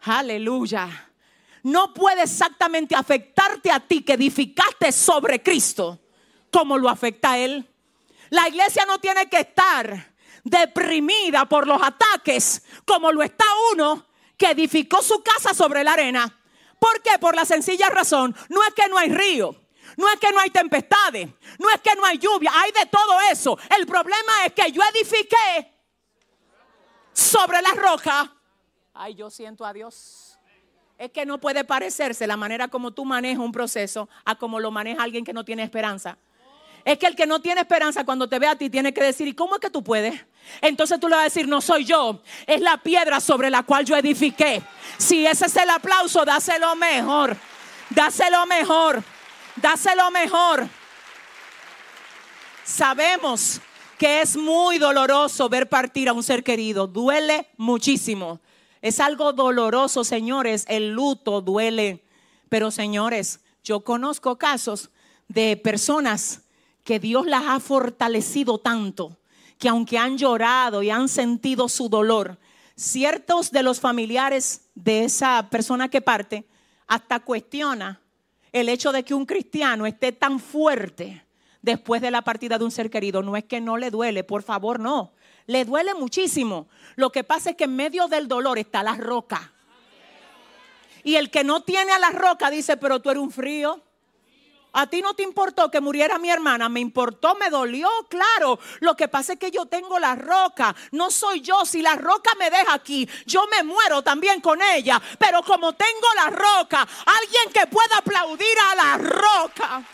[0.00, 1.10] aleluya,
[1.64, 6.01] no puede exactamente afectarte a ti que edificaste sobre Cristo
[6.52, 7.68] como lo afecta a Él.
[8.30, 10.14] La iglesia no tiene que estar
[10.44, 14.06] deprimida por los ataques como lo está uno
[14.36, 16.38] que edificó su casa sobre la arena.
[16.78, 17.18] ¿Por qué?
[17.18, 19.54] Por la sencilla razón, no es que no hay río,
[19.96, 23.20] no es que no hay tempestades, no es que no hay lluvia, hay de todo
[23.30, 23.58] eso.
[23.78, 25.72] El problema es que yo edifiqué
[27.12, 28.32] sobre la roca.
[28.94, 30.38] Ay, yo siento a Dios.
[30.98, 34.70] Es que no puede parecerse la manera como tú manejas un proceso a como lo
[34.70, 36.18] maneja alguien que no tiene esperanza.
[36.84, 39.28] Es que el que no tiene esperanza cuando te ve a ti tiene que decir,
[39.28, 40.20] ¿y cómo es que tú puedes?
[40.60, 43.84] Entonces tú le vas a decir, no soy yo, es la piedra sobre la cual
[43.84, 44.62] yo edifiqué.
[44.98, 47.36] Si ese es el aplauso, dáselo mejor,
[47.90, 49.02] dáselo mejor,
[49.56, 50.68] dáselo mejor.
[52.64, 53.60] Sabemos
[53.98, 58.40] que es muy doloroso ver partir a un ser querido, duele muchísimo.
[58.80, 62.04] Es algo doloroso, señores, el luto duele.
[62.48, 64.90] Pero señores, yo conozco casos
[65.28, 66.41] de personas
[66.84, 69.16] que Dios las ha fortalecido tanto
[69.62, 72.36] que aunque han llorado y han sentido su dolor,
[72.74, 76.44] ciertos de los familiares de esa persona que parte
[76.88, 78.00] hasta cuestiona
[78.50, 81.24] el hecho de que un cristiano esté tan fuerte
[81.62, 83.22] después de la partida de un ser querido.
[83.22, 85.12] No es que no le duele, por favor, no.
[85.46, 86.66] Le duele muchísimo.
[86.96, 89.52] Lo que pasa es que en medio del dolor está la roca.
[91.04, 93.80] Y el que no tiene a la roca dice, pero tú eres un frío.
[94.74, 98.58] A ti no te importó que muriera mi hermana, me importó, me dolió, claro.
[98.80, 101.66] Lo que pasa es que yo tengo la roca, no soy yo.
[101.66, 105.00] Si la roca me deja aquí, yo me muero también con ella.
[105.18, 109.84] Pero como tengo la roca, alguien que pueda aplaudir a la roca.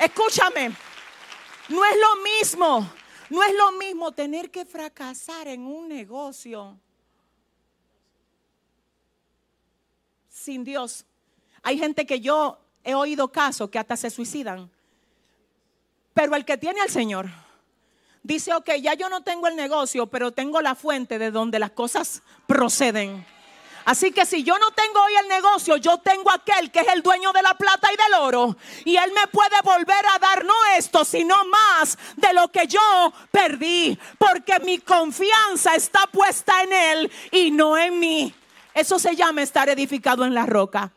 [0.00, 0.72] Escúchame,
[1.68, 2.92] no es lo mismo,
[3.30, 6.80] no es lo mismo tener que fracasar en un negocio
[10.38, 11.04] sin Dios.
[11.62, 14.70] Hay gente que yo he oído casos que hasta se suicidan.
[16.14, 17.28] Pero el que tiene al Señor
[18.22, 21.72] dice, ok, ya yo no tengo el negocio, pero tengo la fuente de donde las
[21.72, 23.26] cosas proceden.
[23.84, 27.02] Así que si yo no tengo hoy el negocio, yo tengo aquel que es el
[27.02, 28.56] dueño de la plata y del oro.
[28.84, 33.12] Y él me puede volver a dar no esto, sino más de lo que yo
[33.30, 33.98] perdí.
[34.18, 38.34] Porque mi confianza está puesta en él y no en mí.
[38.78, 40.92] Eso se llama estar edificado en la roca.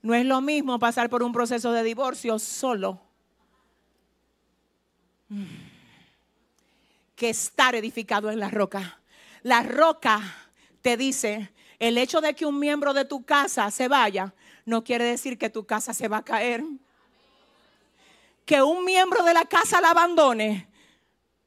[0.00, 2.98] No es lo mismo pasar por un proceso de divorcio solo
[7.14, 9.00] que estar edificado en la roca.
[9.42, 10.22] La roca
[10.80, 14.32] te dice, el hecho de que un miembro de tu casa se vaya,
[14.64, 16.64] no quiere decir que tu casa se va a caer.
[18.46, 20.70] Que un miembro de la casa la abandone,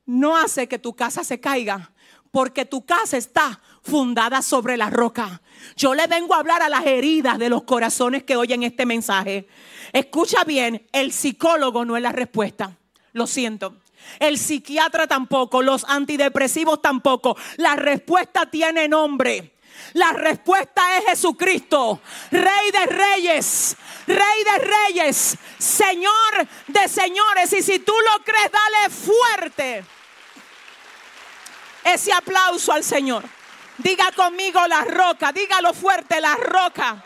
[0.06, 1.92] no hace que tu casa se caiga,
[2.30, 5.42] porque tu casa está fundada sobre la roca.
[5.76, 9.48] Yo le vengo a hablar a las heridas de los corazones que oyen este mensaje.
[9.92, 12.78] Escucha bien, el psicólogo no es la respuesta.
[13.12, 13.76] Lo siento.
[14.20, 17.38] El psiquiatra tampoco, los antidepresivos tampoco.
[17.58, 19.54] La respuesta tiene nombre.
[19.94, 22.00] La respuesta es Jesucristo,
[22.32, 23.76] Rey de Reyes,
[24.08, 27.52] Rey de Reyes, Señor de Señores.
[27.54, 29.84] Y si tú lo crees, dale fuerte
[31.84, 33.24] ese aplauso al Señor.
[33.78, 37.04] Diga conmigo la roca, dígalo fuerte, la roca.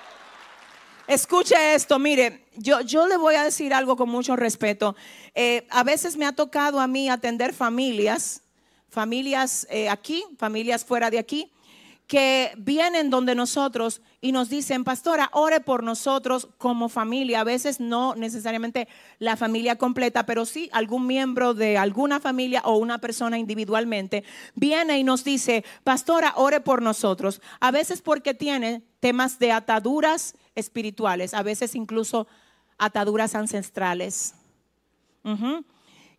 [1.07, 4.93] Escuche esto, mire, yo, yo le voy a decir algo con mucho respeto.
[5.33, 8.41] Eh, a veces me ha tocado a mí atender familias,
[8.89, 11.53] familias eh, aquí, familias fuera de aquí,
[12.05, 17.41] que vienen donde nosotros y nos dicen, pastora, ore por nosotros como familia.
[17.41, 18.87] A veces no necesariamente
[19.19, 24.23] la familia completa, pero sí algún miembro de alguna familia o una persona individualmente
[24.55, 27.41] viene y nos dice, pastora, ore por nosotros.
[27.59, 32.27] A veces porque tiene temas de ataduras espirituales, a veces incluso
[32.79, 34.33] ataduras ancestrales.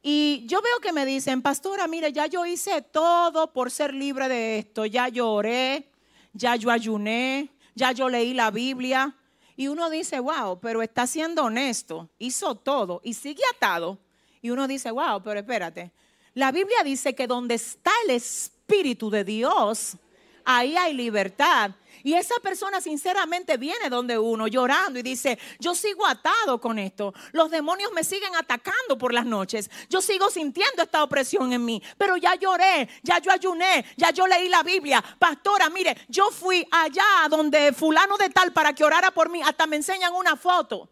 [0.02, 4.28] Y yo veo que me dicen, pastora, mire, ya yo hice todo por ser libre
[4.28, 4.84] de esto.
[4.86, 5.90] Ya lloré,
[6.32, 9.14] ya yo ayuné, ya yo leí la Biblia.
[9.56, 13.98] Y uno dice, wow, pero está siendo honesto, hizo todo y sigue atado.
[14.42, 15.90] Y uno dice, wow, pero espérate.
[16.34, 19.96] La Biblia dice que donde está el Espíritu de Dios,
[20.44, 21.72] ahí hay libertad.
[22.02, 27.12] Y esa persona sinceramente viene donde uno llorando y dice, yo sigo atado con esto.
[27.32, 29.70] Los demonios me siguen atacando por las noches.
[29.88, 31.82] Yo sigo sintiendo esta opresión en mí.
[31.96, 35.02] Pero ya lloré, ya yo ayuné, ya yo leí la Biblia.
[35.18, 39.40] Pastora, mire, yo fui allá donde fulano de tal para que orara por mí.
[39.42, 40.90] Hasta me enseñan una foto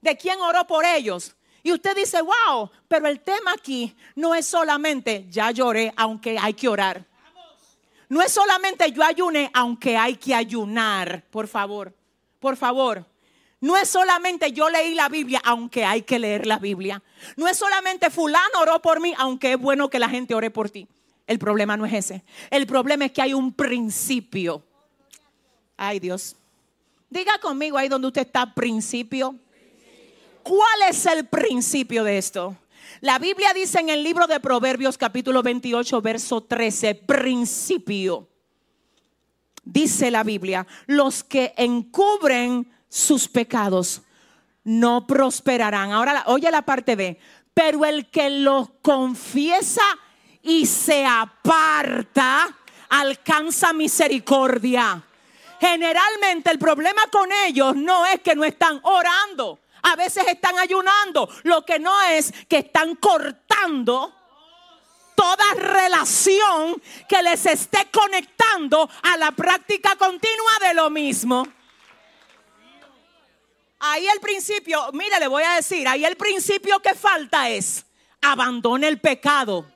[0.00, 1.34] de quién oró por ellos.
[1.62, 6.54] Y usted dice, wow, pero el tema aquí no es solamente ya lloré, aunque hay
[6.54, 7.06] que orar.
[8.12, 11.94] No es solamente yo ayuné, aunque hay que ayunar, por favor,
[12.40, 13.06] por favor.
[13.58, 17.02] No es solamente yo leí la Biblia, aunque hay que leer la Biblia.
[17.36, 20.68] No es solamente fulano oró por mí, aunque es bueno que la gente ore por
[20.68, 20.86] ti.
[21.26, 22.22] El problema no es ese.
[22.50, 24.62] El problema es que hay un principio.
[25.78, 26.36] Ay Dios.
[27.08, 29.36] Diga conmigo ahí donde usted está, principio.
[30.42, 32.58] ¿Cuál es el principio de esto?
[33.00, 38.28] La Biblia dice en el libro de Proverbios capítulo 28, verso 13, principio.
[39.64, 44.02] Dice la Biblia, los que encubren sus pecados
[44.64, 45.92] no prosperarán.
[45.92, 47.18] Ahora, oye la parte B,
[47.54, 49.82] pero el que los confiesa
[50.42, 52.56] y se aparta
[52.88, 55.02] alcanza misericordia.
[55.60, 59.61] Generalmente el problema con ellos no es que no están orando.
[59.82, 61.28] A veces están ayunando.
[61.42, 64.14] Lo que no es que están cortando
[65.14, 71.46] toda relación que les esté conectando a la práctica continua de lo mismo.
[73.78, 77.84] Ahí el principio, mire, le voy a decir, ahí el principio que falta es
[78.20, 79.66] abandone el pecado,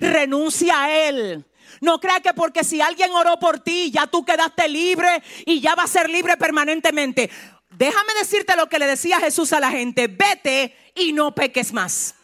[0.00, 1.44] renuncia a él.
[1.80, 5.74] No crea que porque si alguien oró por ti, ya tú quedaste libre y ya
[5.74, 7.30] va a ser libre permanentemente.
[7.72, 12.14] Déjame decirte lo que le decía Jesús a la gente, vete y no peques más.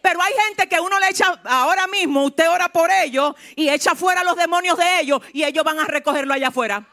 [0.00, 3.94] Pero hay gente que uno le echa ahora mismo, usted ora por ellos y echa
[3.94, 6.86] fuera los demonios de ellos y ellos van a recogerlo allá afuera.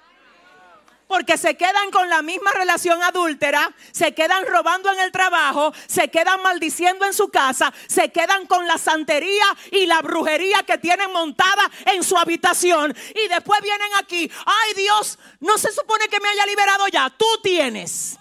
[1.07, 6.10] Porque se quedan con la misma relación adúltera, se quedan robando en el trabajo, se
[6.10, 11.11] quedan maldiciendo en su casa, se quedan con la santería y la brujería que tienen
[11.11, 12.95] montada en su habitación.
[13.14, 17.27] Y después vienen aquí, ay Dios, no se supone que me haya liberado ya, tú
[17.44, 18.18] tienes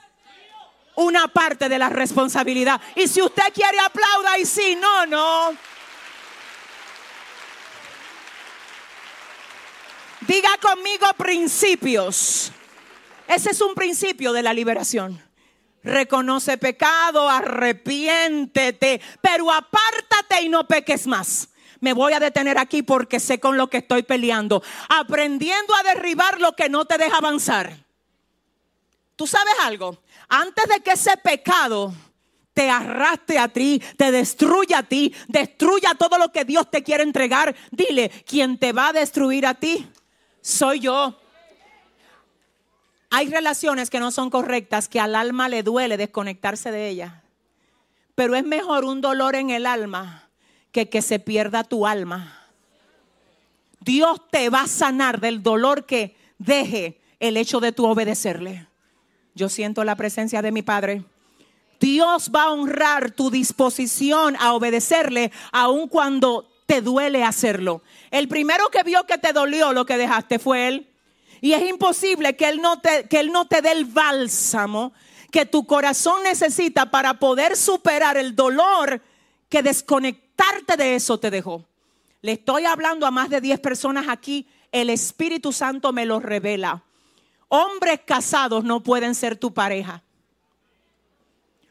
[0.97, 2.81] una parte de la responsabilidad.
[2.95, 5.57] Y si usted quiere aplauda y si no, no.
[10.27, 12.53] Diga conmigo principios.
[13.29, 15.21] Ese es un principio de la liberación.
[15.83, 21.49] Reconoce pecado, arrepiéntete, pero apártate y no peques más.
[21.81, 24.63] Me voy a detener aquí porque sé con lo que estoy peleando.
[24.89, 27.85] Aprendiendo a derribar lo que no te deja avanzar.
[29.17, 29.99] ¿Tú sabes algo?
[30.29, 31.93] Antes de que ese pecado
[32.55, 37.03] te arrastre a ti, te destruya a ti, destruya todo lo que Dios te quiere
[37.03, 39.87] entregar, dile, quien te va a destruir a ti
[40.41, 41.19] soy yo.
[43.17, 47.13] Hay relaciones que no son correctas, que al alma le duele desconectarse de ellas.
[48.17, 50.29] Pero es mejor un dolor en el alma
[50.73, 52.49] que que se pierda tu alma.
[53.79, 58.67] Dios te va a sanar del dolor que deje el hecho de tu obedecerle.
[59.37, 61.05] Yo siento la presencia de mi Padre.
[61.79, 67.81] Dios va a honrar tu disposición a obedecerle aun cuando te duele hacerlo.
[68.11, 70.89] El primero que vio que te dolió lo que dejaste fue Él.
[71.45, 74.95] Y es imposible que Él no te, que él no te dé el bálsamo
[75.31, 79.03] que tu corazón necesita para poder superar el dolor
[79.51, 81.63] que desconectarte de eso te dejó.
[82.23, 84.49] Le estoy hablando a más de 10 personas aquí.
[84.73, 86.83] El Espíritu Santo me lo revela.
[87.49, 90.03] Hombres casados no pueden ser tu pareja.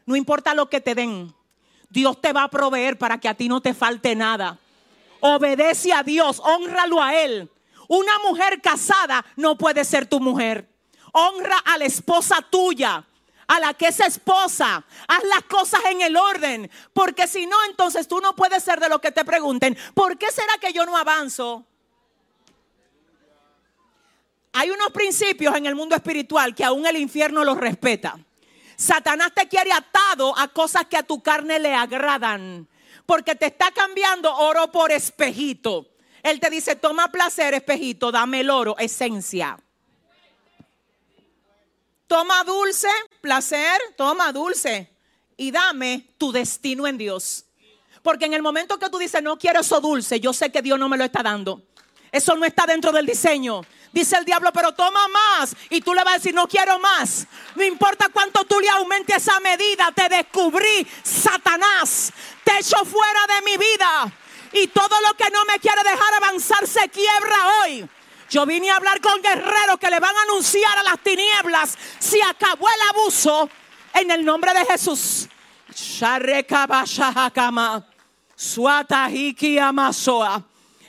[0.06, 1.34] No importa lo que te den.
[1.90, 4.56] Dios te va a proveer para que a ti no te falte nada.
[5.18, 7.50] Obedece a Dios, honralo a Él.
[7.88, 10.68] Una mujer casada no puede ser tu mujer.
[11.12, 13.04] Honra a la esposa tuya,
[13.46, 14.84] a la que es esposa.
[15.06, 18.88] Haz las cosas en el orden, porque si no, entonces tú no puedes ser de
[18.88, 19.76] lo que te pregunten.
[19.94, 21.64] ¿Por qué será que yo no avanzo?
[24.52, 28.16] Hay unos principios en el mundo espiritual que aún el infierno los respeta.
[28.76, 32.68] Satanás te quiere atado a cosas que a tu carne le agradan,
[33.06, 35.93] porque te está cambiando oro por espejito.
[36.24, 39.58] Él te dice, toma placer, espejito, dame el oro, esencia.
[42.06, 42.88] Toma dulce,
[43.20, 44.90] placer, toma dulce
[45.36, 47.44] y dame tu destino en Dios.
[48.02, 50.78] Porque en el momento que tú dices, no quiero eso dulce, yo sé que Dios
[50.78, 51.62] no me lo está dando.
[52.10, 53.60] Eso no está dentro del diseño.
[53.92, 55.54] Dice el diablo, pero toma más.
[55.68, 57.26] Y tú le vas a decir, no quiero más.
[57.54, 59.92] No importa cuánto tú le aumentes esa medida.
[59.94, 62.12] Te descubrí, Satanás.
[62.44, 64.12] Te echo fuera de mi vida.
[64.54, 67.88] Y todo lo que no me quiere dejar avanzar se quiebra hoy.
[68.30, 72.20] Yo vine a hablar con guerreros que le van a anunciar a las tinieblas si
[72.22, 73.50] acabó el abuso
[73.94, 75.28] en el nombre de Jesús.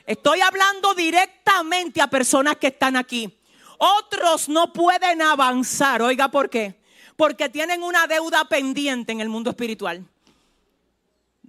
[0.05, 3.35] Estoy hablando directamente a personas que están aquí.
[3.79, 6.03] Otros no pueden avanzar.
[6.03, 6.79] Oiga, ¿por qué?
[7.15, 10.05] Porque tienen una deuda pendiente en el mundo espiritual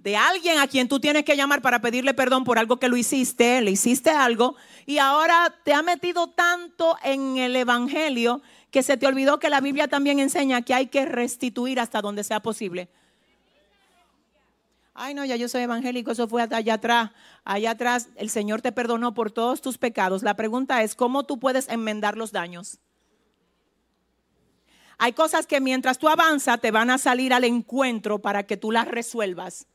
[0.03, 2.97] de alguien a quien tú tienes que llamar para pedirle perdón por algo que lo
[2.97, 4.55] hiciste, le hiciste algo,
[4.85, 8.41] y ahora te ha metido tanto en el Evangelio
[8.71, 12.23] que se te olvidó que la Biblia también enseña que hay que restituir hasta donde
[12.23, 12.89] sea posible.
[14.93, 17.11] Ay, no, ya yo soy evangélico, eso fue allá atrás.
[17.43, 20.23] Allá atrás el Señor te perdonó por todos tus pecados.
[20.23, 22.79] La pregunta es, ¿cómo tú puedes enmendar los daños?
[24.97, 28.71] Hay cosas que mientras tú avanzas te van a salir al encuentro para que tú
[28.71, 29.67] las resuelvas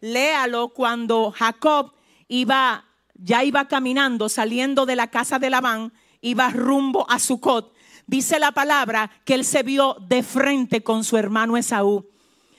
[0.00, 1.92] léalo cuando Jacob
[2.28, 7.74] iba, ya iba caminando, saliendo de la casa de Labán, iba rumbo a Sucot.
[8.06, 12.08] Dice la palabra que él se vio de frente con su hermano Esaú,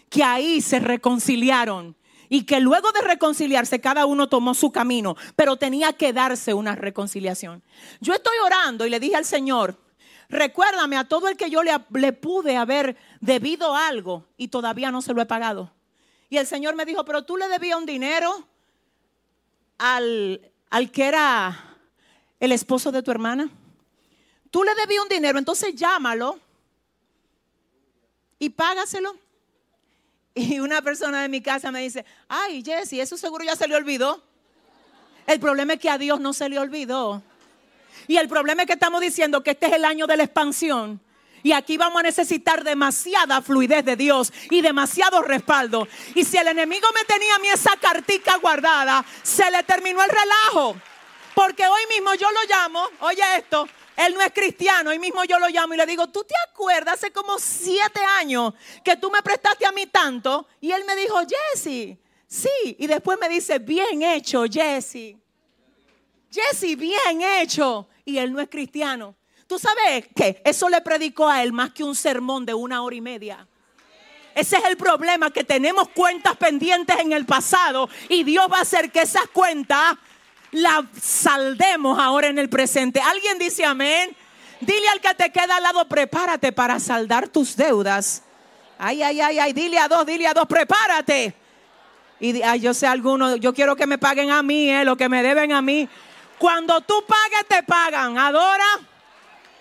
[0.09, 1.95] que ahí se reconciliaron
[2.29, 6.75] y que luego de reconciliarse cada uno tomó su camino, pero tenía que darse una
[6.75, 7.61] reconciliación.
[7.99, 9.77] Yo estoy orando y le dije al Señor,
[10.29, 15.01] recuérdame a todo el que yo le, le pude haber debido algo y todavía no
[15.01, 15.73] se lo he pagado.
[16.31, 18.47] Y el Señor me dijo, pero tú le debías un dinero
[19.77, 21.77] al, al que era
[22.39, 23.49] el esposo de tu hermana.
[24.49, 26.39] Tú le debías un dinero, entonces llámalo
[28.39, 29.13] y págaselo.
[30.33, 33.75] Y una persona de mi casa me dice, ay Jesse, eso seguro ya se le
[33.75, 34.23] olvidó.
[35.27, 37.21] El problema es que a Dios no se le olvidó.
[38.07, 41.01] Y el problema es que estamos diciendo que este es el año de la expansión.
[41.43, 45.87] Y aquí vamos a necesitar demasiada fluidez de Dios y demasiado respaldo.
[46.15, 50.09] Y si el enemigo me tenía a mí esa cartica guardada, se le terminó el
[50.09, 50.75] relajo.
[51.33, 55.39] Porque hoy mismo yo lo llamo, oye esto, él no es cristiano, hoy mismo yo
[55.39, 58.53] lo llamo y le digo, ¿tú te acuerdas hace como siete años
[58.83, 60.47] que tú me prestaste a mí tanto?
[60.59, 61.97] Y él me dijo, Jesse,
[62.27, 62.75] sí.
[62.79, 65.17] Y después me dice, bien hecho, Jesse.
[66.31, 67.87] Jesse, bien hecho.
[68.05, 69.15] Y él no es cristiano.
[69.51, 72.95] Tú sabes que eso le predicó a él más que un sermón de una hora
[72.95, 73.45] y media.
[74.33, 78.61] Ese es el problema, que tenemos cuentas pendientes en el pasado y Dios va a
[78.61, 79.97] hacer que esas cuentas
[80.51, 83.01] las saldemos ahora en el presente.
[83.01, 84.15] ¿Alguien dice amén?
[84.61, 88.23] Dile al que te queda al lado, prepárate para saldar tus deudas.
[88.79, 91.35] Ay, ay, ay, ay, dile a dos, dile a dos, prepárate.
[92.21, 95.21] Y yo sé alguno, yo quiero que me paguen a mí, eh, lo que me
[95.21, 95.89] deben a mí.
[96.37, 98.17] Cuando tú pagues, te pagan.
[98.17, 98.90] Adora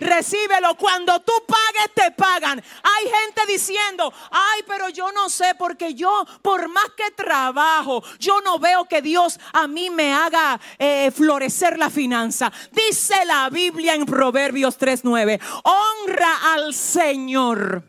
[0.00, 0.74] recíbelo.
[0.76, 2.62] Cuando tú pagues, te pagan.
[2.82, 8.40] Hay gente diciendo, ay, pero yo no sé, porque yo, por más que trabajo, yo
[8.40, 12.52] no veo que Dios a mí me haga eh, florecer la finanza.
[12.72, 17.84] Dice la Biblia en Proverbios 3:9, honra al Señor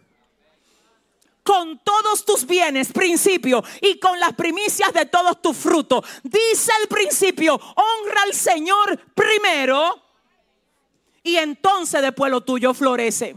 [1.44, 6.06] con todos tus bienes, principio, y con las primicias de todos tus frutos.
[6.24, 10.11] Dice el principio, honra al Señor primero
[11.24, 13.36] y entonces después lo tuyo florece.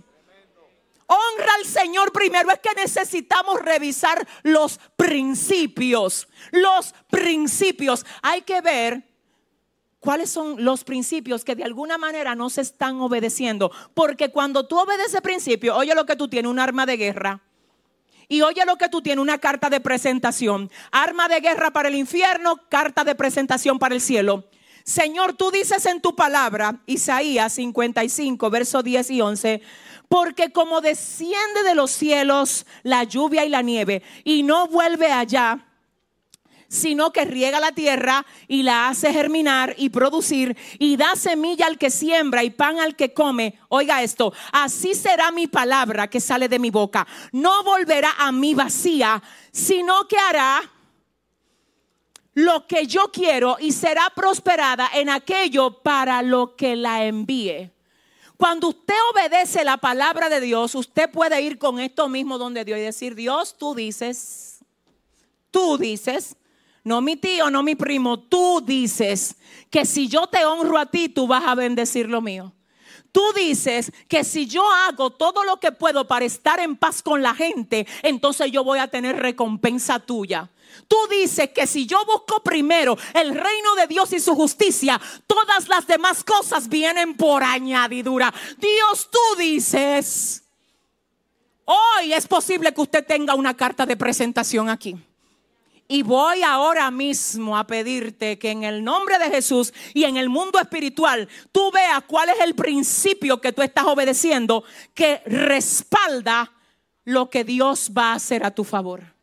[1.07, 2.51] Honra al Señor primero.
[2.51, 6.29] Es que necesitamos revisar los principios.
[6.51, 8.07] Los principios.
[8.23, 9.03] Hay que ver
[10.01, 13.71] cuáles son los principios que de alguna manera no se están obedeciendo.
[13.93, 17.41] Porque cuando tú obedeces principio, oye lo que tú tienes, un arma de guerra.
[18.27, 20.71] Y oye lo que tú tienes, una carta de presentación.
[20.91, 24.49] Arma de guerra para el infierno, carta de presentación para el cielo.
[24.85, 29.63] Señor, tú dices en tu palabra, Isaías 55, versos 10 y 11,
[30.09, 35.67] porque como desciende de los cielos la lluvia y la nieve y no vuelve allá,
[36.69, 41.79] sino que riega la tierra y la hace germinar y producir y da semilla al
[41.79, 43.59] que siembra y pan al que come.
[43.71, 47.07] Oiga esto, así será mi palabra que sale de mi boca.
[47.33, 50.74] No volverá a mí vacía, sino que hará
[52.35, 57.71] lo que yo quiero y será prosperada en aquello para lo que la envíe.
[58.37, 62.79] Cuando usted obedece la palabra de Dios, usted puede ir con esto mismo donde Dios
[62.79, 64.59] y decir, Dios, tú dices,
[65.51, 66.37] tú dices,
[66.83, 69.37] no mi tío, no mi primo, tú dices
[69.71, 72.53] que si yo te honro a ti, tú vas a bendecir lo mío.
[73.13, 77.23] Tú dices que si yo hago todo lo que puedo para estar en paz con
[77.23, 80.51] la gente, entonces yo voy a tener recompensa tuya.
[80.89, 85.69] Tú dices que si yo busco primero el reino de Dios y su justicia, todas
[85.69, 88.33] las demás cosas vienen por añadidura.
[88.59, 90.45] Dios, tú dices,
[91.65, 94.97] hoy es posible que usted tenga una carta de presentación aquí.
[95.87, 100.31] Y voy ahora mismo a pedirte que en el nombre de Jesús y en el
[100.31, 104.65] mundo espiritual tú veas cuál es el principio que tú estás obedeciendo
[104.95, 106.53] que respalda
[107.05, 109.14] lo que Dios va a hacer a tu favor.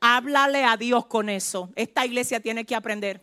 [0.00, 1.70] Háblale a Dios con eso.
[1.76, 3.22] Esta iglesia tiene que aprender.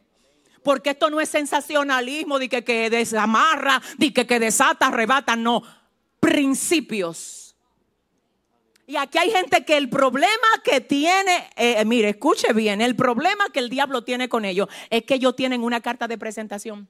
[0.63, 5.63] Porque esto no es sensacionalismo de que, que desamarra, de que, que desata, arrebata, no.
[6.19, 7.47] Principios
[8.89, 13.49] y aquí hay gente que el problema que tiene, eh, mire, escuche bien, el problema
[13.51, 16.87] que el diablo tiene con ellos es que ellos tienen una carta de presentación.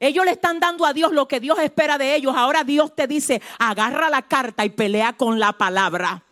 [0.00, 2.34] Ellos le están dando a Dios lo que Dios espera de ellos.
[2.36, 6.24] Ahora Dios te dice, agarra la carta y pelea con la palabra.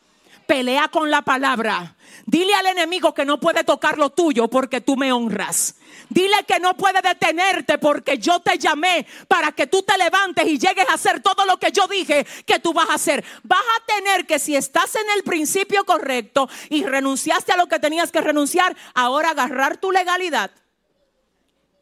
[0.48, 1.94] Pelea con la palabra.
[2.24, 5.74] Dile al enemigo que no puede tocar lo tuyo porque tú me honras.
[6.08, 10.58] Dile que no puede detenerte porque yo te llamé para que tú te levantes y
[10.58, 13.22] llegues a hacer todo lo que yo dije que tú vas a hacer.
[13.42, 17.78] Vas a tener que si estás en el principio correcto y renunciaste a lo que
[17.78, 20.50] tenías que renunciar, ahora agarrar tu legalidad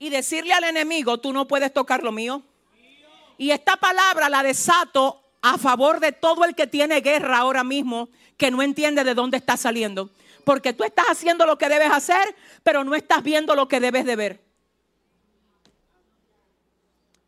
[0.01, 2.43] y decirle al enemigo, tú no puedes tocar lo mío.
[3.39, 8.09] Y esta palabra la desato a favor de todo el que tiene guerra ahora mismo
[8.37, 10.11] que no entiende de dónde está saliendo.
[10.45, 14.05] Porque tú estás haciendo lo que debes hacer, pero no estás viendo lo que debes
[14.05, 14.45] de ver.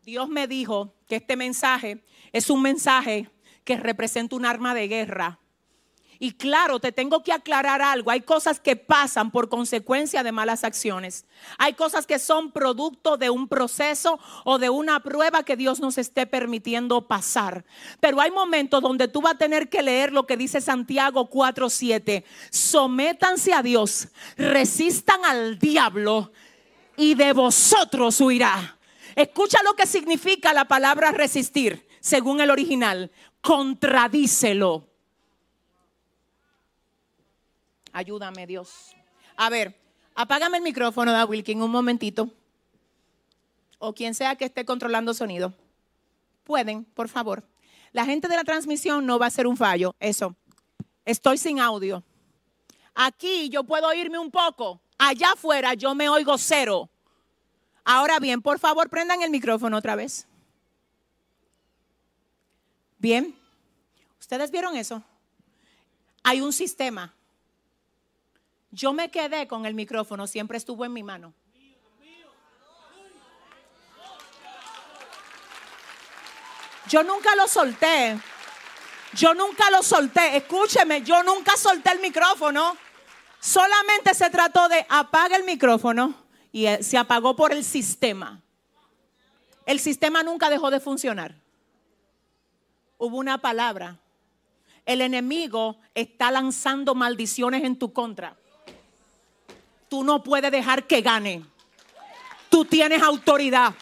[0.03, 3.29] Dios me dijo que este mensaje es un mensaje
[3.63, 5.39] que representa un arma de guerra
[6.21, 8.11] y claro, te tengo que aclarar algo.
[8.11, 11.25] Hay cosas que pasan por consecuencia de malas acciones.
[11.57, 15.97] Hay cosas que son producto de un proceso o de una prueba que Dios nos
[15.97, 17.63] esté permitiendo pasar.
[18.01, 22.25] Pero hay momentos donde tú vas a tener que leer lo que dice Santiago 4:7.
[22.49, 26.33] Sométanse a Dios, resistan al diablo
[26.97, 28.77] y de vosotros huirá.
[29.15, 33.09] Escucha lo que significa la palabra resistir, según el original.
[33.39, 34.88] Contradícelo
[37.93, 38.95] Ayúdame, Dios.
[39.35, 39.79] A ver,
[40.15, 42.29] apágame el micrófono, da Wilkin, un momentito.
[43.77, 45.53] O quien sea que esté controlando sonido.
[46.43, 47.43] Pueden, por favor.
[47.91, 49.95] La gente de la transmisión no va a ser un fallo.
[49.99, 50.35] Eso.
[51.05, 52.03] Estoy sin audio.
[52.93, 54.81] Aquí yo puedo oírme un poco.
[54.97, 56.89] Allá afuera yo me oigo cero.
[57.85, 60.27] Ahora bien, por favor, prendan el micrófono otra vez.
[62.97, 63.35] Bien.
[64.19, 65.01] ¿Ustedes vieron eso?
[66.23, 67.15] Hay un sistema
[68.71, 71.33] yo me quedé con el micrófono, siempre estuvo en mi mano.
[76.87, 78.19] Yo nunca lo solté.
[79.13, 80.37] Yo nunca lo solté.
[80.37, 82.77] Escúcheme, yo nunca solté el micrófono.
[83.39, 86.15] Solamente se trató de apagar el micrófono
[86.51, 88.41] y eh, se apagó por el sistema.
[89.65, 91.35] El sistema nunca dejó de funcionar.
[92.97, 93.99] Hubo una palabra.
[94.85, 98.38] El enemigo está lanzando maldiciones en tu contra
[99.89, 101.43] tú no puedes dejar que gane.
[102.49, 103.73] Tú tienes autoridad.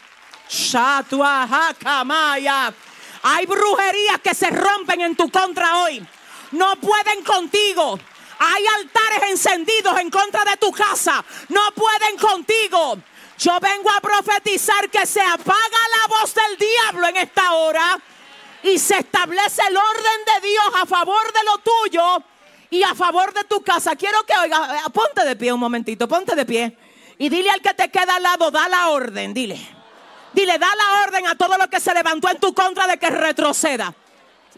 [3.23, 6.05] Hay brujerías que se rompen en tu contra hoy.
[6.51, 7.99] No pueden contigo.
[8.39, 11.23] Hay altares encendidos en contra de tu casa.
[11.49, 12.97] No pueden contigo.
[13.37, 17.99] Yo vengo a profetizar que se apaga la voz del diablo en esta hora
[18.63, 22.23] y se establece el orden de Dios a favor de lo tuyo
[22.69, 23.95] y a favor de tu casa.
[23.95, 26.77] Quiero que oiga, eh, ponte de pie un momentito, ponte de pie
[27.17, 29.59] y dile al que te queda al lado, da la orden, dile.
[30.33, 33.09] Dile, da la orden a todo lo que se levantó en tu contra de que
[33.09, 33.93] retroceda.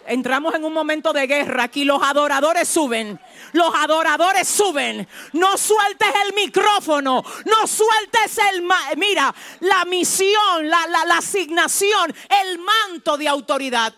[0.06, 1.64] Entramos en un momento de guerra.
[1.64, 3.20] Aquí los adoradores suben.
[3.54, 5.08] Los adoradores suben.
[5.34, 7.24] No sueltes el micrófono.
[7.46, 8.64] No sueltes el...
[8.98, 12.14] Mira, la misión, la, la, la asignación,
[12.44, 13.94] el manto de autoridad.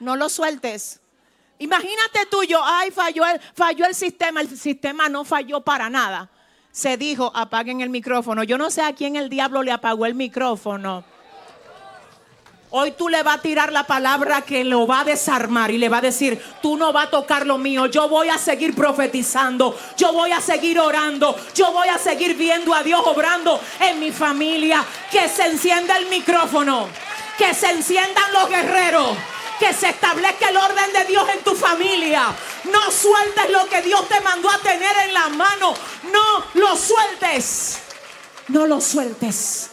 [0.00, 0.99] No lo sueltes.
[1.60, 4.40] Imagínate tú, yo, ay, falló el, falló el sistema.
[4.40, 6.30] El sistema no falló para nada.
[6.72, 8.42] Se dijo, apaguen el micrófono.
[8.44, 11.04] Yo no sé a quién el diablo le apagó el micrófono.
[12.72, 15.88] Hoy tú le vas a tirar la palabra que lo va a desarmar y le
[15.88, 19.76] va a decir, tú no vas a tocar lo mío, yo voy a seguir profetizando,
[19.96, 24.12] yo voy a seguir orando, yo voy a seguir viendo a Dios obrando en mi
[24.12, 24.84] familia.
[25.10, 26.86] Que se encienda el micrófono,
[27.36, 29.16] que se enciendan los guerreros,
[29.60, 31.49] que se establezca el orden de Dios en tu
[32.12, 35.74] No sueltes lo que Dios te mandó a tener en la mano,
[36.12, 37.80] no lo sueltes,
[38.48, 39.70] no lo sueltes.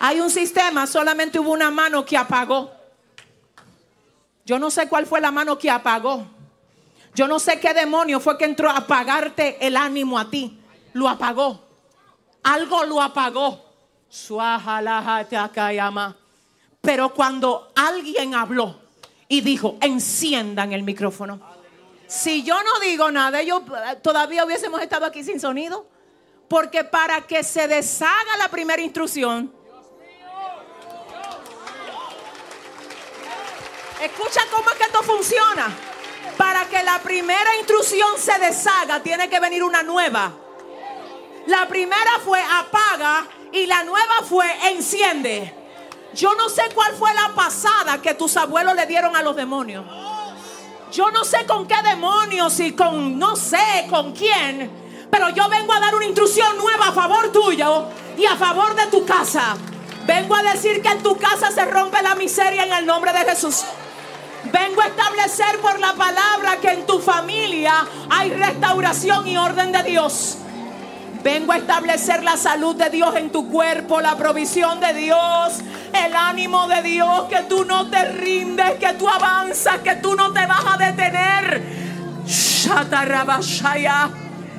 [0.00, 2.70] Hay un sistema, solamente hubo una mano que apagó.
[4.44, 6.26] Yo no sé cuál fue la mano que apagó.
[7.14, 10.58] Yo no sé qué demonio fue que entró a apagarte el ánimo a ti.
[10.92, 11.64] Lo apagó.
[12.42, 13.64] Algo lo apagó.
[16.80, 18.80] Pero cuando alguien habló
[19.28, 21.53] y dijo, enciendan el micrófono.
[22.14, 25.86] Si yo no digo nada, yo eh, todavía hubiésemos estado aquí sin sonido.
[26.48, 29.52] Porque para que se deshaga la primera instrucción,
[34.00, 35.74] Escucha cómo es que esto funciona.
[36.36, 40.30] Para que la primera intrusión se deshaga, tiene que venir una nueva.
[41.46, 45.54] La primera fue apaga y la nueva fue enciende.
[46.12, 49.86] Yo no sé cuál fue la pasada que tus abuelos le dieron a los demonios.
[50.94, 54.70] Yo no sé con qué demonios y con no sé con quién.
[55.10, 58.86] Pero yo vengo a dar una intrusión nueva a favor tuyo y a favor de
[58.86, 59.56] tu casa.
[60.06, 63.24] Vengo a decir que en tu casa se rompe la miseria en el nombre de
[63.28, 63.64] Jesús.
[64.44, 69.82] Vengo a establecer por la palabra que en tu familia hay restauración y orden de
[69.82, 70.36] Dios.
[71.24, 75.60] Vengo a establecer la salud de Dios en tu cuerpo, la provisión de Dios,
[75.92, 80.34] el ánimo de Dios, que tú no te rindes, que tú avanzas, que tú no
[80.34, 81.62] te vas a detener.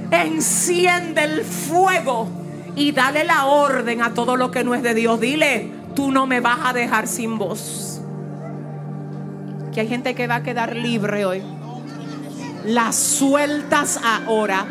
[0.10, 2.28] Enciende el fuego
[2.76, 5.20] y dale la orden a todo lo que no es de Dios.
[5.20, 7.86] Dile, tú no me vas a dejar sin voz
[9.76, 11.44] que hay gente que va a quedar libre hoy.
[12.64, 14.66] Las sueltas ahora.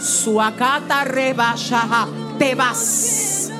[0.00, 2.06] Suacata rebashaha.
[2.38, 3.50] Te vas.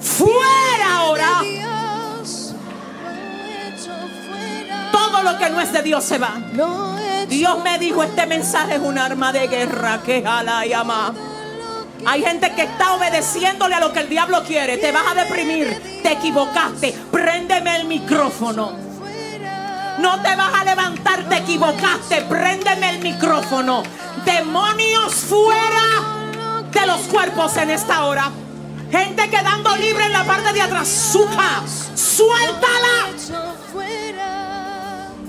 [0.00, 1.42] Fuera ahora.
[4.92, 6.34] Todo lo que no es de Dios se va.
[7.28, 10.72] Dios me dijo, este mensaje es un arma de guerra que jala y.
[12.04, 14.76] Hay gente que está obedeciéndole a lo que el diablo quiere.
[14.78, 16.00] Te vas a deprimir.
[16.02, 16.94] Te equivocaste.
[17.10, 18.72] Préndeme el micrófono.
[19.98, 22.22] No te vas a levantar, te equivocaste.
[22.22, 23.82] Préndeme el micrófono.
[24.26, 28.30] Demonios fuera de los cuerpos en esta hora.
[28.90, 30.88] Gente quedando libre en la parte de atrás.
[30.88, 31.62] Suja,
[31.94, 33.06] suéltala.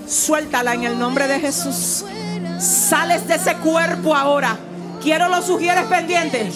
[0.07, 2.05] Suéltala en el nombre de Jesús.
[2.59, 4.57] Sales de ese cuerpo ahora.
[5.01, 6.55] Quiero los sugieres pendientes.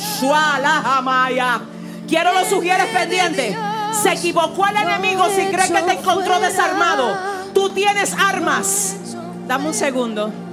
[2.08, 3.56] Quiero los sugieres pendientes.
[4.02, 7.16] Se equivocó el enemigo si cree que te encontró desarmado.
[7.54, 8.96] Tú tienes armas.
[9.48, 10.51] Dame un segundo.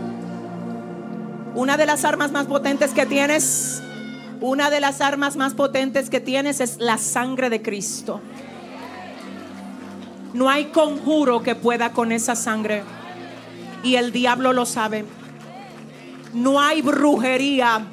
[1.54, 3.82] Una de las armas más potentes que tienes,
[4.40, 8.20] una de las armas más potentes que tienes es la sangre de Cristo.
[10.34, 12.82] No hay conjuro que pueda con esa sangre.
[13.82, 15.04] Y el diablo lo sabe.
[16.32, 17.86] No hay brujería.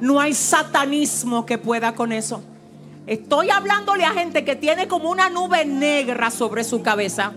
[0.00, 2.42] No hay satanismo que pueda con eso.
[3.06, 7.32] Estoy hablándole a gente que tiene como una nube negra sobre su cabeza.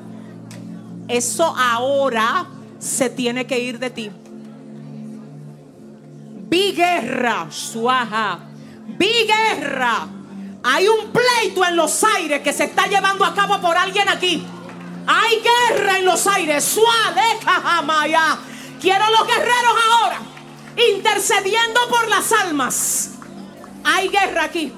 [1.08, 2.48] Eso ahora
[2.80, 4.12] se tiene que ir de ti.
[6.50, 8.40] Vi guerra, suaja.
[8.98, 10.08] Vi guerra.
[10.64, 14.44] Hay un pleito en los aires que se está llevando a cabo por alguien aquí.
[15.06, 16.64] Hay guerra en los aires.
[16.64, 18.40] Suave, jamaya.
[18.82, 20.22] Quiero los guerreros ahora
[20.76, 23.12] intercediendo por las almas.
[23.84, 24.74] Hay guerra aquí.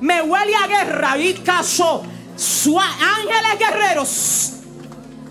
[0.00, 1.18] Me huele a guerra.
[1.18, 2.04] Y caso.
[2.36, 4.54] Ángeles guerreros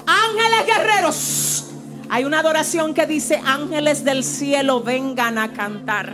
[0.06, 1.66] Ángeles guerreros,
[2.14, 6.14] Hay una adoración que dice, ángeles del cielo vengan a cantar.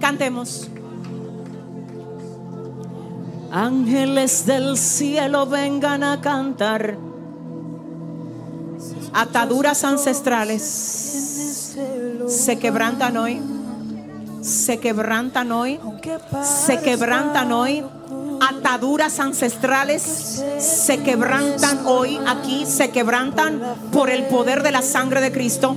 [0.00, 0.68] Cantemos.
[3.52, 6.98] Ángeles del cielo vengan a cantar.
[9.12, 11.76] Ataduras ancestrales
[12.26, 13.40] se quebrantan hoy.
[14.42, 15.78] Se quebrantan hoy.
[16.42, 17.84] Se quebrantan hoy.
[18.40, 22.66] Ataduras ancestrales se quebrantan hoy aquí.
[22.66, 23.60] Se quebrantan
[23.92, 25.76] por el poder de la sangre de Cristo.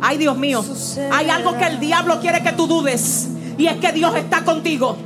[0.00, 0.64] Ay Dios mío,
[1.10, 3.28] hay algo que el diablo quiere que tú dudes.
[3.58, 4.96] Y es que Dios está contigo.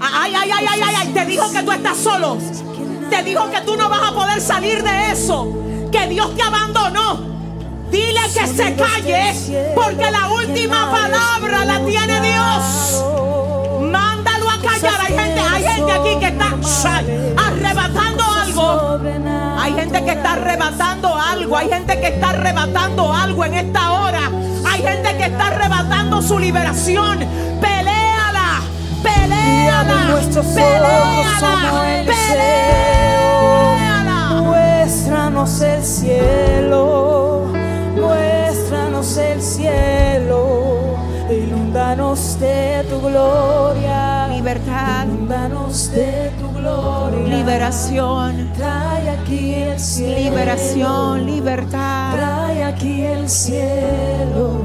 [0.00, 1.08] Ay, ay, ay, ay, ay.
[1.08, 2.36] Te dijo que tú estás solo.
[3.10, 5.48] Te dijo que tú no vas a poder salir de eso.
[5.90, 7.20] Que Dios te abandonó.
[7.90, 9.72] Dile que se calle.
[9.74, 13.04] Porque la última palabra la tiene Dios.
[15.88, 16.46] Gente, aquí que está
[17.46, 18.98] arrebatando algo.
[19.58, 21.56] Hay gente que está arrebatando algo.
[21.56, 24.30] Hay gente que está arrebatando algo en esta hora.
[24.66, 27.18] Hay gente que está arrebatando su liberación.
[27.60, 28.62] Peléala.
[29.02, 29.92] Peléala.
[29.92, 29.98] El
[32.06, 34.42] Peléala.
[34.42, 37.07] Muéstranos el cielo,
[41.28, 45.04] cielo, inundanos de tu gloria, Libertad.
[45.06, 48.50] inundanos de tu gloria, Liberación.
[48.56, 51.26] trae aquí el cielo, Liberación.
[51.26, 52.14] Libertad.
[52.16, 54.62] trae aquí el cielo,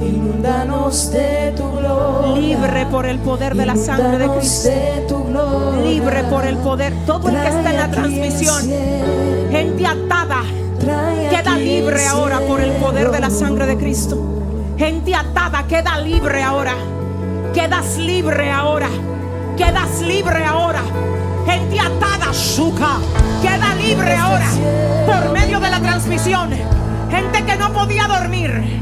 [0.00, 4.68] inundanos de tu gloria, Libre por el poder de la sangre de inúndanos Cristo.
[4.68, 6.92] de tu gloria, Libre por el poder.
[7.06, 8.62] Todo el que está en la transmisión.
[8.62, 9.50] cielo.
[9.50, 10.42] Gente atada.
[11.30, 14.27] Queda libre ahora por el poder de la sangre de Cristo.
[14.78, 16.74] Gente atada, queda libre ahora.
[17.52, 18.88] Quedas libre ahora.
[19.56, 20.82] Quedas libre ahora.
[21.44, 22.98] Gente atada, Shuka.
[23.42, 24.46] Queda libre ahora
[25.04, 26.50] por medio de la transmisión.
[27.10, 28.80] Gente que no podía dormir.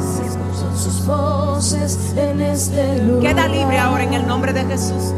[0.00, 3.22] Son sus voces en este lugar.
[3.32, 5.14] Queda libre ahora en el nombre de Jesús.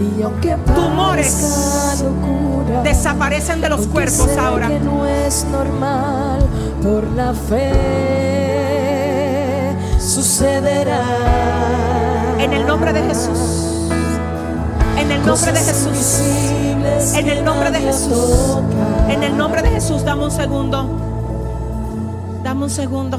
[0.00, 2.02] Y aunque Tumores
[2.82, 4.68] Desaparecen de los cuerpos ahora.
[4.68, 6.40] que no es normal,
[6.82, 8.76] por la fe
[10.00, 11.02] sucederá.
[12.38, 13.88] En el nombre de Jesús.
[14.98, 16.20] En el nombre de Jesús.
[17.14, 18.58] En el nombre de Jesús.
[19.08, 20.88] En el nombre de Jesús, dame un segundo.
[22.42, 23.18] Dame un segundo.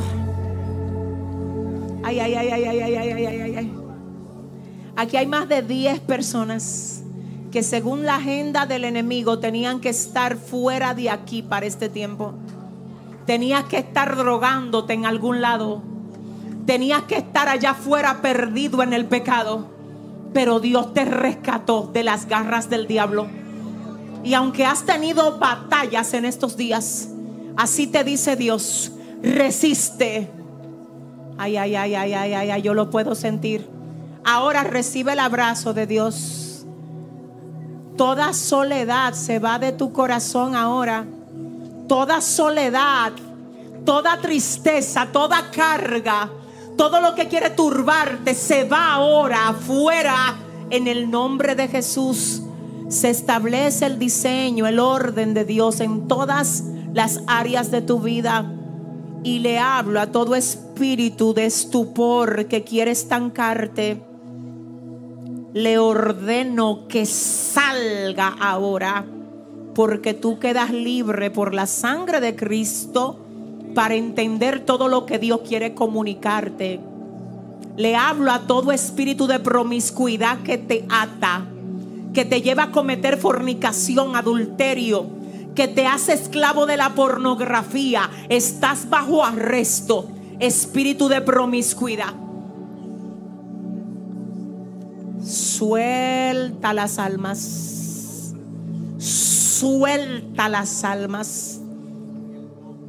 [2.04, 3.74] Ay, ay, ay, ay, ay, ay, ay, ay, ay, ay, ay.
[4.96, 6.97] Aquí hay más de 10 personas
[7.52, 12.34] que según la agenda del enemigo tenían que estar fuera de aquí para este tiempo.
[13.26, 15.82] Tenías que estar drogándote en algún lado.
[16.66, 19.68] Tenías que estar allá afuera perdido en el pecado.
[20.34, 23.28] Pero Dios te rescató de las garras del diablo.
[24.24, 27.10] Y aunque has tenido batallas en estos días,
[27.56, 28.92] así te dice Dios,
[29.22, 30.30] resiste.
[31.38, 33.70] Ay, ay, ay, ay, ay, ay, ay, yo lo puedo sentir.
[34.26, 36.47] Ahora recibe el abrazo de Dios.
[37.98, 41.04] Toda soledad se va de tu corazón ahora.
[41.88, 43.12] Toda soledad,
[43.86, 46.30] toda tristeza, toda carga,
[46.78, 50.38] todo lo que quiere turbarte se va ahora afuera
[50.70, 52.44] en el nombre de Jesús.
[52.88, 58.46] Se establece el diseño, el orden de Dios en todas las áreas de tu vida.
[59.24, 64.04] Y le hablo a todo espíritu de estupor que quiere estancarte.
[65.58, 69.04] Le ordeno que salga ahora,
[69.74, 73.18] porque tú quedas libre por la sangre de Cristo
[73.74, 76.80] para entender todo lo que Dios quiere comunicarte.
[77.76, 81.48] Le hablo a todo espíritu de promiscuidad que te ata,
[82.14, 85.08] que te lleva a cometer fornicación, adulterio,
[85.56, 88.12] que te hace esclavo de la pornografía.
[88.30, 90.08] Estás bajo arresto,
[90.40, 92.27] espíritu de promiscuidad.
[95.28, 98.34] Suelta las almas.
[98.98, 101.60] Suelta las almas.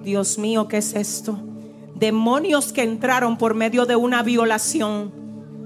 [0.05, 1.37] Dios mío, ¿qué es esto?
[1.97, 5.11] Demonios que entraron por medio de una violación.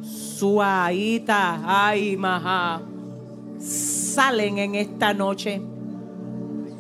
[0.03, 2.81] Suaita, ay, maja.
[3.59, 5.61] Salen en esta noche.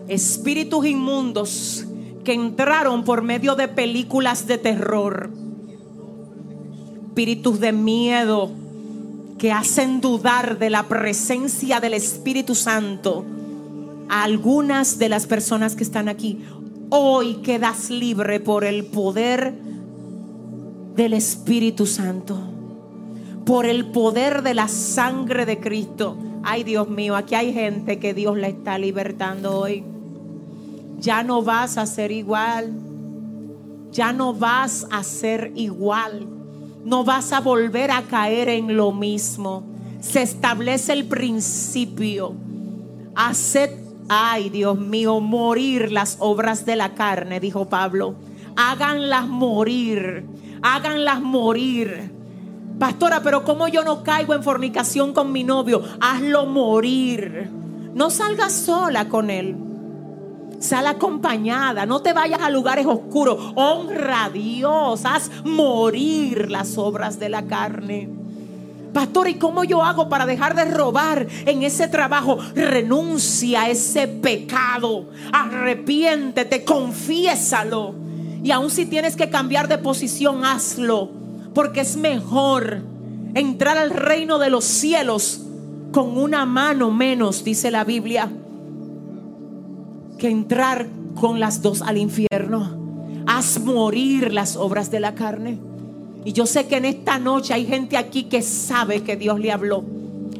[0.08, 1.84] Espíritus inmundos
[2.24, 5.28] que entraron por medio de películas de terror.
[7.10, 8.61] Espíritus de miedo
[9.42, 13.24] que hacen dudar de la presencia del Espíritu Santo
[14.08, 16.44] a algunas de las personas que están aquí.
[16.90, 19.52] Hoy quedas libre por el poder
[20.94, 22.38] del Espíritu Santo,
[23.44, 26.16] por el poder de la sangre de Cristo.
[26.44, 29.82] Ay Dios mío, aquí hay gente que Dios la está libertando hoy.
[31.00, 32.70] ya no vas a ser igual.
[33.90, 36.41] Ya no vas a ser igual.
[36.84, 39.64] No vas a volver a caer en lo mismo.
[40.00, 42.34] Se establece el principio.
[43.14, 43.70] Haced,
[44.08, 48.16] ay Dios mío, morir las obras de la carne, dijo Pablo.
[48.56, 50.26] Háganlas morir.
[50.62, 52.12] Háganlas morir.
[52.78, 55.82] Pastora, pero ¿cómo yo no caigo en fornicación con mi novio?
[56.00, 57.48] Hazlo morir.
[57.94, 59.56] No salgas sola con él.
[60.62, 63.52] Sal acompañada, no te vayas a lugares oscuros.
[63.56, 68.08] Honra a Dios, haz morir las obras de la carne.
[68.94, 72.38] Pastor, ¿y cómo yo hago para dejar de robar en ese trabajo?
[72.54, 77.94] Renuncia a ese pecado, arrepiéntete, confiésalo.
[78.44, 81.10] Y aun si tienes que cambiar de posición, hazlo,
[81.54, 82.82] porque es mejor
[83.34, 85.40] entrar al reino de los cielos
[85.90, 88.30] con una mano menos, dice la Biblia,
[90.22, 90.86] que entrar
[91.20, 93.24] con las dos al infierno.
[93.26, 95.58] Haz morir las obras de la carne.
[96.24, 99.50] Y yo sé que en esta noche hay gente aquí que sabe que Dios le
[99.50, 99.82] habló.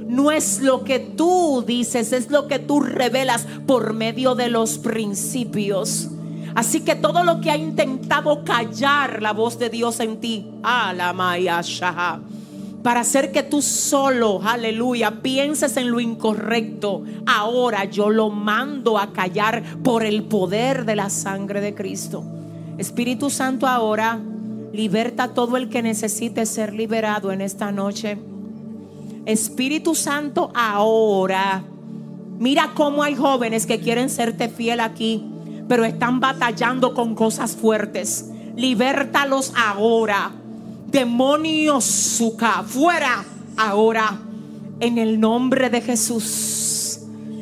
[0.07, 4.79] No es lo que tú dices, es lo que tú revelas por medio de los
[4.79, 6.11] principios.
[6.55, 10.93] Así que todo lo que ha intentado callar la voz de Dios en ti, a
[12.83, 19.13] para hacer que tú solo, aleluya, pienses en lo incorrecto, ahora yo lo mando a
[19.13, 22.25] callar por el poder de la sangre de Cristo.
[22.79, 24.21] Espíritu Santo, ahora
[24.73, 28.19] liberta a todo el que necesite ser liberado en esta noche.
[29.27, 31.63] Espíritu Santo, ahora.
[32.39, 35.25] Mira cómo hay jóvenes que quieren serte fiel aquí,
[35.69, 38.31] pero están batallando con cosas fuertes.
[38.57, 40.33] Libértalos ahora.
[40.93, 43.25] Demonios, suca, fuera
[43.57, 44.21] ahora.
[44.79, 47.01] En el nombre de Jesús.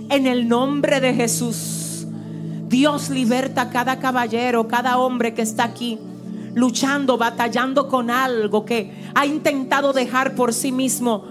[0.09, 2.07] En el nombre de Jesús.
[2.69, 5.99] Dios liberta a cada caballero, cada hombre que está aquí
[6.55, 11.25] luchando, batallando con algo que ha intentado dejar por sí mismo,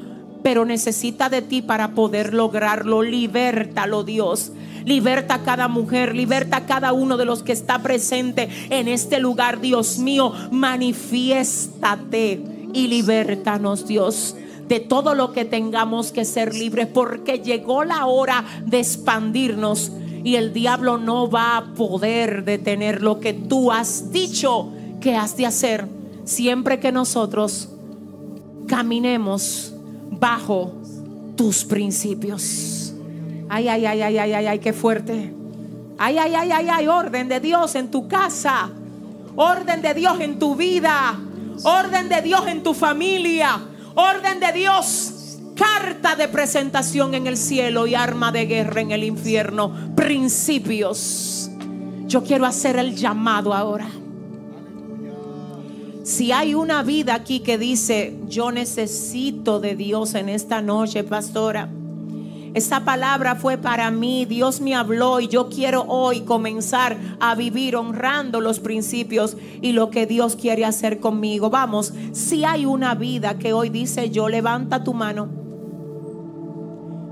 [0.43, 3.01] pero necesita de ti para poder lograrlo.
[3.01, 4.51] Libértalo, Dios.
[4.90, 9.19] Liberta a cada mujer, liberta a cada uno de los que está presente en este
[9.19, 10.34] lugar, Dios mío.
[10.50, 12.42] Manifiéstate
[12.74, 14.35] y libértanos, Dios
[14.68, 19.92] de todo lo que tengamos que ser libres, porque llegó la hora de expandirnos
[20.24, 25.38] y el diablo no va a poder detener lo que tú has dicho que has
[25.38, 25.88] de hacer
[26.26, 27.69] siempre que nosotros
[28.68, 29.72] caminemos
[30.09, 30.74] bajo
[31.35, 32.78] tus principios.
[33.50, 35.34] Ay, ay, ay, ay, ay, ay, ay, qué fuerte.
[35.98, 38.69] Ay, ay, ay, ay, ay, orden de Dios en tu casa.
[39.36, 41.19] Orden de Dios en tu vida.
[41.64, 43.60] Orden de Dios en tu familia.
[43.95, 45.40] Orden de Dios.
[45.56, 49.74] Carta de presentación en el cielo y arma de guerra en el infierno.
[49.95, 51.50] Principios.
[52.06, 53.90] Yo quiero hacer el llamado ahora.
[56.03, 61.69] Si hay una vida aquí que dice, yo necesito de Dios en esta noche, pastora.
[62.53, 67.76] Esa palabra fue para mí, Dios me habló y yo quiero hoy comenzar a vivir
[67.76, 71.50] honrando los principios y lo que Dios quiere hacer conmigo.
[71.50, 75.30] Vamos, si hay una vida que hoy dice yo, levanta tu mano.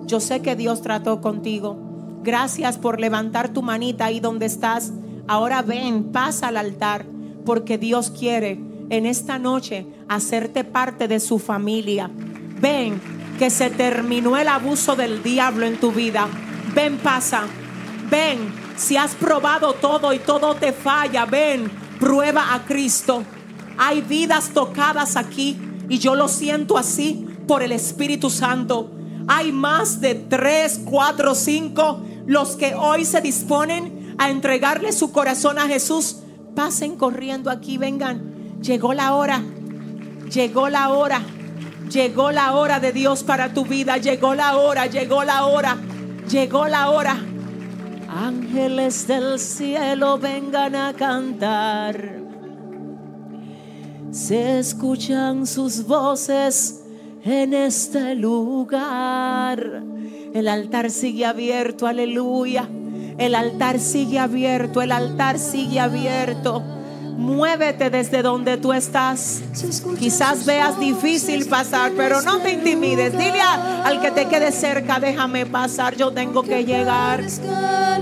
[0.06, 1.78] Yo sé que Dios trató contigo.
[2.24, 4.92] Gracias por levantar tu manita ahí donde estás.
[5.28, 7.06] Ahora ven, pasa al altar,
[7.46, 8.60] porque Dios quiere
[8.90, 12.10] en esta noche hacerte parte de su familia.
[12.60, 13.00] Ven
[13.38, 16.28] que se terminó el abuso del diablo en tu vida.
[16.74, 17.44] Ven, pasa.
[18.10, 23.24] Ven, si has probado todo y todo te falla, ven, prueba a Cristo.
[23.78, 25.60] Hay vidas tocadas aquí
[25.90, 28.92] y yo lo siento así por el Espíritu Santo.
[29.28, 35.60] Hay más de tres, cuatro, cinco los que hoy se disponen a entregarle su corazón
[35.60, 36.18] a Jesús.
[36.56, 38.60] Pasen corriendo aquí, vengan.
[38.62, 39.44] Llegó la hora,
[40.32, 41.22] llegó la hora,
[41.90, 45.78] llegó la hora de Dios para tu vida, llegó la hora, llegó la hora,
[46.30, 47.18] llegó la hora.
[48.10, 52.22] Ángeles del cielo vengan a cantar.
[54.12, 56.84] Se escuchan sus voces
[57.24, 59.84] en este lugar.
[60.34, 62.70] El altar sigue abierto, aleluya.
[63.18, 66.64] El altar sigue abierto, el altar sigue abierto.
[67.18, 69.42] Muévete desde donde tú estás.
[70.00, 73.12] Quizás veas difícil pasar, pero no te intimides.
[73.12, 77.24] Dile a- al que te quede cerca, déjame pasar, yo tengo que llegar.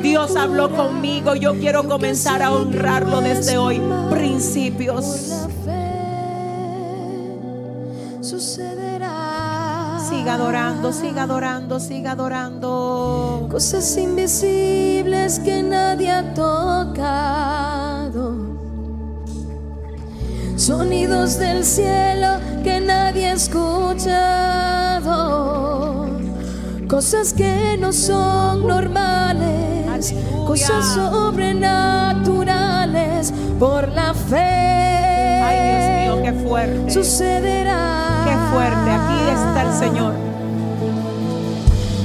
[0.01, 3.81] Dios habló conmigo, yo quiero comenzar a honrarlo desde hoy.
[4.11, 5.05] Principios.
[10.09, 13.47] Siga adorando, siga adorando, siga adorando.
[13.49, 18.44] Cosas invisibles que nadie ha tocado.
[20.57, 24.15] Sonidos del cielo que nadie ha escuchado.
[26.87, 30.15] Cosas que no son normales.
[30.47, 35.41] Cosas sobrenaturales por la fe.
[35.43, 36.89] Ay, Dios mío, qué fuerte.
[36.91, 38.21] Sucederá.
[38.25, 38.91] Qué fuerte.
[38.91, 40.13] Aquí está el Señor.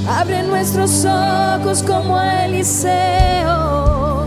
[0.08, 4.26] Abre nuestros ojos como Eliseo.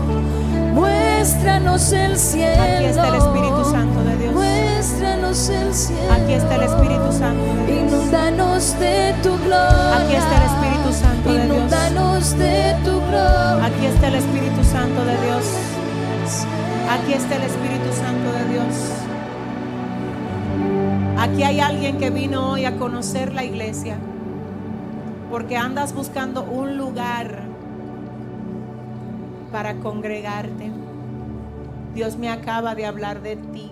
[0.72, 2.62] Muéstranos el cielo.
[2.62, 4.13] Aquí está el Espíritu Santo de
[5.50, 7.80] Aquí está el Espíritu Santo de.
[7.80, 9.96] Inúndanos de tu gloria.
[9.96, 11.56] Aquí está el Espíritu Santo de Dios.
[11.56, 13.66] Inúndanos de tu gloria.
[13.66, 15.44] Aquí está el Espíritu Santo de Dios.
[16.88, 18.74] Aquí está el Espíritu Santo de Dios.
[21.18, 23.98] Aquí hay alguien que vino hoy a conocer la iglesia.
[25.30, 27.42] Porque andas buscando un lugar
[29.52, 30.70] para congregarte.
[31.94, 33.70] Dios me acaba de hablar de ti.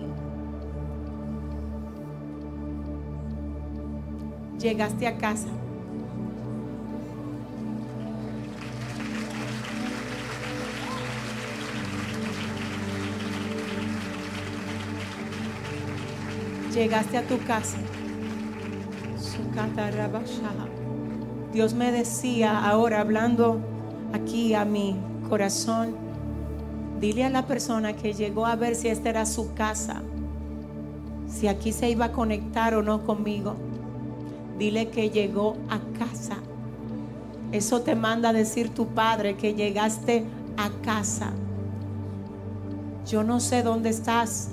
[4.63, 5.49] Llegaste a casa.
[16.73, 17.77] Llegaste a tu casa.
[21.51, 23.59] Dios me decía ahora hablando
[24.13, 24.95] aquí a mi
[25.27, 25.95] corazón,
[27.01, 30.01] dile a la persona que llegó a ver si esta era su casa,
[31.27, 33.55] si aquí se iba a conectar o no conmigo,
[34.63, 36.37] dile que llegó a casa.
[37.51, 40.23] Eso te manda a decir tu padre que llegaste
[40.55, 41.33] a casa.
[43.05, 44.51] Yo no sé dónde estás,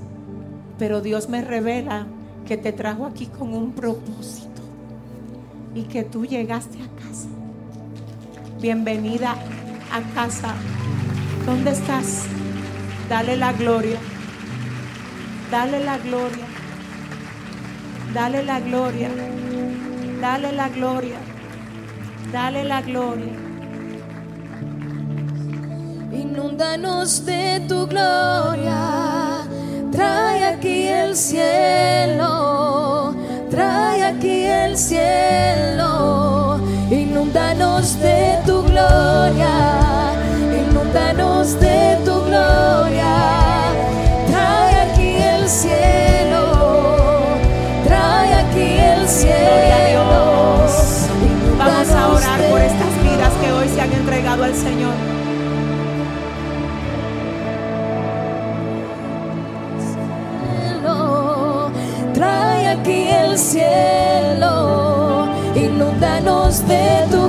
[0.79, 2.09] pero Dios me revela
[2.45, 4.63] que te trajo aquí con un propósito
[5.77, 7.29] y que tú llegaste a casa.
[8.61, 9.37] Bienvenida
[9.93, 10.57] a casa.
[11.47, 12.25] ¿Dónde estás?
[13.09, 14.01] Dale la gloria.
[15.53, 16.47] Dale la gloria.
[18.13, 19.09] Dale la gloria.
[20.21, 21.19] Dale la gloria.
[22.31, 23.33] Dale la gloria.
[26.13, 29.47] Inúndanos de tu gloria.
[29.91, 33.15] Trae aquí el cielo.
[33.51, 36.61] Trae aquí el cielo.
[36.91, 40.13] Inúndanos de tu gloria.
[40.69, 43.40] Inúndanos de tu gloria.
[54.31, 54.95] Entregado al Señor.
[62.15, 67.20] trae aquí el cielo, inúndanos de tu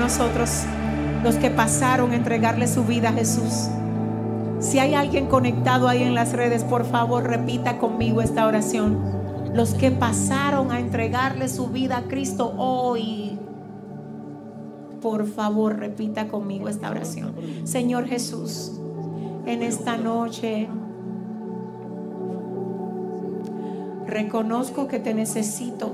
[0.00, 0.64] nosotros.
[1.22, 3.68] Los que pasaron a entregarle su vida a Jesús.
[4.60, 8.98] Si hay alguien conectado ahí en las redes, por favor repita conmigo esta oración.
[9.54, 13.38] Los que pasaron a entregarle su vida a Cristo hoy,
[15.02, 17.34] por favor repita conmigo esta oración.
[17.64, 18.72] Señor Jesús,
[19.46, 20.68] en esta noche
[24.06, 25.92] reconozco que te necesito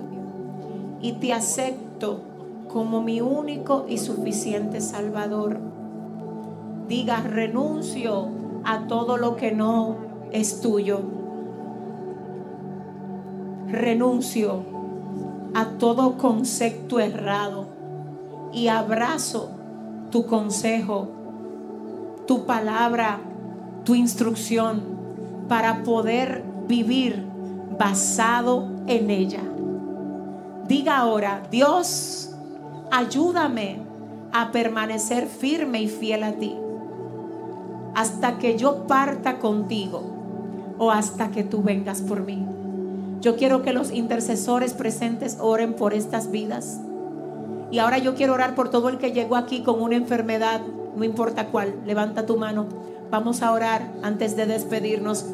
[1.00, 2.20] y te acepto
[2.68, 5.58] como mi único y suficiente Salvador.
[6.86, 8.28] Diga, renuncio
[8.64, 9.96] a todo lo que no
[10.32, 11.00] es tuyo.
[13.68, 14.62] Renuncio
[15.54, 17.66] a todo concepto errado
[18.52, 19.50] y abrazo
[20.10, 21.08] tu consejo,
[22.26, 23.20] tu palabra,
[23.84, 24.82] tu instrucción
[25.48, 27.24] para poder vivir
[27.78, 29.42] basado en ella.
[30.66, 32.27] Diga ahora, Dios,
[32.90, 33.80] ayúdame
[34.32, 36.56] a permanecer firme y fiel a ti
[37.94, 40.02] hasta que yo parta contigo
[40.78, 42.46] o hasta que tú vengas por mí.
[43.20, 46.80] Yo quiero que los intercesores presentes oren por estas vidas.
[47.72, 50.60] Y ahora yo quiero orar por todo el que llegó aquí con una enfermedad,
[50.96, 51.74] no importa cuál.
[51.84, 52.66] Levanta tu mano.
[53.10, 55.26] Vamos a orar antes de despedirnos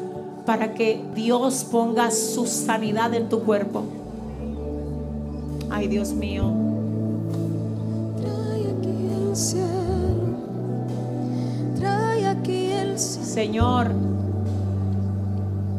[0.45, 3.83] para que Dios ponga su sanidad en tu cuerpo.
[5.69, 6.74] Ay, Dios mío.
[9.35, 9.67] Aquí el cielo,
[11.77, 13.25] trae aquí el cielo.
[13.25, 13.91] Señor,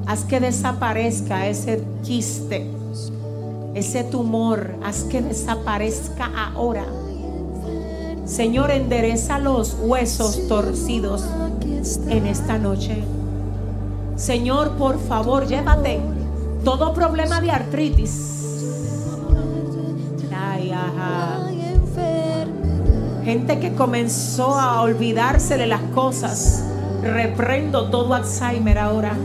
[0.07, 2.71] haz que desaparezca ese quiste,
[3.73, 6.85] Ese tumor, haz que desaparezca ahora.
[8.27, 11.25] Señor, endereza los huesos torcidos
[12.09, 13.05] en esta noche.
[14.17, 16.01] Señor, por favor, llévate
[16.63, 18.35] todo problema de artritis.
[20.31, 21.56] Ay, ajá.
[23.27, 26.63] Gente que comenzó a olvidarse de las cosas.
[27.03, 29.17] Reprendo todo Alzheimer ahora.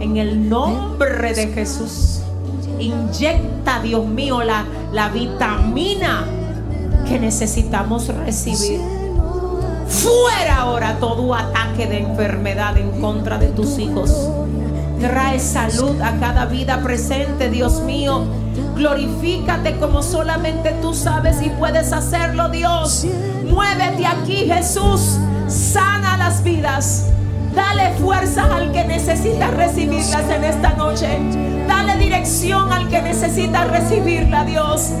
[0.00, 2.22] En el nombre de Jesús.
[2.80, 6.24] Inyecta, Dios mío, la, la vitamina
[7.08, 8.80] que necesitamos recibir.
[9.86, 14.28] Fuera ahora todo ataque de enfermedad en contra de tus hijos.
[14.98, 18.24] Trae salud a cada vida presente, Dios mío.
[18.74, 23.06] Glorifícate como solamente tú sabes y puedes hacerlo, Dios.
[23.44, 25.18] Muévete aquí, Jesús.
[25.48, 27.06] Sana las vidas.
[27.54, 31.18] Dale fuerza al que necesita recibirlas en esta noche.
[31.66, 34.92] Dale dirección al que necesita recibirla, Dios.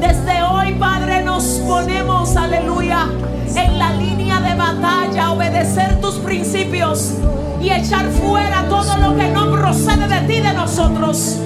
[0.00, 3.08] Desde hoy, Padre, nos ponemos, aleluya,
[3.54, 7.14] en la línea de batalla, obedecer tus principios
[7.60, 11.38] y echar fuera todo lo que no procede de ti, de nosotros.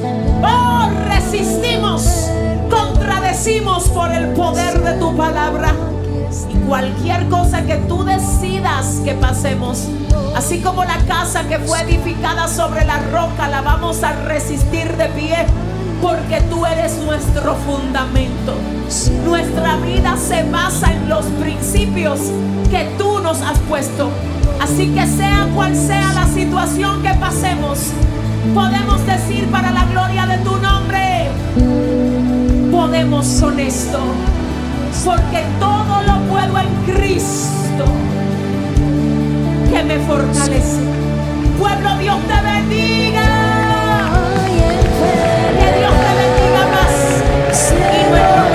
[0.42, 2.28] Oh, resistimos,
[2.70, 5.72] contradecimos por el poder de tu palabra.
[6.50, 9.88] Y cualquier cosa que tú decidas que pasemos,
[10.36, 15.06] así como la casa que fue edificada sobre la roca, la vamos a resistir de
[15.08, 15.46] pie
[16.02, 18.54] porque tú eres nuestro fundamento.
[19.24, 22.18] Nuestra vida se basa en los principios
[22.70, 24.10] que tú nos has puesto.
[24.60, 27.78] Así que sea cual sea la situación que pasemos,
[28.52, 31.30] podemos decir para la gloria de tu nombre,
[32.70, 33.98] podemos con esto,
[35.04, 37.84] porque todo lo puedo en Cristo
[39.72, 40.80] que me fortalece.
[41.58, 43.31] Pueblo, Dios te bendiga.
[47.80, 48.42] Más.
[48.48, 48.51] Y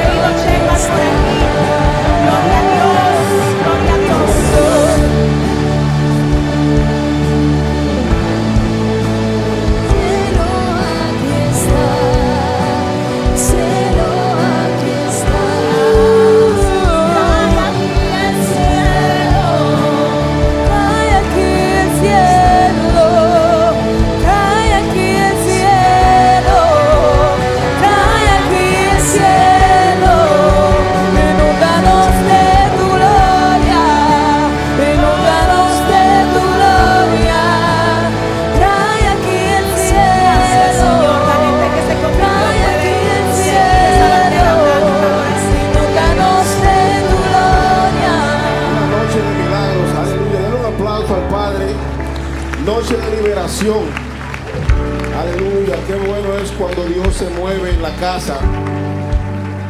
[57.17, 58.37] se mueve en la casa.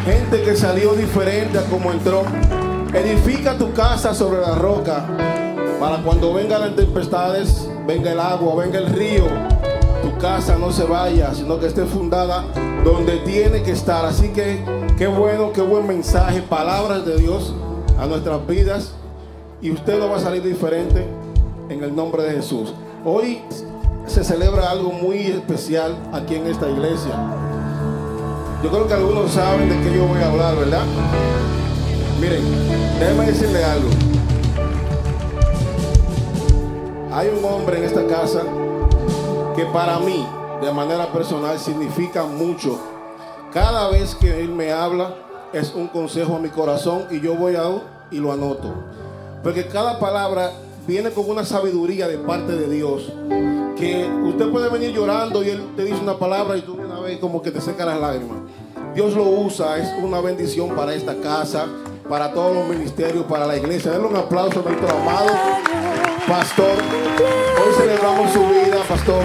[0.04, 2.24] Gente que salió diferente a como entró.
[2.94, 5.06] Edifica tu casa sobre la roca.
[5.80, 9.24] Para cuando vengan las tempestades, venga el agua, venga el río.
[10.02, 12.44] Tu casa no se vaya, sino que esté fundada
[12.84, 14.04] donde tiene que estar.
[14.06, 14.62] Así que
[14.98, 17.54] qué bueno, qué buen mensaje, palabras de Dios
[17.98, 18.92] a nuestras vidas.
[19.62, 21.08] Y usted no va a salir diferente
[21.70, 22.74] en el nombre de Jesús.
[23.06, 23.42] Hoy
[24.18, 27.14] se celebra algo muy especial aquí en esta iglesia.
[28.64, 30.82] Yo creo que algunos saben de qué yo voy a hablar, ¿verdad?
[32.20, 32.42] Miren,
[33.00, 33.90] déjenme decirle algo.
[37.12, 38.42] Hay un hombre en esta casa
[39.56, 40.26] que para mí,
[40.64, 42.80] de manera personal, significa mucho.
[43.54, 45.14] Cada vez que él me habla,
[45.54, 47.70] es un consejo a mi corazón y yo voy a
[48.10, 48.74] y lo anoto.
[49.44, 50.54] Porque cada palabra
[50.88, 53.14] viene con una sabiduría de parte de Dios.
[53.80, 57.20] Que usted puede venir llorando y él te dice una palabra y tú una vez
[57.20, 58.38] como que te seca las lágrimas.
[58.96, 61.68] Dios lo usa, es una bendición para esta casa,
[62.10, 63.92] para todos los ministerios, para la iglesia.
[63.92, 65.30] Denle un aplauso a nuestro amado
[66.28, 66.76] pastor.
[66.76, 69.24] Hoy celebramos su vida, pastor.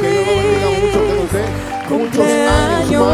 [0.00, 1.44] Que Dios lo bendiga mucho, que nos dé
[1.90, 3.06] muchos años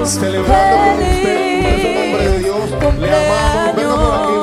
[0.00, 1.38] más celebrando con usted.
[1.84, 3.76] En nombre de Dios, le amamos.
[3.76, 4.37] Venga por aquí,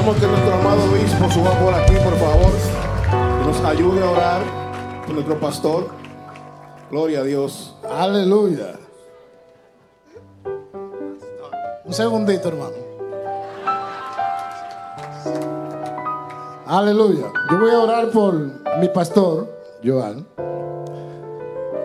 [0.00, 2.52] Queremos que nuestro amado obispo suba por aquí, por favor.
[3.38, 4.42] Que nos ayude a orar
[5.04, 5.88] con nuestro pastor.
[6.90, 7.76] Gloria a Dios.
[7.86, 8.78] Aleluya.
[11.84, 12.76] Un segundito, hermano.
[16.66, 17.26] Aleluya.
[17.50, 18.34] Yo voy a orar por
[18.78, 19.54] mi pastor,
[19.84, 20.26] Joan.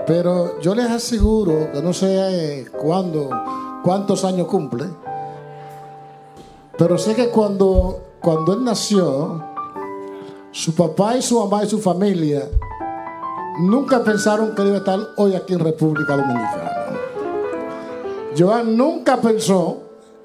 [0.08, 3.30] Pero yo les aseguro que no sé eh, cuándo,
[3.84, 4.86] cuántos años cumple.
[6.78, 9.42] Pero sé que cuando, cuando él nació,
[10.52, 12.50] su papá y su mamá y su familia
[13.60, 16.72] nunca pensaron que iba a estar hoy aquí en República Dominicana.
[18.38, 19.78] Joan nunca pensó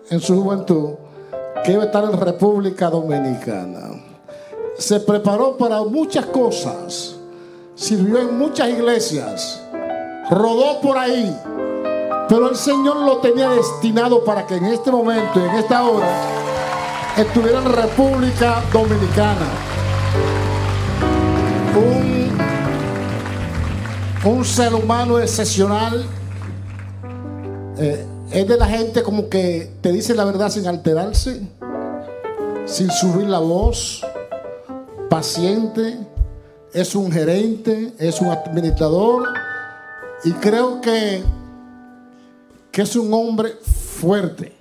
[0.08, 0.90] en su juventud
[1.64, 3.90] que iba a estar en República Dominicana.
[4.76, 7.16] Se preparó para muchas cosas,
[7.76, 9.62] sirvió en muchas iglesias,
[10.30, 11.36] rodó por ahí,
[12.28, 16.39] pero el Señor lo tenía destinado para que en este momento, en esta hora,
[17.16, 19.47] estuviera en República Dominicana.
[21.76, 22.39] Un,
[24.32, 26.06] un ser humano excepcional.
[27.78, 31.40] Eh, es de la gente como que te dice la verdad sin alterarse,
[32.64, 34.06] sin subir la voz,
[35.08, 35.98] paciente,
[36.72, 39.28] es un gerente, es un administrador
[40.22, 41.22] y creo que,
[42.70, 44.59] que es un hombre fuerte.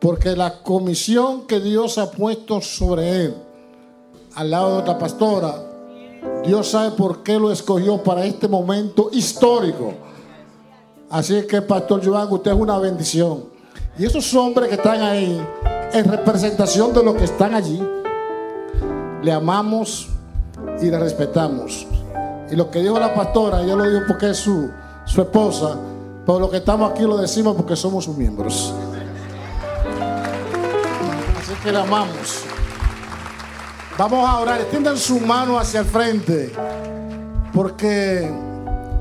[0.00, 3.34] Porque la comisión que Dios ha puesto sobre él,
[4.34, 5.54] al lado de otra pastora,
[6.44, 9.92] Dios sabe por qué lo escogió para este momento histórico.
[11.10, 13.44] Así que, Pastor Joan, usted es una bendición.
[13.98, 15.38] Y esos hombres que están ahí,
[15.92, 17.82] en representación de los que están allí,
[19.22, 20.08] le amamos
[20.80, 21.86] y le respetamos.
[22.50, 24.70] Y lo que dijo la pastora, yo lo digo porque es su,
[25.04, 25.76] su esposa,
[26.24, 28.72] pero lo que estamos aquí lo decimos porque somos sus miembros.
[31.60, 32.44] Así que le amamos.
[33.98, 36.50] Vamos a orar, extiendan su mano hacia el frente,
[37.52, 38.32] porque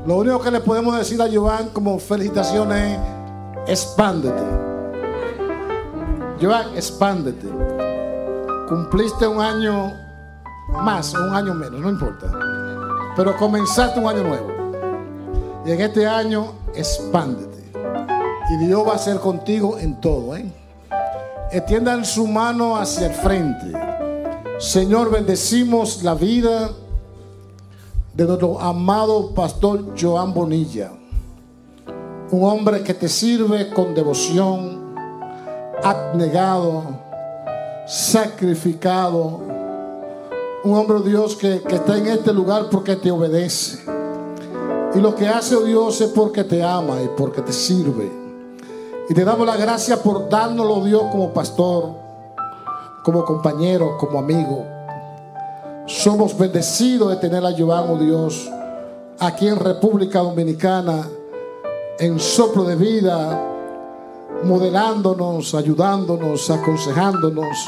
[0.06, 3.00] lo único que le podemos decir a Joan como felicitaciones
[3.66, 4.44] es expándete.
[6.42, 7.48] Joan, expándete.
[8.68, 9.94] Cumpliste un año
[10.84, 12.28] más o un año menos, no importa.
[13.16, 14.48] Pero comenzaste un año nuevo.
[15.66, 17.72] Y en este año, expándete.
[18.52, 20.36] Y Dios va a ser contigo en todo.
[20.36, 20.59] ¿eh?
[21.52, 23.74] Extiendan su mano hacia el frente.
[24.60, 26.70] Señor, bendecimos la vida
[28.14, 30.92] de nuestro amado pastor Joan Bonilla.
[32.30, 34.94] Un hombre que te sirve con devoción,
[35.84, 36.84] abnegado,
[37.88, 39.42] sacrificado.
[40.64, 43.80] Un hombre, oh Dios, que, que está en este lugar porque te obedece.
[44.94, 48.19] Y lo que hace, oh Dios, es porque te ama y porque te sirve.
[49.10, 51.96] Y te damos la gracia por dárnoslo, Dios, como pastor,
[53.04, 54.68] como compañero, como amigo.
[55.88, 58.48] Somos bendecidos de tener a oh Dios,
[59.18, 61.08] aquí en República Dominicana,
[61.98, 63.50] en soplo de vida,
[64.44, 67.66] modelándonos, ayudándonos, aconsejándonos,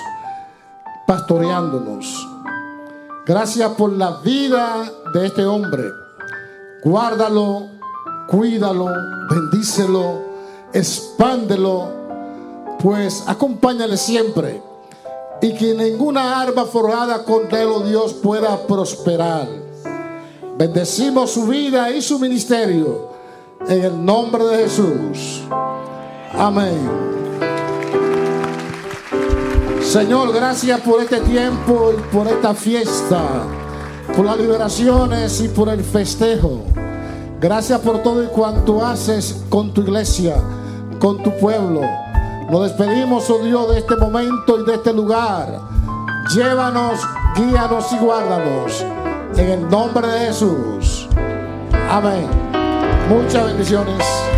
[1.07, 2.27] pastoreándonos.
[3.25, 5.85] Gracias por la vida de este hombre.
[6.83, 7.63] Guárdalo,
[8.27, 8.85] cuídalo,
[9.27, 10.30] bendícelo,
[10.73, 11.89] expándelo,
[12.81, 14.61] pues acompáñale siempre.
[15.41, 19.47] Y que ninguna arma forjada contra él, oh Dios, pueda prosperar.
[20.57, 23.09] Bendecimos su vida y su ministerio
[23.67, 25.41] en el nombre de Jesús.
[26.33, 27.11] Amén.
[29.83, 33.43] Señor, gracias por este tiempo y por esta fiesta,
[34.15, 36.61] por las liberaciones y por el festejo.
[37.41, 40.35] Gracias por todo y cuanto haces con tu iglesia,
[41.01, 41.81] con tu pueblo.
[42.49, 45.59] Nos despedimos, oh Dios, de este momento y de este lugar.
[46.33, 46.99] Llévanos,
[47.35, 48.85] guíanos y guárdanos.
[49.35, 51.09] En el nombre de Jesús.
[51.89, 52.27] Amén.
[53.09, 54.30] Muchas bendiciones.